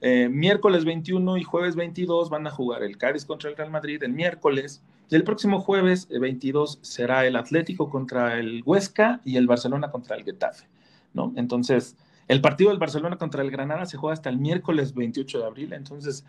eh, 0.00 0.28
miércoles 0.28 0.84
21 0.84 1.36
y 1.36 1.44
jueves 1.44 1.76
22 1.76 2.28
van 2.28 2.46
a 2.46 2.50
jugar 2.50 2.82
el 2.82 2.98
Cádiz 2.98 3.24
contra 3.24 3.48
el 3.48 3.56
Real 3.56 3.70
Madrid 3.70 4.02
el 4.02 4.12
miércoles. 4.12 4.82
Y 5.08 5.14
el 5.14 5.22
próximo 5.22 5.60
jueves 5.60 6.08
22 6.08 6.74
eh, 6.74 6.78
será 6.82 7.24
el 7.26 7.36
Atlético 7.36 7.88
contra 7.88 8.38
el 8.38 8.62
Huesca 8.66 9.20
y 9.24 9.36
el 9.36 9.46
Barcelona 9.46 9.90
contra 9.90 10.16
el 10.16 10.24
Getafe, 10.24 10.66
¿no? 11.14 11.32
Entonces, 11.36 11.96
el 12.26 12.40
partido 12.40 12.70
del 12.70 12.80
Barcelona 12.80 13.16
contra 13.16 13.42
el 13.42 13.52
Granada 13.52 13.86
se 13.86 13.96
juega 13.96 14.14
hasta 14.14 14.28
el 14.28 14.38
miércoles 14.38 14.94
28 14.94 15.38
de 15.38 15.46
abril, 15.46 15.72
entonces 15.72 16.26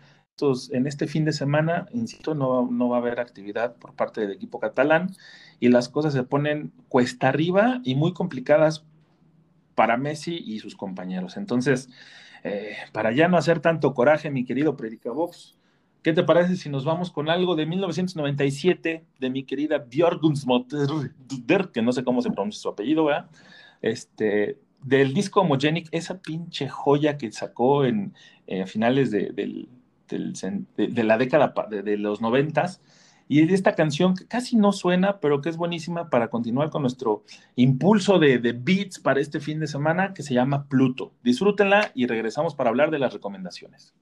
en 0.70 0.86
este 0.86 1.06
fin 1.06 1.24
de 1.24 1.32
semana, 1.32 1.86
insisto, 1.92 2.34
no, 2.34 2.68
no 2.70 2.88
va 2.88 2.96
a 2.96 3.00
haber 3.00 3.20
actividad 3.20 3.76
por 3.76 3.94
parte 3.94 4.20
del 4.20 4.30
equipo 4.30 4.60
catalán 4.60 5.10
y 5.58 5.68
las 5.68 5.88
cosas 5.88 6.12
se 6.12 6.22
ponen 6.22 6.72
cuesta 6.88 7.28
arriba 7.28 7.80
y 7.84 7.96
muy 7.96 8.12
complicadas 8.12 8.84
para 9.74 9.96
Messi 9.96 10.36
y 10.36 10.60
sus 10.60 10.76
compañeros. 10.76 11.36
Entonces, 11.36 11.88
eh, 12.44 12.76
para 12.92 13.12
ya 13.12 13.28
no 13.28 13.36
hacer 13.36 13.60
tanto 13.60 13.94
coraje, 13.94 14.30
mi 14.30 14.44
querido 14.44 14.76
Predicabox, 14.76 15.56
¿qué 16.02 16.12
te 16.12 16.22
parece 16.22 16.56
si 16.56 16.68
nos 16.68 16.84
vamos 16.84 17.10
con 17.10 17.28
algo 17.28 17.56
de 17.56 17.66
1997 17.66 19.04
de 19.18 19.30
mi 19.30 19.42
querida 19.44 19.78
Björgensmotter, 19.78 21.70
que 21.72 21.82
no 21.82 21.92
sé 21.92 22.04
cómo 22.04 22.22
se 22.22 22.30
pronuncia 22.30 22.60
su 22.60 22.68
apellido. 22.68 23.08
Este, 23.82 24.58
del 24.82 25.14
disco 25.14 25.40
Homogenic, 25.40 25.88
esa 25.90 26.20
pinche 26.20 26.68
joya 26.68 27.18
que 27.18 27.32
sacó 27.32 27.84
en 27.84 28.14
finales 28.66 29.10
de, 29.10 29.30
del, 29.30 29.68
de, 30.08 31.04
la 31.04 31.18
década 31.18 31.54
de, 31.70 31.96
los 31.96 32.20
noventas, 32.20 32.80
y 33.30 33.44
de 33.44 33.54
esta 33.54 33.74
canción 33.74 34.14
que 34.14 34.26
casi 34.26 34.56
no 34.56 34.72
suena, 34.72 35.20
pero 35.20 35.42
que 35.42 35.50
es 35.50 35.58
buenísima 35.58 36.08
para 36.08 36.28
continuar 36.28 36.70
con 36.70 36.82
nuestro 36.82 37.24
impulso 37.56 38.18
de, 38.18 38.38
de, 38.38 38.52
beats 38.52 38.98
para 38.98 39.20
este 39.20 39.38
fin 39.38 39.60
de 39.60 39.66
semana, 39.66 40.14
que 40.14 40.22
se 40.22 40.32
llama 40.32 40.66
Pluto. 40.66 41.12
Disfrútenla 41.22 41.92
y 41.94 42.06
regresamos 42.06 42.54
para 42.54 42.70
hablar 42.70 42.90
de 42.90 42.98
las 42.98 43.12
recomendaciones. 43.12 43.94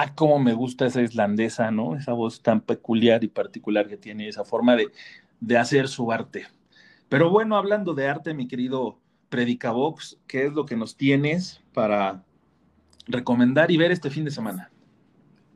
Ah, 0.00 0.12
cómo 0.14 0.38
me 0.38 0.54
gusta 0.54 0.86
esa 0.86 1.02
islandesa, 1.02 1.72
¿no? 1.72 1.96
Esa 1.96 2.12
voz 2.12 2.40
tan 2.40 2.60
peculiar 2.60 3.24
y 3.24 3.26
particular 3.26 3.88
que 3.88 3.96
tiene, 3.96 4.28
esa 4.28 4.44
forma 4.44 4.76
de, 4.76 4.92
de 5.40 5.58
hacer 5.58 5.88
su 5.88 6.12
arte. 6.12 6.46
Pero 7.08 7.30
bueno, 7.30 7.56
hablando 7.56 7.94
de 7.94 8.06
arte, 8.06 8.32
mi 8.32 8.46
querido 8.46 9.00
Predicabox, 9.28 10.20
¿qué 10.28 10.46
es 10.46 10.52
lo 10.52 10.66
que 10.66 10.76
nos 10.76 10.96
tienes 10.96 11.64
para 11.74 12.22
recomendar 13.08 13.72
y 13.72 13.76
ver 13.76 13.90
este 13.90 14.08
fin 14.08 14.24
de 14.24 14.30
semana? 14.30 14.70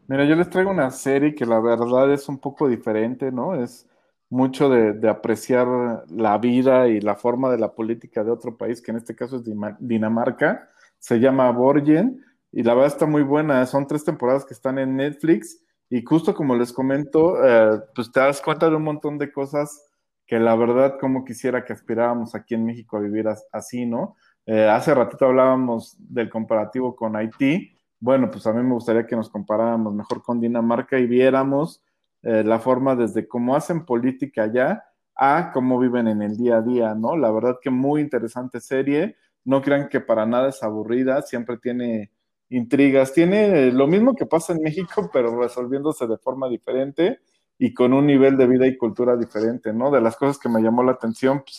Mira, 0.09 0.25
yo 0.25 0.35
les 0.35 0.51
traigo 0.51 0.73
una 0.73 0.91
serie 0.91 1.37
que 1.37 1.47
la 1.47 1.61
verdad 1.61 2.13
es 2.13 2.29
un 2.29 2.39
poco 2.39 2.67
diferente, 2.67 3.31
¿no? 3.31 3.55
Es 3.55 3.89
mucho 4.29 4.69
de, 4.69 4.93
de 4.93 5.09
apreciar 5.09 6.05
la 6.11 6.37
vida 6.39 6.89
y 6.89 7.01
la 7.01 7.15
forma 7.15 7.49
de 7.53 7.59
la 7.59 7.73
política 7.75 8.25
de 8.25 8.33
otro 8.33 8.57
país, 8.57 8.83
que 8.83 8.91
en 8.91 8.97
este 8.97 9.15
caso 9.15 9.37
es 9.37 9.45
Dinamarca. 9.79 10.69
Se 10.99 11.21
llama 11.21 11.49
Borgen 11.53 12.25
y 12.53 12.63
la 12.63 12.75
verdad 12.75 12.93
está 12.93 13.07
muy 13.07 13.23
buena. 13.23 13.65
Son 13.67 13.87
tres 13.87 14.05
temporadas 14.05 14.45
que 14.45 14.55
están 14.55 14.79
en 14.79 14.97
Netflix 14.97 15.59
y 15.89 16.03
justo 16.05 16.35
como 16.35 16.55
les 16.55 16.73
comento, 16.73 17.45
eh, 17.45 17.81
pues 17.95 18.13
te 18.13 18.21
das 18.21 18.41
cuenta 18.41 18.69
de 18.69 18.77
un 18.77 18.85
montón 18.85 19.19
de 19.19 19.33
cosas 19.33 19.91
que 20.27 20.39
la 20.39 20.55
verdad 20.55 20.99
como 21.01 21.25
quisiera 21.25 21.65
que 21.65 21.73
aspiráramos 21.73 22.35
aquí 22.35 22.55
en 22.55 22.65
México 22.65 22.97
a 22.97 23.01
vivir 23.01 23.27
así, 23.53 23.87
¿no? 23.87 24.17
Eh, 24.47 24.69
hace 24.69 24.95
ratito 24.95 25.27
hablábamos 25.27 25.97
del 25.99 26.31
comparativo 26.31 26.95
con 26.97 27.17
Haití. 27.17 27.77
Bueno, 28.01 28.31
pues 28.31 28.47
a 28.47 28.53
mí 28.53 28.63
me 28.63 28.75
gustaría 28.75 29.07
que 29.07 29.17
nos 29.17 29.29
comparáramos 29.31 29.95
mejor 29.95 30.23
con 30.23 30.41
Dinamarca 30.41 30.99
y 30.99 31.07
viéramos 31.07 31.83
eh, 32.23 32.43
la 32.45 32.59
forma 32.59 32.97
desde 32.97 33.29
cómo 33.29 33.55
hacen 33.55 33.85
política 33.85 34.45
allá 34.45 34.85
a 35.15 35.53
cómo 35.53 35.79
viven 35.79 36.09
en 36.09 36.23
el 36.23 36.37
día 36.37 36.57
a 36.57 36.63
día, 36.63 36.95
¿no? 36.95 37.17
La 37.17 37.31
verdad 37.31 37.59
que 37.61 37.71
muy 37.71 38.01
interesante 38.01 38.61
serie. 38.61 39.17
No 39.45 39.61
crean 39.61 39.89
que 39.89 40.01
para 40.01 40.25
nada 40.25 40.49
es 40.49 40.63
aburrida, 40.63 41.21
siempre 41.23 41.59
tiene 41.59 42.11
intrigas. 42.53 43.13
Tiene 43.13 43.73
lo 43.73 43.87
mismo 43.87 44.15
que 44.15 44.27
pasa 44.27 44.53
en 44.53 44.63
México, 44.63 45.11
pero 45.13 45.39
resolviéndose 45.41 46.07
de 46.07 46.19
forma 46.19 46.49
diferente 46.49 47.21
y 47.59 47.73
con 47.75 47.93
un 47.93 48.07
nivel 48.07 48.37
de 48.37 48.47
vida 48.47 48.67
y 48.67 48.77
cultura 48.77 49.17
diferente, 49.17 49.73
¿no? 49.73 49.91
De 49.91 50.01
las 50.01 50.17
cosas 50.17 50.39
que 50.39 50.49
me 50.49 50.61
llamó 50.63 50.83
la 50.83 50.93
atención, 50.93 51.43
pues 51.45 51.59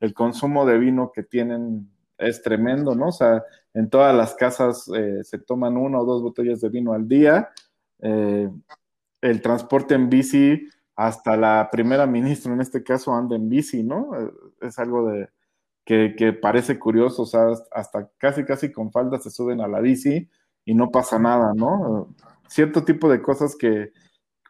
el, 0.00 0.14
consumo 0.14 0.66
de 0.66 0.78
vino 0.78 1.12
que 1.12 1.22
tienen 1.22 1.90
es 2.18 2.42
tremendo, 2.42 2.94
¿no? 2.94 3.08
O 3.08 3.12
sea, 3.12 3.42
en 3.74 3.88
todas 3.88 4.14
las 4.14 4.34
casas 4.34 4.90
eh, 4.94 5.22
se 5.22 5.38
toman 5.38 5.76
una 5.76 6.00
o 6.00 6.04
dos 6.04 6.22
botellas 6.22 6.60
de 6.60 6.68
vino 6.68 6.92
al 6.92 7.06
día. 7.06 7.50
Eh, 8.00 8.50
el 9.20 9.42
transporte 9.42 9.94
en 9.94 10.08
bici, 10.10 10.68
hasta 10.96 11.36
la 11.36 11.68
primera 11.70 12.06
ministra 12.06 12.52
en 12.52 12.60
este 12.60 12.82
caso 12.82 13.14
anda 13.14 13.36
en 13.36 13.48
bici, 13.48 13.82
¿no? 13.82 14.10
Eh, 14.18 14.30
es 14.62 14.78
algo 14.78 15.10
de, 15.10 15.28
que, 15.84 16.32
parece 16.40 16.78
curioso, 16.78 17.22
o 17.22 17.26
sea, 17.26 17.46
hasta 17.72 18.08
casi, 18.18 18.44
casi 18.44 18.70
con 18.72 18.92
falda 18.92 19.18
se 19.18 19.30
suben 19.30 19.60
a 19.60 19.68
la 19.68 19.80
bici 19.80 20.28
y 20.64 20.74
no 20.74 20.90
pasa 20.90 21.18
nada, 21.18 21.52
¿no? 21.54 22.14
Cierto 22.48 22.84
tipo 22.84 23.08
de 23.10 23.20
cosas 23.20 23.56
que 23.56 23.92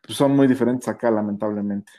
son 0.09 0.37
muy 0.37 0.47
diferentes 0.47 0.89
acá, 0.89 1.11
lamentablemente. 1.11 1.91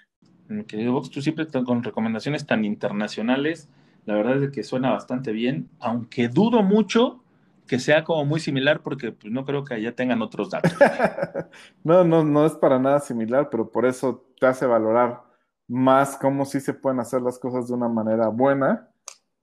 Querido 0.67 0.93
Vox, 0.93 1.09
tú 1.09 1.21
siempre 1.21 1.47
con 1.47 1.83
recomendaciones 1.83 2.45
tan 2.45 2.63
internacionales, 2.63 3.69
la 4.05 4.15
verdad 4.15 4.43
es 4.43 4.51
que 4.51 4.63
suena 4.63 4.91
bastante 4.91 5.31
bien, 5.31 5.69
aunque 5.79 6.27
dudo 6.27 6.61
mucho 6.61 7.23
que 7.65 7.79
sea 7.79 8.03
como 8.03 8.25
muy 8.25 8.39
similar 8.39 8.81
porque 8.81 9.13
pues, 9.13 9.31
no 9.31 9.45
creo 9.45 9.63
que 9.63 9.75
allá 9.75 9.95
tengan 9.95 10.21
otros 10.21 10.49
datos. 10.49 10.73
no, 11.83 12.03
no, 12.03 12.23
no 12.23 12.45
es 12.45 12.53
para 12.53 12.77
nada 12.77 12.99
similar, 12.99 13.49
pero 13.49 13.71
por 13.71 13.85
eso 13.85 14.27
te 14.39 14.45
hace 14.45 14.65
valorar 14.65 15.23
más 15.67 16.17
cómo 16.17 16.45
sí 16.45 16.59
se 16.59 16.73
pueden 16.73 16.99
hacer 16.99 17.21
las 17.21 17.39
cosas 17.39 17.69
de 17.69 17.73
una 17.73 17.87
manera 17.87 18.27
buena 18.27 18.92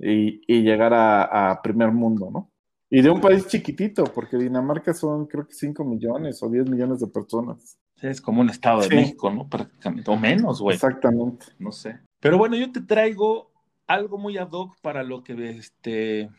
y, 0.03 0.63
llegar 0.63 0.93
a, 0.95 1.61
primer 1.63 1.93
mundo, 1.93 2.31
¿no? 2.33 2.51
Y 2.89 3.03
de 3.03 3.11
un 3.11 3.21
país 3.21 3.47
chiquitito, 3.47 4.05
porque 4.05 4.37
Dinamarca 4.37 4.93
son 4.93 5.27
creo 5.27 5.47
que 5.47 5.55
5 5.55 5.85
millones 5.85 6.43
o 6.43 6.49
10 6.49 6.69
millones 6.69 7.01
de 7.01 7.07
personas. 7.07 7.79
Es 8.03 8.21
como 8.21 8.41
un 8.41 8.51
estado 8.51 8.81
de 8.81 8.89
México, 8.89 9.31
¿no? 9.31 9.49
Prácticamente, 9.49 10.11
o 10.11 10.17
menos, 10.17 10.61
güey. 10.61 10.75
Exactamente. 10.75 11.47
No 11.59 11.71
sé. 11.71 12.01
Pero 12.19 12.39
bueno, 12.39 12.57
yo 12.57 12.73
te 12.73 12.81
traigo 12.81 13.53
algo 13.87 14.19
muy 14.19 14.39
ad 14.39 14.51
hoc 14.51 14.77
para 14.81 15.05
lo 15.05 15.23
que 15.23 15.51
este 15.51 16.31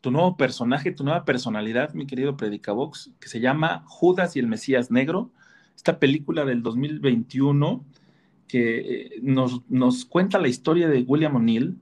tu 0.00 0.10
nuevo 0.10 0.36
personaje, 0.36 0.92
tu 0.92 1.04
nueva 1.04 1.24
personalidad, 1.24 1.92
mi 1.92 2.06
querido 2.06 2.36
Predicabox, 2.36 3.12
que 3.20 3.28
se 3.28 3.40
llama 3.40 3.84
Judas 3.86 4.34
y 4.36 4.38
el 4.38 4.46
Mesías 4.46 4.90
Negro. 4.90 5.30
Esta 5.76 5.98
película 5.98 6.44
del 6.44 6.62
2021 6.62 7.84
que 8.48 8.78
eh, 8.78 9.10
nos, 9.22 9.62
nos 9.68 10.04
cuenta 10.04 10.38
la 10.38 10.48
historia 10.48 10.88
de 10.88 11.02
William 11.02 11.36
O'Neill, 11.36 11.78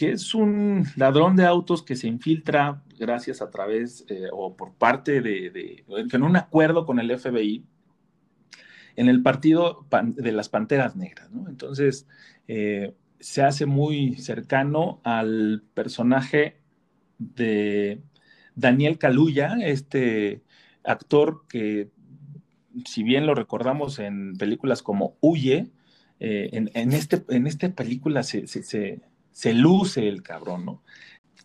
que 0.00 0.12
es 0.12 0.34
un 0.34 0.86
ladrón 0.96 1.36
de 1.36 1.44
autos 1.44 1.82
que 1.82 1.94
se 1.94 2.08
infiltra 2.08 2.82
gracias 2.98 3.42
a 3.42 3.50
través 3.50 4.06
eh, 4.08 4.28
o 4.32 4.56
por 4.56 4.72
parte 4.72 5.20
de, 5.20 5.84
en 5.86 6.22
un 6.22 6.36
acuerdo 6.36 6.86
con 6.86 6.98
el 6.98 7.18
FBI 7.18 7.66
en 8.96 9.08
el 9.10 9.22
partido 9.22 9.86
de 9.90 10.32
las 10.32 10.48
Panteras 10.48 10.96
Negras. 10.96 11.28
Entonces, 11.46 12.08
eh, 12.48 12.94
se 13.18 13.42
hace 13.42 13.66
muy 13.66 14.14
cercano 14.14 15.02
al 15.04 15.64
personaje 15.74 16.62
de 17.18 18.00
Daniel 18.54 18.96
Kaluuya, 18.96 19.58
este 19.60 20.40
actor 20.82 21.44
que, 21.46 21.90
si 22.86 23.02
bien 23.02 23.26
lo 23.26 23.34
recordamos 23.34 23.98
en 23.98 24.34
películas 24.38 24.82
como 24.82 25.18
Huye, 25.20 25.72
eh, 26.20 26.48
en, 26.52 26.92
este, 26.94 27.22
en 27.28 27.46
esta 27.46 27.68
película 27.74 28.22
se 28.22 28.46
luce 29.54 30.08
el 30.08 30.22
cabrón, 30.22 30.64
¿no? 30.64 30.82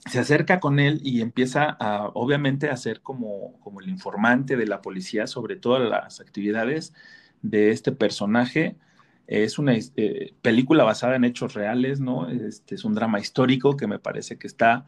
Se 0.10 0.20
acerca 0.20 0.60
con 0.60 0.80
él 0.80 1.00
y 1.04 1.22
empieza 1.22 1.76
a, 1.80 2.08
obviamente, 2.14 2.70
a 2.70 2.78
ser 2.78 3.02
como, 3.02 3.60
como 3.62 3.82
el 3.82 3.90
informante 3.90 4.56
de 4.56 4.68
la 4.68 4.82
policía 4.82 5.28
sobre 5.28 5.56
todas 5.56 5.90
las 5.90 6.20
actividades 6.20 6.94
de 7.42 7.72
este 7.72 7.92
personaje. 7.92 8.78
Es 9.28 9.58
una 9.58 9.74
eh, 9.76 10.34
película 10.42 10.84
basada 10.84 11.16
en 11.16 11.26
hechos 11.26 11.54
reales, 11.56 12.00
¿no? 12.00 12.30
Este 12.30 12.76
es 12.76 12.86
un 12.86 12.94
drama 12.94 13.20
histórico 13.20 13.78
que 13.78 13.88
me 13.88 13.98
parece 14.00 14.38
que 14.38 14.48
está 14.48 14.86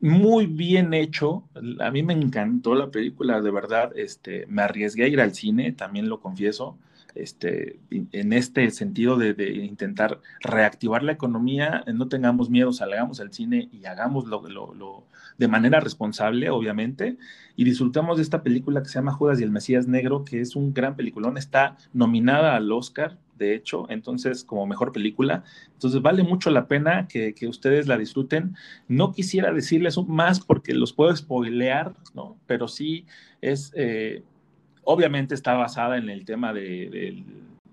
muy 0.00 0.46
bien 0.46 0.94
hecho. 0.94 1.48
A 1.80 1.90
mí 1.90 2.02
me 2.02 2.14
encantó 2.14 2.74
la 2.74 2.90
película, 2.90 3.40
de 3.42 3.50
verdad. 3.50 3.92
Este, 3.96 4.46
me 4.46 4.62
arriesgué 4.62 5.04
a 5.04 5.08
ir 5.08 5.20
al 5.20 5.34
cine, 5.34 5.72
también 5.72 6.08
lo 6.08 6.20
confieso 6.20 6.78
este, 7.14 7.78
en 7.90 8.32
este 8.32 8.70
sentido 8.70 9.16
de, 9.16 9.34
intentar 9.64 10.20
reactivar 10.40 11.02
la 11.02 11.12
economía, 11.12 11.84
no 11.92 12.08
tengamos 12.08 12.50
miedo, 12.50 12.72
salgamos 12.72 13.20
al 13.20 13.32
cine 13.32 13.68
y 13.72 13.84
hagámoslo 13.86 14.42
lo, 14.48 15.04
de 15.36 15.48
manera 15.48 15.80
responsable, 15.80 16.50
obviamente, 16.50 17.16
y 17.56 17.64
disfrutamos 17.64 18.16
de 18.16 18.22
esta 18.22 18.42
película 18.42 18.82
que 18.82 18.88
se 18.88 18.94
llama 18.94 19.12
Judas 19.12 19.40
y 19.40 19.44
el 19.44 19.50
Mesías 19.50 19.86
Negro, 19.86 20.24
que 20.24 20.40
es 20.40 20.56
un 20.56 20.74
gran 20.74 20.96
peliculón, 20.96 21.36
está 21.36 21.76
nominada 21.92 22.56
al 22.56 22.70
Oscar, 22.72 23.18
de 23.36 23.54
hecho, 23.54 23.86
entonces 23.88 24.42
como 24.44 24.66
mejor 24.66 24.92
película, 24.92 25.44
entonces 25.72 26.02
vale 26.02 26.24
mucho 26.24 26.50
la 26.50 26.66
pena 26.66 27.06
que, 27.06 27.34
ustedes 27.48 27.86
la 27.86 27.96
disfruten. 27.96 28.56
No 28.88 29.12
quisiera 29.12 29.52
decirles 29.52 29.96
más 30.08 30.40
porque 30.40 30.74
los 30.74 30.92
puedo 30.92 31.14
spoilear, 31.14 31.94
¿no? 32.14 32.36
Pero 32.46 32.68
sí 32.68 33.06
es... 33.40 33.72
Eh, 33.76 34.22
obviamente 34.90 35.34
está 35.34 35.52
basada 35.52 35.98
en 35.98 36.08
el 36.08 36.24
tema 36.24 36.54
del 36.54 37.24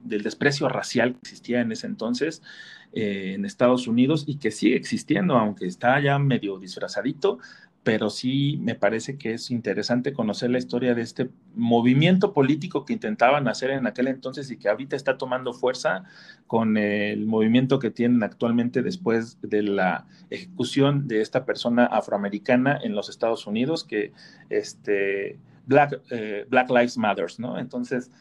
desprecio 0.03 0.67
racial 0.67 1.13
que 1.13 1.19
existía 1.19 1.61
en 1.61 1.71
ese 1.71 1.87
entonces 1.87 2.43
eh, 2.91 3.35
en 3.35 3.45
Estados 3.45 3.87
Unidos 3.87 4.25
y 4.27 4.35
que 4.35 4.51
sigue 4.51 4.75
existiendo, 4.75 5.37
aunque 5.37 5.65
está 5.65 5.97
ya 6.01 6.19
medio 6.19 6.59
disfrazadito, 6.59 7.39
pero 7.83 8.09
sí 8.09 8.59
me 8.61 8.75
parece 8.75 9.17
que 9.17 9.33
es 9.33 9.49
interesante 9.49 10.11
conocer 10.11 10.49
la 10.49 10.57
historia 10.57 10.93
de 10.93 11.03
este 11.03 11.29
movimiento 11.55 12.33
político 12.33 12.83
que 12.83 12.91
intentaban 12.91 13.47
hacer 13.47 13.69
en 13.69 13.87
aquel 13.87 14.09
entonces 14.09 14.51
y 14.51 14.57
que 14.57 14.67
ahorita 14.67 14.97
está 14.97 15.17
tomando 15.17 15.53
fuerza 15.53 16.03
con 16.47 16.75
el 16.75 17.25
movimiento 17.25 17.79
que 17.79 17.91
tienen 17.91 18.23
actualmente 18.23 18.81
después 18.81 19.37
de 19.41 19.63
la 19.63 20.05
ejecución 20.29 21.07
de 21.07 21.21
esta 21.21 21.45
persona 21.45 21.85
afroamericana 21.85 22.77
en 22.83 22.93
los 22.93 23.07
Estados 23.07 23.47
Unidos, 23.47 23.85
que 23.85 24.11
este 24.49 25.39
Black, 25.65 26.01
eh, 26.09 26.45
Black 26.49 26.69
Lives 26.69 26.97
Matters, 26.97 27.39
¿no? 27.39 27.57
Entonces, 27.57 28.11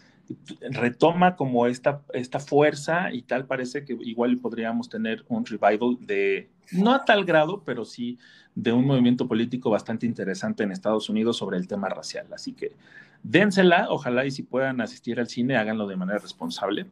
retoma 0.70 1.36
como 1.36 1.66
esta, 1.66 2.03
esta 2.12 2.38
fuerza 2.40 3.12
y 3.12 3.22
tal 3.22 3.47
parece 3.47 3.84
que 3.84 3.92
igual 4.01 4.38
podríamos 4.38 4.88
tener 4.88 5.24
un 5.28 5.45
revival 5.45 5.99
de, 6.01 6.51
no 6.72 6.95
a 6.95 7.05
tal 7.05 7.24
grado, 7.24 7.62
pero 7.64 7.84
sí 7.84 8.18
de 8.55 8.72
un 8.72 8.86
movimiento 8.86 9.26
político 9.26 9.70
bastante 9.70 10.07
interesante 10.07 10.62
en 10.62 10.70
Estados 10.70 11.09
Unidos 11.09 11.36
sobre 11.36 11.59
el 11.59 11.66
tema 11.66 11.88
racial. 11.88 12.26
Así 12.32 12.53
que 12.53 12.72
dénsela, 13.22 13.88
ojalá 13.90 14.24
y 14.24 14.30
si 14.30 14.42
puedan 14.42 14.80
asistir 14.80 15.20
al 15.20 15.28
cine, 15.28 15.57
háganlo 15.57 15.86
de 15.86 15.97
manera 15.97 16.18
responsable. 16.18 16.86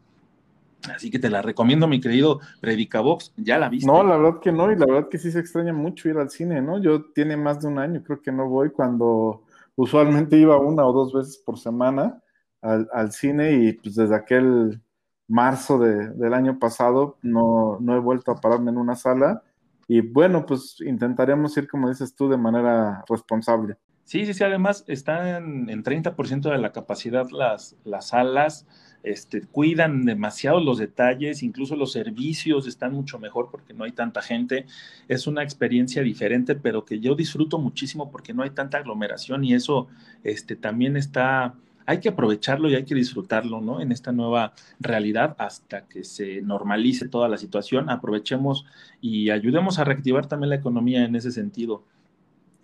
Así 0.92 1.10
que 1.12 1.20
te 1.20 1.30
la 1.30 1.42
recomiendo, 1.42 1.86
mi 1.86 2.00
querido 2.00 2.40
Predicabox. 2.60 3.32
¿Ya 3.36 3.56
la 3.58 3.68
viste? 3.68 3.86
No, 3.86 4.02
la 4.02 4.16
verdad 4.16 4.40
que 4.40 4.50
no, 4.50 4.72
y 4.72 4.76
la 4.76 4.86
verdad 4.86 5.08
que 5.08 5.18
sí 5.18 5.30
se 5.30 5.38
extraña 5.38 5.72
mucho 5.72 6.08
ir 6.08 6.18
al 6.18 6.30
cine, 6.30 6.60
¿no? 6.60 6.82
Yo 6.82 7.04
tiene 7.04 7.36
más 7.36 7.60
de 7.60 7.68
un 7.68 7.78
año, 7.78 8.02
creo 8.02 8.20
que 8.20 8.32
no 8.32 8.48
voy 8.48 8.70
cuando 8.70 9.44
usualmente 9.76 10.36
iba 10.36 10.58
una 10.58 10.84
o 10.86 10.92
dos 10.92 11.12
veces 11.12 11.38
por 11.38 11.58
semana 11.58 12.22
al, 12.60 13.12
cine 13.12 13.52
y 13.52 13.72
pues 13.72 13.96
desde 13.96 14.14
aquel 14.14 14.80
marzo 15.26 15.78
del 15.78 16.34
año 16.34 16.58
pasado 16.58 17.18
no, 17.22 17.78
no, 17.80 17.96
he 17.96 18.00
vuelto 18.00 18.30
a 18.30 18.36
pararme 18.36 18.70
en 18.70 18.78
una 18.78 18.94
sala 18.94 19.42
y 19.88 20.00
bueno, 20.00 20.46
pues 20.46 20.76
intentaremos 20.80 21.56
ir, 21.56 21.68
como 21.68 21.88
dices 21.88 22.14
tú, 22.14 22.28
de 22.28 22.36
manera 22.36 23.04
responsable. 23.08 23.76
Sí, 24.04 24.24
sí, 24.26 24.34
sí, 24.34 24.44
además 24.44 24.84
están 24.86 25.68
en 25.68 25.82
30% 25.82 26.50
de 26.50 26.58
la 26.58 26.72
capacidad 26.72 27.28
las, 27.30 27.76
las 27.84 28.08
salas, 28.08 28.66
este, 29.02 29.42
cuidan 29.42 30.04
demasiado 30.04 30.60
los 30.60 30.78
detalles, 30.78 31.42
incluso 31.42 31.74
los 31.76 31.92
servicios 31.92 32.66
están 32.66 32.92
mucho 32.92 33.18
mejor 33.18 33.48
porque 33.50 33.74
no 33.74 33.84
hay 33.84 33.92
tanta 33.92 34.22
gente. 34.22 34.66
Es 35.08 35.26
una 35.26 35.42
experiencia 35.42 36.02
diferente, 36.02 36.54
pero 36.54 36.84
que 36.84 37.00
yo 37.00 37.14
disfruto 37.14 37.58
muchísimo 37.58 38.10
porque 38.10 38.32
no 38.32 38.42
hay 38.42 38.50
tanta 38.50 38.78
aglomeración 38.78 39.44
y 39.44 39.54
eso 39.54 39.88
este, 40.22 40.54
también 40.56 40.96
está, 40.96 41.54
hay 41.84 41.98
que 41.98 42.10
aprovecharlo 42.10 42.68
y 42.68 42.76
hay 42.76 42.84
que 42.84 42.94
disfrutarlo, 42.94 43.60
¿no? 43.60 43.80
En 43.80 43.90
esta 43.90 44.12
nueva 44.12 44.52
realidad 44.78 45.34
hasta 45.38 45.86
que 45.86 46.04
se 46.04 46.40
normalice 46.42 47.08
toda 47.08 47.28
la 47.28 47.38
situación, 47.38 47.90
aprovechemos 47.90 48.66
y 49.00 49.30
ayudemos 49.30 49.78
a 49.78 49.84
reactivar 49.84 50.26
también 50.26 50.50
la 50.50 50.56
economía 50.56 51.04
en 51.04 51.16
ese 51.16 51.32
sentido. 51.32 51.84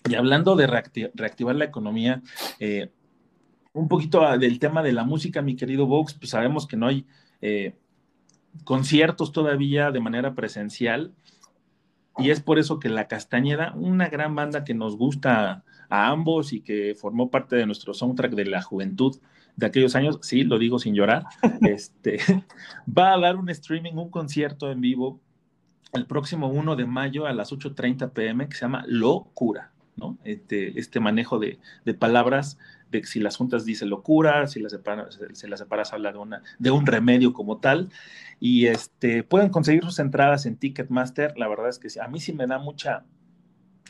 Y 0.09 0.14
hablando 0.14 0.57
de 0.57 0.66
reactivar 0.66 1.57
la 1.57 1.64
economía, 1.64 2.22
eh, 2.61 2.91
un 3.73 3.89
poquito 3.89 4.39
del 4.39 4.59
tema 4.59 4.83
de 4.83 4.93
la 4.93 5.05
música, 5.05 5.43
mi 5.43 5.57
querido 5.57 5.87
Vox, 5.87 6.14
pues 6.14 6.31
sabemos 6.31 6.66
que 6.66 6.77
no 6.77 6.87
hay 6.87 7.07
eh, 7.41 7.75
conciertos 8.64 9.33
todavía 9.33 9.91
de 9.91 10.01
manera 10.01 10.35
presencial 10.35 11.14
y 12.19 12.31
es 12.31 12.41
por 12.41 12.59
eso 12.59 12.81
que 12.81 12.89
La 12.89 13.07
Castañeda, 13.07 13.73
una 13.77 14.09
gran 14.09 14.35
banda 14.35 14.64
que 14.64 14.75
nos 14.75 14.97
gusta 14.97 15.64
a 15.89 16.09
ambos 16.09 16.53
y 16.53 16.61
que 16.61 16.97
formó 16.97 17.31
parte 17.31 17.57
de 17.57 17.66
nuestro 17.66 17.95
soundtrack 17.95 18.33
de 18.33 18.45
la 18.45 18.61
juventud 18.61 19.16
de 19.57 19.66
aquellos 19.66 19.95
años, 19.95 20.19
sí, 20.23 20.45
lo 20.45 20.59
digo 20.59 20.79
sin 20.79 20.95
llorar, 20.95 21.25
este, 21.62 22.19
va 22.87 23.14
a 23.14 23.19
dar 23.19 23.37
un 23.37 23.49
streaming, 23.51 23.93
un 23.95 24.11
concierto 24.11 24.71
en 24.71 24.81
vivo 24.81 25.21
el 25.93 26.07
próximo 26.07 26.49
1 26.49 26.77
de 26.77 26.87
mayo 26.87 27.27
a 27.27 27.33
las 27.33 27.53
8.30 27.53 28.12
pm 28.12 28.49
que 28.49 28.57
se 28.57 28.62
llama 28.62 28.85
Locura, 28.87 29.73
¿no? 29.99 30.18
Este, 30.24 30.78
este 30.78 31.01
manejo 31.01 31.38
de, 31.38 31.59
de 31.84 31.94
palabras 31.94 32.59
de 32.90 33.05
si 33.05 33.20
las 33.20 33.36
juntas 33.36 33.64
dice 33.64 33.86
locura, 33.86 34.46
si 34.46 34.61
las 34.61 34.72
separas, 34.72 35.18
si 35.32 35.46
las 35.46 35.61
separas 35.61 35.92
habla 35.92 36.12
de, 36.12 36.18
una, 36.18 36.42
de 36.59 36.70
un 36.70 36.86
remedio 36.86 37.32
como 37.32 37.59
tal. 37.59 37.90
Y 38.40 38.66
este, 38.66 39.22
pueden 39.22 39.51
conseguir 39.51 39.84
sus 39.84 39.99
entradas 39.99 40.46
en 40.46 40.57
Ticketmaster. 40.57 41.36
La 41.36 41.49
verdad 41.49 41.68
es 41.68 41.78
que 41.78 41.88
a 42.01 42.09
mí 42.09 42.20
sí 42.20 42.32
me 42.32 42.46
da 42.46 42.59
mucha 42.59 43.05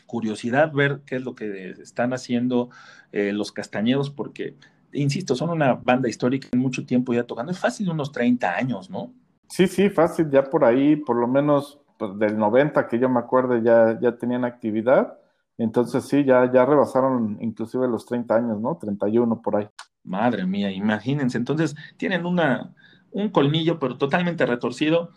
curiosidad 0.06 0.72
ver 0.72 1.02
qué 1.06 1.16
es 1.16 1.22
lo 1.22 1.34
que 1.34 1.70
están 1.70 2.12
haciendo 2.12 2.70
eh, 3.12 3.32
los 3.32 3.52
castañeros, 3.52 4.10
porque, 4.10 4.56
insisto, 4.92 5.34
son 5.34 5.50
una 5.50 5.74
banda 5.74 6.08
histórica 6.08 6.48
en 6.50 6.60
mucho 6.60 6.86
tiempo 6.86 7.12
ya 7.12 7.24
tocando. 7.24 7.52
Es 7.52 7.58
fácil 7.58 7.90
unos 7.90 8.10
30 8.10 8.56
años, 8.56 8.90
¿no? 8.90 9.12
Sí, 9.48 9.66
sí, 9.66 9.88
fácil, 9.90 10.30
ya 10.30 10.44
por 10.44 10.64
ahí, 10.64 10.96
por 10.96 11.16
lo 11.16 11.28
menos 11.28 11.78
pues, 11.98 12.18
del 12.18 12.36
90 12.38 12.88
que 12.88 12.98
yo 12.98 13.08
me 13.08 13.20
acuerdo, 13.20 13.58
ya, 13.62 13.98
ya 14.00 14.16
tenían 14.16 14.44
actividad. 14.44 15.18
Entonces 15.58 16.04
sí, 16.04 16.24
ya, 16.24 16.50
ya 16.52 16.64
rebasaron 16.64 17.36
inclusive 17.40 17.88
los 17.88 18.06
30 18.06 18.36
años, 18.36 18.60
¿no? 18.60 18.76
31 18.76 19.42
por 19.42 19.56
ahí. 19.56 19.68
Madre 20.04 20.46
mía, 20.46 20.70
imagínense. 20.70 21.36
Entonces 21.36 21.74
tienen 21.96 22.24
una, 22.24 22.72
un 23.10 23.28
colmillo, 23.30 23.78
pero 23.80 23.98
totalmente 23.98 24.46
retorcido. 24.46 25.10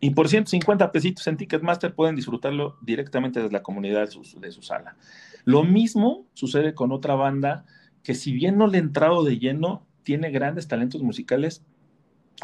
Y 0.00 0.10
por 0.10 0.28
150 0.28 0.92
pesitos 0.92 1.26
en 1.28 1.36
Ticketmaster 1.36 1.94
pueden 1.94 2.16
disfrutarlo 2.16 2.76
directamente 2.82 3.40
desde 3.40 3.52
la 3.52 3.62
comunidad 3.62 4.00
de 4.00 4.52
su, 4.52 4.62
sala. 4.62 4.96
Lo 5.44 5.62
mismo 5.62 6.26
sucede 6.34 6.74
con 6.74 6.92
otra 6.92 7.14
banda 7.14 7.64
que 8.02 8.14
si 8.14 8.32
bien 8.32 8.58
no 8.58 8.66
le 8.66 8.78
ha 8.78 8.82
entrado 8.82 9.24
de 9.24 9.38
lleno, 9.38 9.86
tiene 10.02 10.30
grandes 10.30 10.68
talentos 10.68 11.02
musicales, 11.02 11.64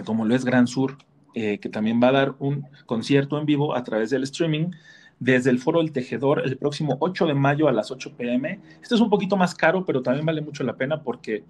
como 0.06 0.24
lo 0.24 0.34
es 0.34 0.44
Gran 0.46 0.68
Sur, 0.68 0.96
eh, 1.34 1.58
que 1.58 1.68
también 1.68 2.00
va 2.02 2.08
a 2.08 2.12
dar 2.12 2.34
un 2.38 2.66
concierto 2.86 3.38
en 3.38 3.44
vivo 3.44 3.74
a 3.74 3.84
través 3.84 4.08
del 4.08 4.22
streaming 4.22 4.70
desde 5.20 5.50
el 5.50 5.58
Foro 5.58 5.80
del 5.80 5.92
Tejedor 5.92 6.42
el 6.44 6.56
próximo 6.56 6.96
8 6.98 7.26
de 7.26 7.34
mayo 7.34 7.68
a 7.68 7.72
las 7.72 7.90
8 7.90 8.16
pm. 8.16 8.58
Esto 8.82 8.94
es 8.94 9.00
un 9.00 9.10
poquito 9.10 9.36
más 9.36 9.54
caro, 9.54 9.84
pero 9.84 10.02
también 10.02 10.26
vale 10.26 10.40
mucho 10.40 10.64
la 10.64 10.76
pena 10.76 11.02
porque 11.02 11.44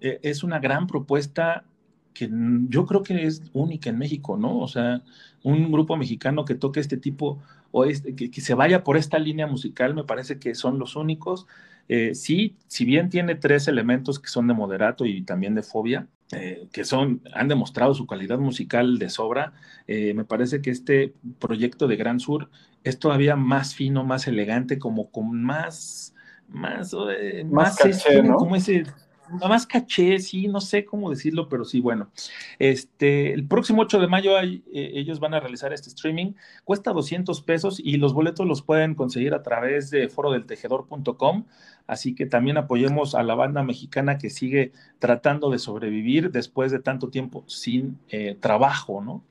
eh, 0.00 0.20
es 0.22 0.44
una 0.44 0.60
gran 0.60 0.86
propuesta 0.86 1.64
que 2.12 2.30
yo 2.68 2.86
creo 2.86 3.02
que 3.02 3.24
es 3.24 3.42
única 3.54 3.90
en 3.90 3.98
México, 3.98 4.36
¿no? 4.36 4.60
O 4.60 4.68
sea, 4.68 5.02
un 5.42 5.72
grupo 5.72 5.96
mexicano 5.96 6.44
que 6.44 6.54
toque 6.54 6.78
este 6.78 6.96
tipo 6.96 7.42
o 7.72 7.84
este, 7.84 8.14
que, 8.14 8.40
se 8.40 8.54
vaya 8.54 8.84
por 8.84 8.96
esta 8.96 9.18
línea 9.18 9.48
musical, 9.48 9.94
me 9.94 10.04
parece 10.04 10.38
que 10.38 10.54
son 10.54 10.78
los 10.78 10.94
únicos. 10.94 11.46
Eh, 11.88 12.14
sí, 12.14 12.56
si 12.68 12.84
bien 12.84 13.08
tiene 13.08 13.34
tres 13.34 13.66
elementos 13.66 14.20
que 14.20 14.28
son 14.28 14.46
de 14.46 14.54
moderato 14.54 15.06
y 15.06 15.22
también 15.22 15.54
de 15.56 15.62
fobia, 15.62 16.06
eh, 16.34 16.66
que 16.72 16.84
son, 16.84 17.22
han 17.32 17.48
demostrado 17.48 17.94
su 17.94 18.06
calidad 18.06 18.38
musical 18.38 18.98
de 18.98 19.10
sobra, 19.10 19.52
me 19.86 20.24
parece 20.24 20.62
que 20.62 20.70
este 20.70 21.14
proyecto 21.38 21.86
de 21.88 21.96
Gran 21.96 22.18
Sur 22.18 22.48
es 22.84 22.98
todavía 22.98 23.34
más 23.34 23.74
fino, 23.74 24.04
más 24.04 24.26
elegante, 24.28 24.78
como 24.78 25.10
con 25.10 25.42
más, 25.42 26.14
más, 26.48 26.94
eh, 27.18 27.44
más, 27.50 27.76
caché, 27.76 28.22
¿no? 28.22 28.36
como 28.36 28.56
ese, 28.56 28.84
más 29.30 29.66
caché, 29.66 30.18
sí, 30.18 30.48
no 30.48 30.60
sé 30.60 30.84
cómo 30.84 31.10
decirlo, 31.10 31.48
pero 31.48 31.64
sí, 31.64 31.80
bueno. 31.80 32.10
Este, 32.58 33.32
el 33.32 33.46
próximo 33.46 33.82
8 33.82 34.00
de 34.00 34.06
mayo 34.06 34.38
eh, 34.40 34.62
ellos 34.72 35.20
van 35.20 35.34
a 35.34 35.40
realizar 35.40 35.72
este 35.72 35.88
streaming, 35.88 36.34
cuesta 36.64 36.92
200 36.92 37.42
pesos 37.42 37.80
y 37.82 37.96
los 37.96 38.12
boletos 38.12 38.46
los 38.46 38.62
pueden 38.62 38.94
conseguir 38.94 39.34
a 39.34 39.42
través 39.42 39.90
de 39.90 40.08
forodeltejedor.com, 40.08 41.44
así 41.86 42.14
que 42.14 42.26
también 42.26 42.56
apoyemos 42.56 43.14
a 43.14 43.22
la 43.22 43.34
banda 43.34 43.62
mexicana 43.62 44.18
que 44.18 44.30
sigue 44.30 44.72
tratando 44.98 45.50
de 45.50 45.58
sobrevivir 45.58 46.30
después 46.30 46.72
de 46.72 46.80
tanto 46.80 47.10
tiempo 47.10 47.44
sin 47.46 47.98
eh, 48.08 48.36
trabajo, 48.40 49.02
¿no? 49.02 49.24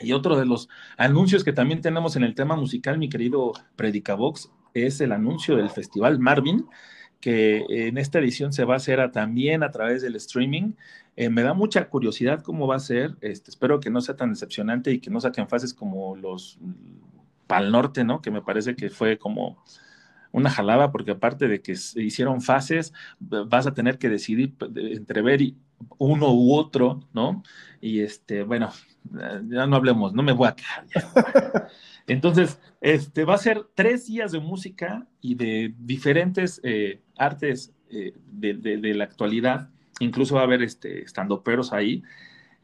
Y 0.00 0.12
otro 0.12 0.36
de 0.36 0.46
los 0.46 0.68
anuncios 0.96 1.42
que 1.42 1.52
también 1.52 1.80
tenemos 1.80 2.14
en 2.16 2.22
el 2.22 2.34
tema 2.34 2.54
musical, 2.56 2.98
mi 2.98 3.08
querido 3.08 3.52
Predicabox, 3.74 4.50
es 4.74 5.00
el 5.00 5.12
anuncio 5.12 5.56
del 5.56 5.70
Festival 5.70 6.18
Marvin, 6.18 6.66
que 7.20 7.64
en 7.68 7.98
esta 7.98 8.18
edición 8.18 8.52
se 8.52 8.64
va 8.64 8.74
a 8.74 8.76
hacer 8.76 9.10
también 9.12 9.62
a 9.62 9.70
través 9.70 10.02
del 10.02 10.16
streaming. 10.16 10.72
Eh, 11.16 11.30
me 11.30 11.42
da 11.42 11.52
mucha 11.54 11.88
curiosidad 11.88 12.42
cómo 12.42 12.66
va 12.66 12.76
a 12.76 12.80
ser. 12.80 13.16
Este, 13.20 13.50
espero 13.50 13.80
que 13.80 13.90
no 13.90 14.00
sea 14.00 14.16
tan 14.16 14.30
decepcionante 14.30 14.92
y 14.92 15.00
que 15.00 15.10
no 15.10 15.20
saquen 15.20 15.48
fases 15.48 15.74
como 15.74 16.16
los 16.16 16.58
Pal 17.46 17.72
Norte, 17.72 18.04
¿no? 18.04 18.20
Que 18.22 18.30
me 18.30 18.42
parece 18.42 18.76
que 18.76 18.90
fue 18.90 19.18
como 19.18 19.62
una 20.30 20.50
jalada, 20.50 20.92
porque 20.92 21.12
aparte 21.12 21.48
de 21.48 21.60
que 21.60 21.74
se 21.74 22.02
hicieron 22.02 22.40
fases, 22.42 22.92
vas 23.18 23.66
a 23.66 23.74
tener 23.74 23.98
que 23.98 24.08
decidir 24.08 24.54
entre 24.76 25.22
ver 25.22 25.40
uno 25.96 26.32
u 26.34 26.54
otro, 26.54 27.00
¿no? 27.12 27.42
Y 27.80 28.00
este, 28.00 28.42
bueno, 28.42 28.70
ya 29.48 29.66
no 29.66 29.76
hablemos, 29.76 30.12
no 30.12 30.22
me 30.22 30.32
voy 30.32 30.48
a 30.48 30.54
quejar. 30.54 30.86
Entonces, 32.06 32.60
este, 32.80 33.24
va 33.24 33.34
a 33.34 33.38
ser 33.38 33.66
tres 33.74 34.06
días 34.06 34.32
de 34.32 34.40
música 34.40 35.06
y 35.20 35.34
de 35.34 35.74
diferentes 35.78 36.60
eh, 36.62 37.00
artes 37.18 37.72
eh, 37.90 38.14
de, 38.32 38.94
la 38.94 39.04
actualidad. 39.04 39.68
Incluso 40.00 40.36
va 40.36 40.42
a 40.42 40.44
haber 40.44 40.62
este, 40.62 41.04
peros 41.44 41.72
ahí, 41.72 42.02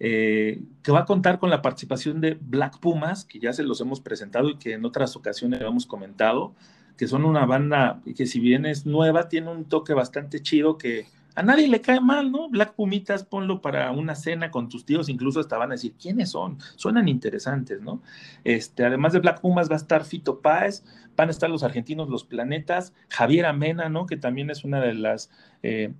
eh, 0.01 0.63
que 0.83 0.93
va 0.93 1.01
a 1.01 1.05
contar 1.05 1.39
con 1.39 1.51
la 1.51 1.63
participación 1.63 2.21
de 2.21 2.39
Black 2.41 2.79
Pumas, 2.79 3.25
que 3.25 3.39
ya 3.39 3.53
se 3.53 3.63
los 3.63 3.81
hemos 3.81 4.01
presentado 4.01 4.51
y 4.51 4.57
que 4.57 4.75
en 4.75 4.85
otras 4.85 5.17
ocasiones 5.17 5.61
hemos 5.61 5.87
comentado, 5.87 6.55
que 6.97 7.07
son 7.07 7.25
una 7.25 7.45
banda 7.47 8.01
que 8.17 8.27
si 8.27 8.39
bien 8.39 8.67
es 8.67 8.87
nueva, 8.87 9.29
tiene 9.29 9.51
un 9.51 9.65
toque 9.65 9.95
bastante 9.95 10.41
chido 10.41 10.79
que 10.79 11.07
a 11.35 11.43
nadie 11.43 11.69
le 11.69 11.81
cae 11.81 12.01
mal, 12.01 12.31
¿no? 12.31 12.49
Black 12.49 12.75
Pumitas, 12.75 13.25
ponlo 13.25 13.61
para 13.61 13.91
una 13.91 14.15
cena 14.15 14.51
con 14.51 14.69
tus 14.69 14.85
tíos, 14.85 15.09
incluso 15.09 15.41
hasta 15.41 15.59
van 15.59 15.71
a 15.71 15.75
decir, 15.75 15.95
¿quiénes 16.01 16.31
son? 16.31 16.59
Suenan 16.77 17.09
interesantes, 17.09 17.81
¿no? 17.81 18.03
Este, 18.45 18.85
además 18.85 19.13
de 19.13 19.21
Black 19.21 19.41
Pumas 19.41 19.69
va 19.69 19.75
a 19.75 19.79
estar 19.79 20.05
Fito 20.05 20.41
Páez, 20.41 20.85
van 21.17 21.29
a 21.29 21.31
estar 21.33 21.51
los 21.51 21.63
argentinos 21.63 22.09
Los 22.09 22.25
Planetas, 22.25 22.93
Javier 23.09 23.47
Amena, 23.47 23.89
¿no? 23.89 24.07
Que 24.07 24.17
también 24.17 24.51
es 24.51 24.65
una 24.65 24.81
de 24.81 24.95
las 24.95 25.31
eh, 25.63 25.93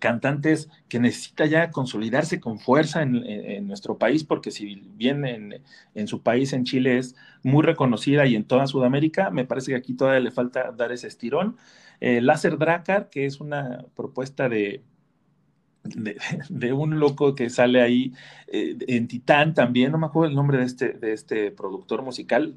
cantantes 0.00 0.68
que 0.88 0.98
necesita 0.98 1.46
ya 1.46 1.70
consolidarse 1.70 2.40
con 2.40 2.58
fuerza 2.58 3.02
en, 3.02 3.68
nuestro 3.68 3.98
país, 3.98 4.24
porque 4.24 4.50
si 4.50 4.74
bien 4.96 5.24
en, 5.24 5.62
en, 5.94 6.08
su 6.08 6.22
país, 6.22 6.52
en 6.52 6.64
Chile, 6.64 6.98
es 6.98 7.14
muy 7.42 7.62
reconocida 7.62 8.26
y 8.26 8.34
en 8.34 8.44
toda 8.44 8.66
Sudamérica, 8.66 9.30
me 9.30 9.44
parece 9.44 9.72
que 9.72 9.76
aquí 9.76 9.94
todavía 9.94 10.20
le 10.20 10.32
falta 10.32 10.72
dar 10.72 10.90
ese 10.90 11.06
estirón. 11.06 11.56
Eh, 12.00 12.20
Láser 12.20 12.58
Dracar, 12.58 13.10
que 13.10 13.26
es 13.26 13.40
una 13.40 13.84
propuesta 13.94 14.48
de, 14.48 14.82
de, 15.84 16.72
un 16.72 16.98
loco 17.00 17.34
que 17.34 17.50
sale 17.50 17.80
ahí 17.80 18.12
eh, 18.48 18.76
en 18.86 19.08
Titán 19.08 19.54
también, 19.54 19.92
no 19.92 19.98
me 19.98 20.06
acuerdo 20.06 20.28
el 20.28 20.36
nombre 20.36 20.58
de 20.58 20.64
este, 20.64 20.92
de 20.92 21.12
este 21.12 21.50
productor 21.50 22.02
musical 22.02 22.56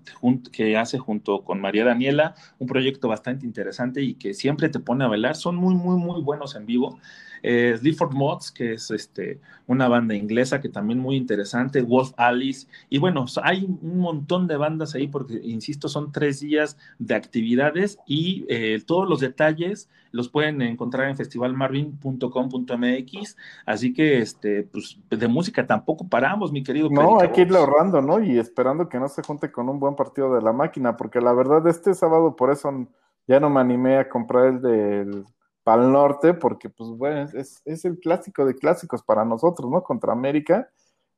que 0.51 0.77
hace 0.77 0.97
junto 0.97 1.43
con 1.43 1.61
María 1.61 1.85
Daniela, 1.85 2.35
un 2.59 2.67
proyecto 2.67 3.07
bastante 3.07 3.45
interesante 3.45 4.01
y 4.01 4.15
que 4.15 4.33
siempre 4.33 4.69
te 4.69 4.79
pone 4.79 5.05
a 5.05 5.07
bailar, 5.07 5.35
son 5.35 5.55
muy, 5.55 5.75
muy, 5.75 5.97
muy 5.97 6.21
buenos 6.21 6.55
en 6.55 6.65
vivo 6.65 6.99
eh, 7.43 7.75
Sleaford 7.77 8.13
Mods, 8.13 8.51
que 8.51 8.73
es 8.73 8.89
este, 8.89 9.39
una 9.67 9.87
banda 9.87 10.15
inglesa 10.15 10.59
que 10.59 10.69
también 10.69 10.99
muy 10.99 11.15
interesante, 11.15 11.81
Wolf 11.81 12.13
Alice, 12.17 12.67
y 12.89 12.97
bueno, 12.97 13.25
hay 13.43 13.65
un 13.65 13.99
montón 13.99 14.47
de 14.47 14.57
bandas 14.57 14.95
ahí 14.95 15.07
porque, 15.07 15.39
insisto, 15.43 15.87
son 15.87 16.11
tres 16.11 16.39
días 16.39 16.77
de 16.97 17.13
actividades 17.13 17.99
y 18.07 18.45
eh, 18.49 18.81
todos 18.85 19.07
los 19.07 19.19
detalles 19.19 19.89
los 20.11 20.29
pueden 20.29 20.61
encontrar 20.61 21.09
en 21.09 21.17
festivalmarvin.com.mx 21.17 22.73
MX, 22.77 23.37
así 23.65 23.93
que 23.93 24.19
este, 24.19 24.63
pues 24.63 24.99
de 25.09 25.27
música 25.27 25.65
tampoco 25.65 26.07
paramos, 26.07 26.51
mi 26.51 26.63
querido. 26.63 26.89
No, 26.89 27.19
hay 27.19 27.29
que 27.29 27.41
irle 27.41 27.57
ahorrando, 27.57 28.01
¿no? 28.01 28.21
Y 28.21 28.37
esperando 28.37 28.89
que 28.89 28.99
no 28.99 29.07
se 29.07 29.23
junte 29.23 29.51
con 29.51 29.69
un 29.69 29.79
buen 29.79 29.95
partido 29.95 30.33
de 30.33 30.41
la 30.41 30.53
máquina, 30.53 30.97
porque 30.97 31.21
la 31.21 31.33
verdad 31.33 31.67
este 31.67 31.93
sábado 31.93 32.35
por 32.35 32.51
eso 32.51 32.87
ya 33.27 33.39
no 33.39 33.49
me 33.49 33.61
animé 33.61 33.97
a 33.97 34.09
comprar 34.09 34.47
el 34.47 34.61
del 34.61 35.25
Pal 35.63 35.91
Norte, 35.91 36.33
porque 36.33 36.69
pues 36.69 36.89
bueno, 36.91 37.29
es, 37.33 37.61
es 37.65 37.85
el 37.85 37.99
clásico 37.99 38.45
de 38.45 38.55
clásicos 38.55 39.03
para 39.03 39.25
nosotros, 39.25 39.69
¿no? 39.69 39.83
Contra 39.83 40.13
América, 40.13 40.69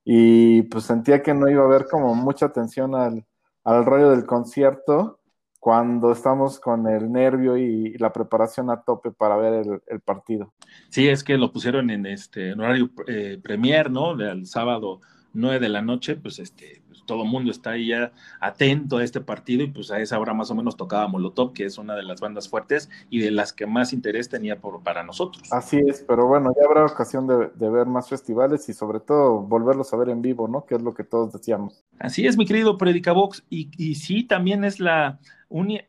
y 0.03 0.61
pues 0.63 0.85
sentía 0.85 1.23
que 1.23 1.33
no 1.33 1.49
iba 1.49 1.63
a 1.63 1.65
haber 1.65 1.87
como 1.87 2.13
mucha 2.13 2.45
atención 2.45 2.95
al, 2.95 3.25
al 3.63 3.85
rollo 3.85 4.11
del 4.11 4.25
concierto 4.25 5.19
cuando 5.59 6.11
estamos 6.11 6.59
con 6.59 6.87
el 6.87 7.11
nervio 7.11 7.57
y 7.57 7.97
la 7.97 8.13
preparación 8.13 8.69
a 8.69 8.83
tope 8.83 9.11
para 9.11 9.35
ver 9.35 9.81
el, 9.87 9.99
partido. 10.01 10.53
Sí, 10.89 11.09
es 11.09 11.23
que 11.23 11.39
lo 11.39 11.51
pusieron 11.51 11.89
en 11.89 12.05
este 12.05 12.53
horario 12.53 12.91
eh, 13.07 13.39
premier, 13.41 13.89
¿no? 13.89 14.15
Del 14.15 14.45
sábado 14.45 15.01
9 15.35 15.59
de 15.59 15.69
la 15.69 15.81
noche, 15.81 16.15
pues 16.15 16.39
este, 16.39 16.81
todo 17.05 17.23
el 17.23 17.29
mundo 17.29 17.51
está 17.51 17.71
ahí 17.71 17.87
ya 17.87 18.11
atento 18.39 18.97
a 18.97 19.03
este 19.03 19.21
partido 19.21 19.63
y 19.63 19.67
pues 19.67 19.91
a 19.91 19.99
esa 19.99 20.19
hora 20.19 20.33
más 20.33 20.51
o 20.51 20.55
menos 20.55 20.75
tocaba 20.75 21.07
Molotov, 21.07 21.53
que 21.53 21.65
es 21.65 21.77
una 21.77 21.95
de 21.95 22.03
las 22.03 22.21
bandas 22.21 22.49
fuertes 22.49 22.89
y 23.09 23.19
de 23.19 23.31
las 23.31 23.53
que 23.53 23.67
más 23.67 23.93
interés 23.93 24.29
tenía 24.29 24.59
por, 24.59 24.81
para 24.83 25.03
nosotros. 25.03 25.51
Así 25.51 25.77
es, 25.77 26.03
pero 26.07 26.27
bueno, 26.27 26.51
ya 26.59 26.65
habrá 26.65 26.85
ocasión 26.85 27.27
de, 27.27 27.69
ver 27.69 27.87
más 27.87 28.09
festivales 28.09 28.69
y 28.69 28.73
sobre 28.73 28.99
todo 28.99 29.41
volverlos 29.41 29.91
a 29.93 29.97
ver 29.97 30.09
en 30.09 30.21
vivo, 30.21 30.47
¿no? 30.47 30.65
Que 30.65 30.75
es 30.75 30.81
lo 30.81 30.93
que 30.93 31.03
todos 31.03 31.33
decíamos. 31.33 31.83
Así 31.99 32.25
es, 32.25 32.37
mi 32.37 32.45
querido 32.45 32.77
Predicabox, 32.77 33.43
y, 33.49 33.69
y 33.77 33.95
sí, 33.95 34.23
también 34.23 34.63
es 34.63 34.79
la 34.79 35.19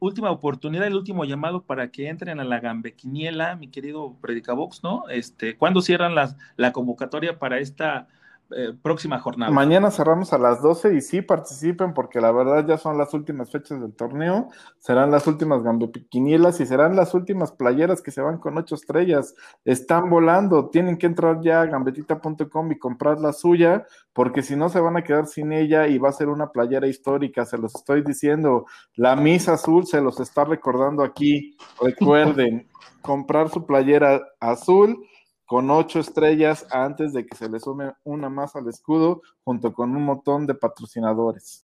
última 0.00 0.30
oportunidad, 0.30 0.86
el 0.86 0.94
último 0.94 1.24
llamado 1.24 1.62
para 1.62 1.90
que 1.90 2.08
entren 2.08 2.40
a 2.40 2.44
la 2.44 2.60
Gambequiniela, 2.60 3.56
mi 3.56 3.68
querido 3.68 4.16
Predicabox, 4.20 4.82
¿no? 4.82 5.08
Este, 5.08 5.56
¿cuándo 5.56 5.80
cierran 5.80 6.14
las, 6.14 6.36
la 6.56 6.72
convocatoria 6.72 7.38
para 7.38 7.58
esta 7.58 8.08
eh, 8.54 8.72
próxima 8.80 9.18
jornada. 9.18 9.50
Mañana 9.50 9.90
cerramos 9.90 10.32
a 10.32 10.38
las 10.38 10.62
12 10.62 10.94
y 10.94 11.00
sí 11.00 11.20
participen 11.20 11.94
porque 11.94 12.20
la 12.20 12.30
verdad 12.30 12.64
ya 12.66 12.78
son 12.78 12.96
las 12.96 13.12
últimas 13.12 13.50
fechas 13.50 13.80
del 13.80 13.92
torneo, 13.94 14.48
serán 14.78 15.10
las 15.10 15.26
últimas 15.26 15.62
gambequinielas 15.62 16.60
y 16.60 16.66
serán 16.66 16.94
las 16.94 17.12
últimas 17.14 17.50
playeras 17.50 18.02
que 18.02 18.12
se 18.12 18.20
van 18.20 18.38
con 18.38 18.56
ocho 18.56 18.76
estrellas. 18.76 19.34
Están 19.64 20.08
volando, 20.10 20.68
tienen 20.68 20.96
que 20.96 21.06
entrar 21.06 21.40
ya 21.40 21.62
a 21.62 21.66
gambetita.com 21.66 22.70
y 22.70 22.78
comprar 22.78 23.18
la 23.20 23.32
suya 23.32 23.84
porque 24.12 24.42
si 24.42 24.54
no 24.54 24.68
se 24.68 24.80
van 24.80 24.96
a 24.96 25.02
quedar 25.02 25.26
sin 25.26 25.52
ella 25.52 25.88
y 25.88 25.98
va 25.98 26.10
a 26.10 26.12
ser 26.12 26.28
una 26.28 26.52
playera 26.52 26.86
histórica, 26.86 27.44
se 27.44 27.58
los 27.58 27.74
estoy 27.74 28.02
diciendo. 28.02 28.66
La 28.94 29.16
misa 29.16 29.54
azul 29.54 29.86
se 29.86 30.00
los 30.00 30.20
está 30.20 30.44
recordando 30.44 31.02
aquí. 31.02 31.56
Recuerden, 31.82 32.68
comprar 33.02 33.48
su 33.50 33.66
playera 33.66 34.22
azul 34.40 35.04
con 35.46 35.70
ocho 35.70 36.00
estrellas 36.00 36.66
antes 36.70 37.12
de 37.12 37.24
que 37.24 37.36
se 37.36 37.48
le 37.48 37.60
sume 37.60 37.92
una 38.04 38.28
más 38.28 38.56
al 38.56 38.68
escudo, 38.68 39.22
junto 39.44 39.72
con 39.72 39.94
un 39.94 40.04
montón 40.04 40.46
de 40.46 40.54
patrocinadores. 40.54 41.64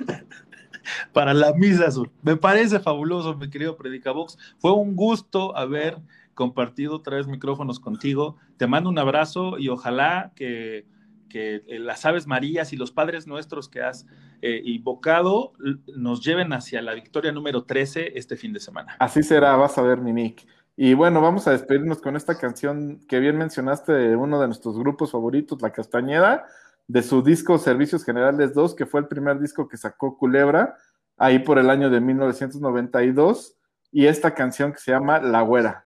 Para 1.12 1.32
la 1.32 1.52
misa 1.54 1.86
azul. 1.86 2.10
Me 2.22 2.36
parece 2.36 2.80
fabuloso, 2.80 3.36
mi 3.36 3.48
querido 3.48 3.76
Predicabox. 3.76 4.36
Fue 4.58 4.72
un 4.72 4.96
gusto 4.96 5.56
haber 5.56 5.98
compartido 6.34 7.02
tres 7.02 7.28
micrófonos 7.28 7.78
contigo. 7.78 8.36
Te 8.56 8.66
mando 8.66 8.90
un 8.90 8.98
abrazo 8.98 9.58
y 9.58 9.68
ojalá 9.68 10.32
que, 10.34 10.86
que 11.28 11.62
las 11.68 12.04
aves 12.04 12.26
marías 12.26 12.72
y 12.72 12.76
los 12.76 12.90
padres 12.90 13.28
nuestros 13.28 13.68
que 13.68 13.82
has 13.82 14.06
eh, 14.40 14.60
invocado 14.64 15.52
nos 15.94 16.24
lleven 16.24 16.52
hacia 16.52 16.82
la 16.82 16.94
victoria 16.94 17.30
número 17.30 17.62
13 17.62 18.18
este 18.18 18.36
fin 18.36 18.52
de 18.52 18.58
semana. 18.58 18.96
Así 18.98 19.22
será, 19.22 19.54
vas 19.54 19.78
a 19.78 19.82
ver, 19.82 20.00
mi 20.00 20.12
Nick. 20.12 20.44
Y 20.76 20.94
bueno, 20.94 21.20
vamos 21.20 21.46
a 21.46 21.52
despedirnos 21.52 22.00
con 22.00 22.16
esta 22.16 22.38
canción 22.38 23.00
que 23.06 23.20
bien 23.20 23.36
mencionaste 23.36 23.92
de 23.92 24.16
uno 24.16 24.40
de 24.40 24.46
nuestros 24.46 24.78
grupos 24.78 25.12
favoritos, 25.12 25.60
La 25.60 25.70
Castañeda, 25.70 26.46
de 26.88 27.02
su 27.02 27.22
disco 27.22 27.58
Servicios 27.58 28.04
Generales 28.04 28.54
2, 28.54 28.74
que 28.74 28.86
fue 28.86 29.00
el 29.00 29.08
primer 29.08 29.38
disco 29.38 29.68
que 29.68 29.76
sacó 29.76 30.16
Culebra, 30.16 30.76
ahí 31.18 31.40
por 31.40 31.58
el 31.58 31.68
año 31.68 31.90
de 31.90 32.00
1992, 32.00 33.56
y 33.90 34.06
esta 34.06 34.34
canción 34.34 34.72
que 34.72 34.78
se 34.78 34.92
llama 34.92 35.20
La 35.20 35.42
Güera. 35.42 35.86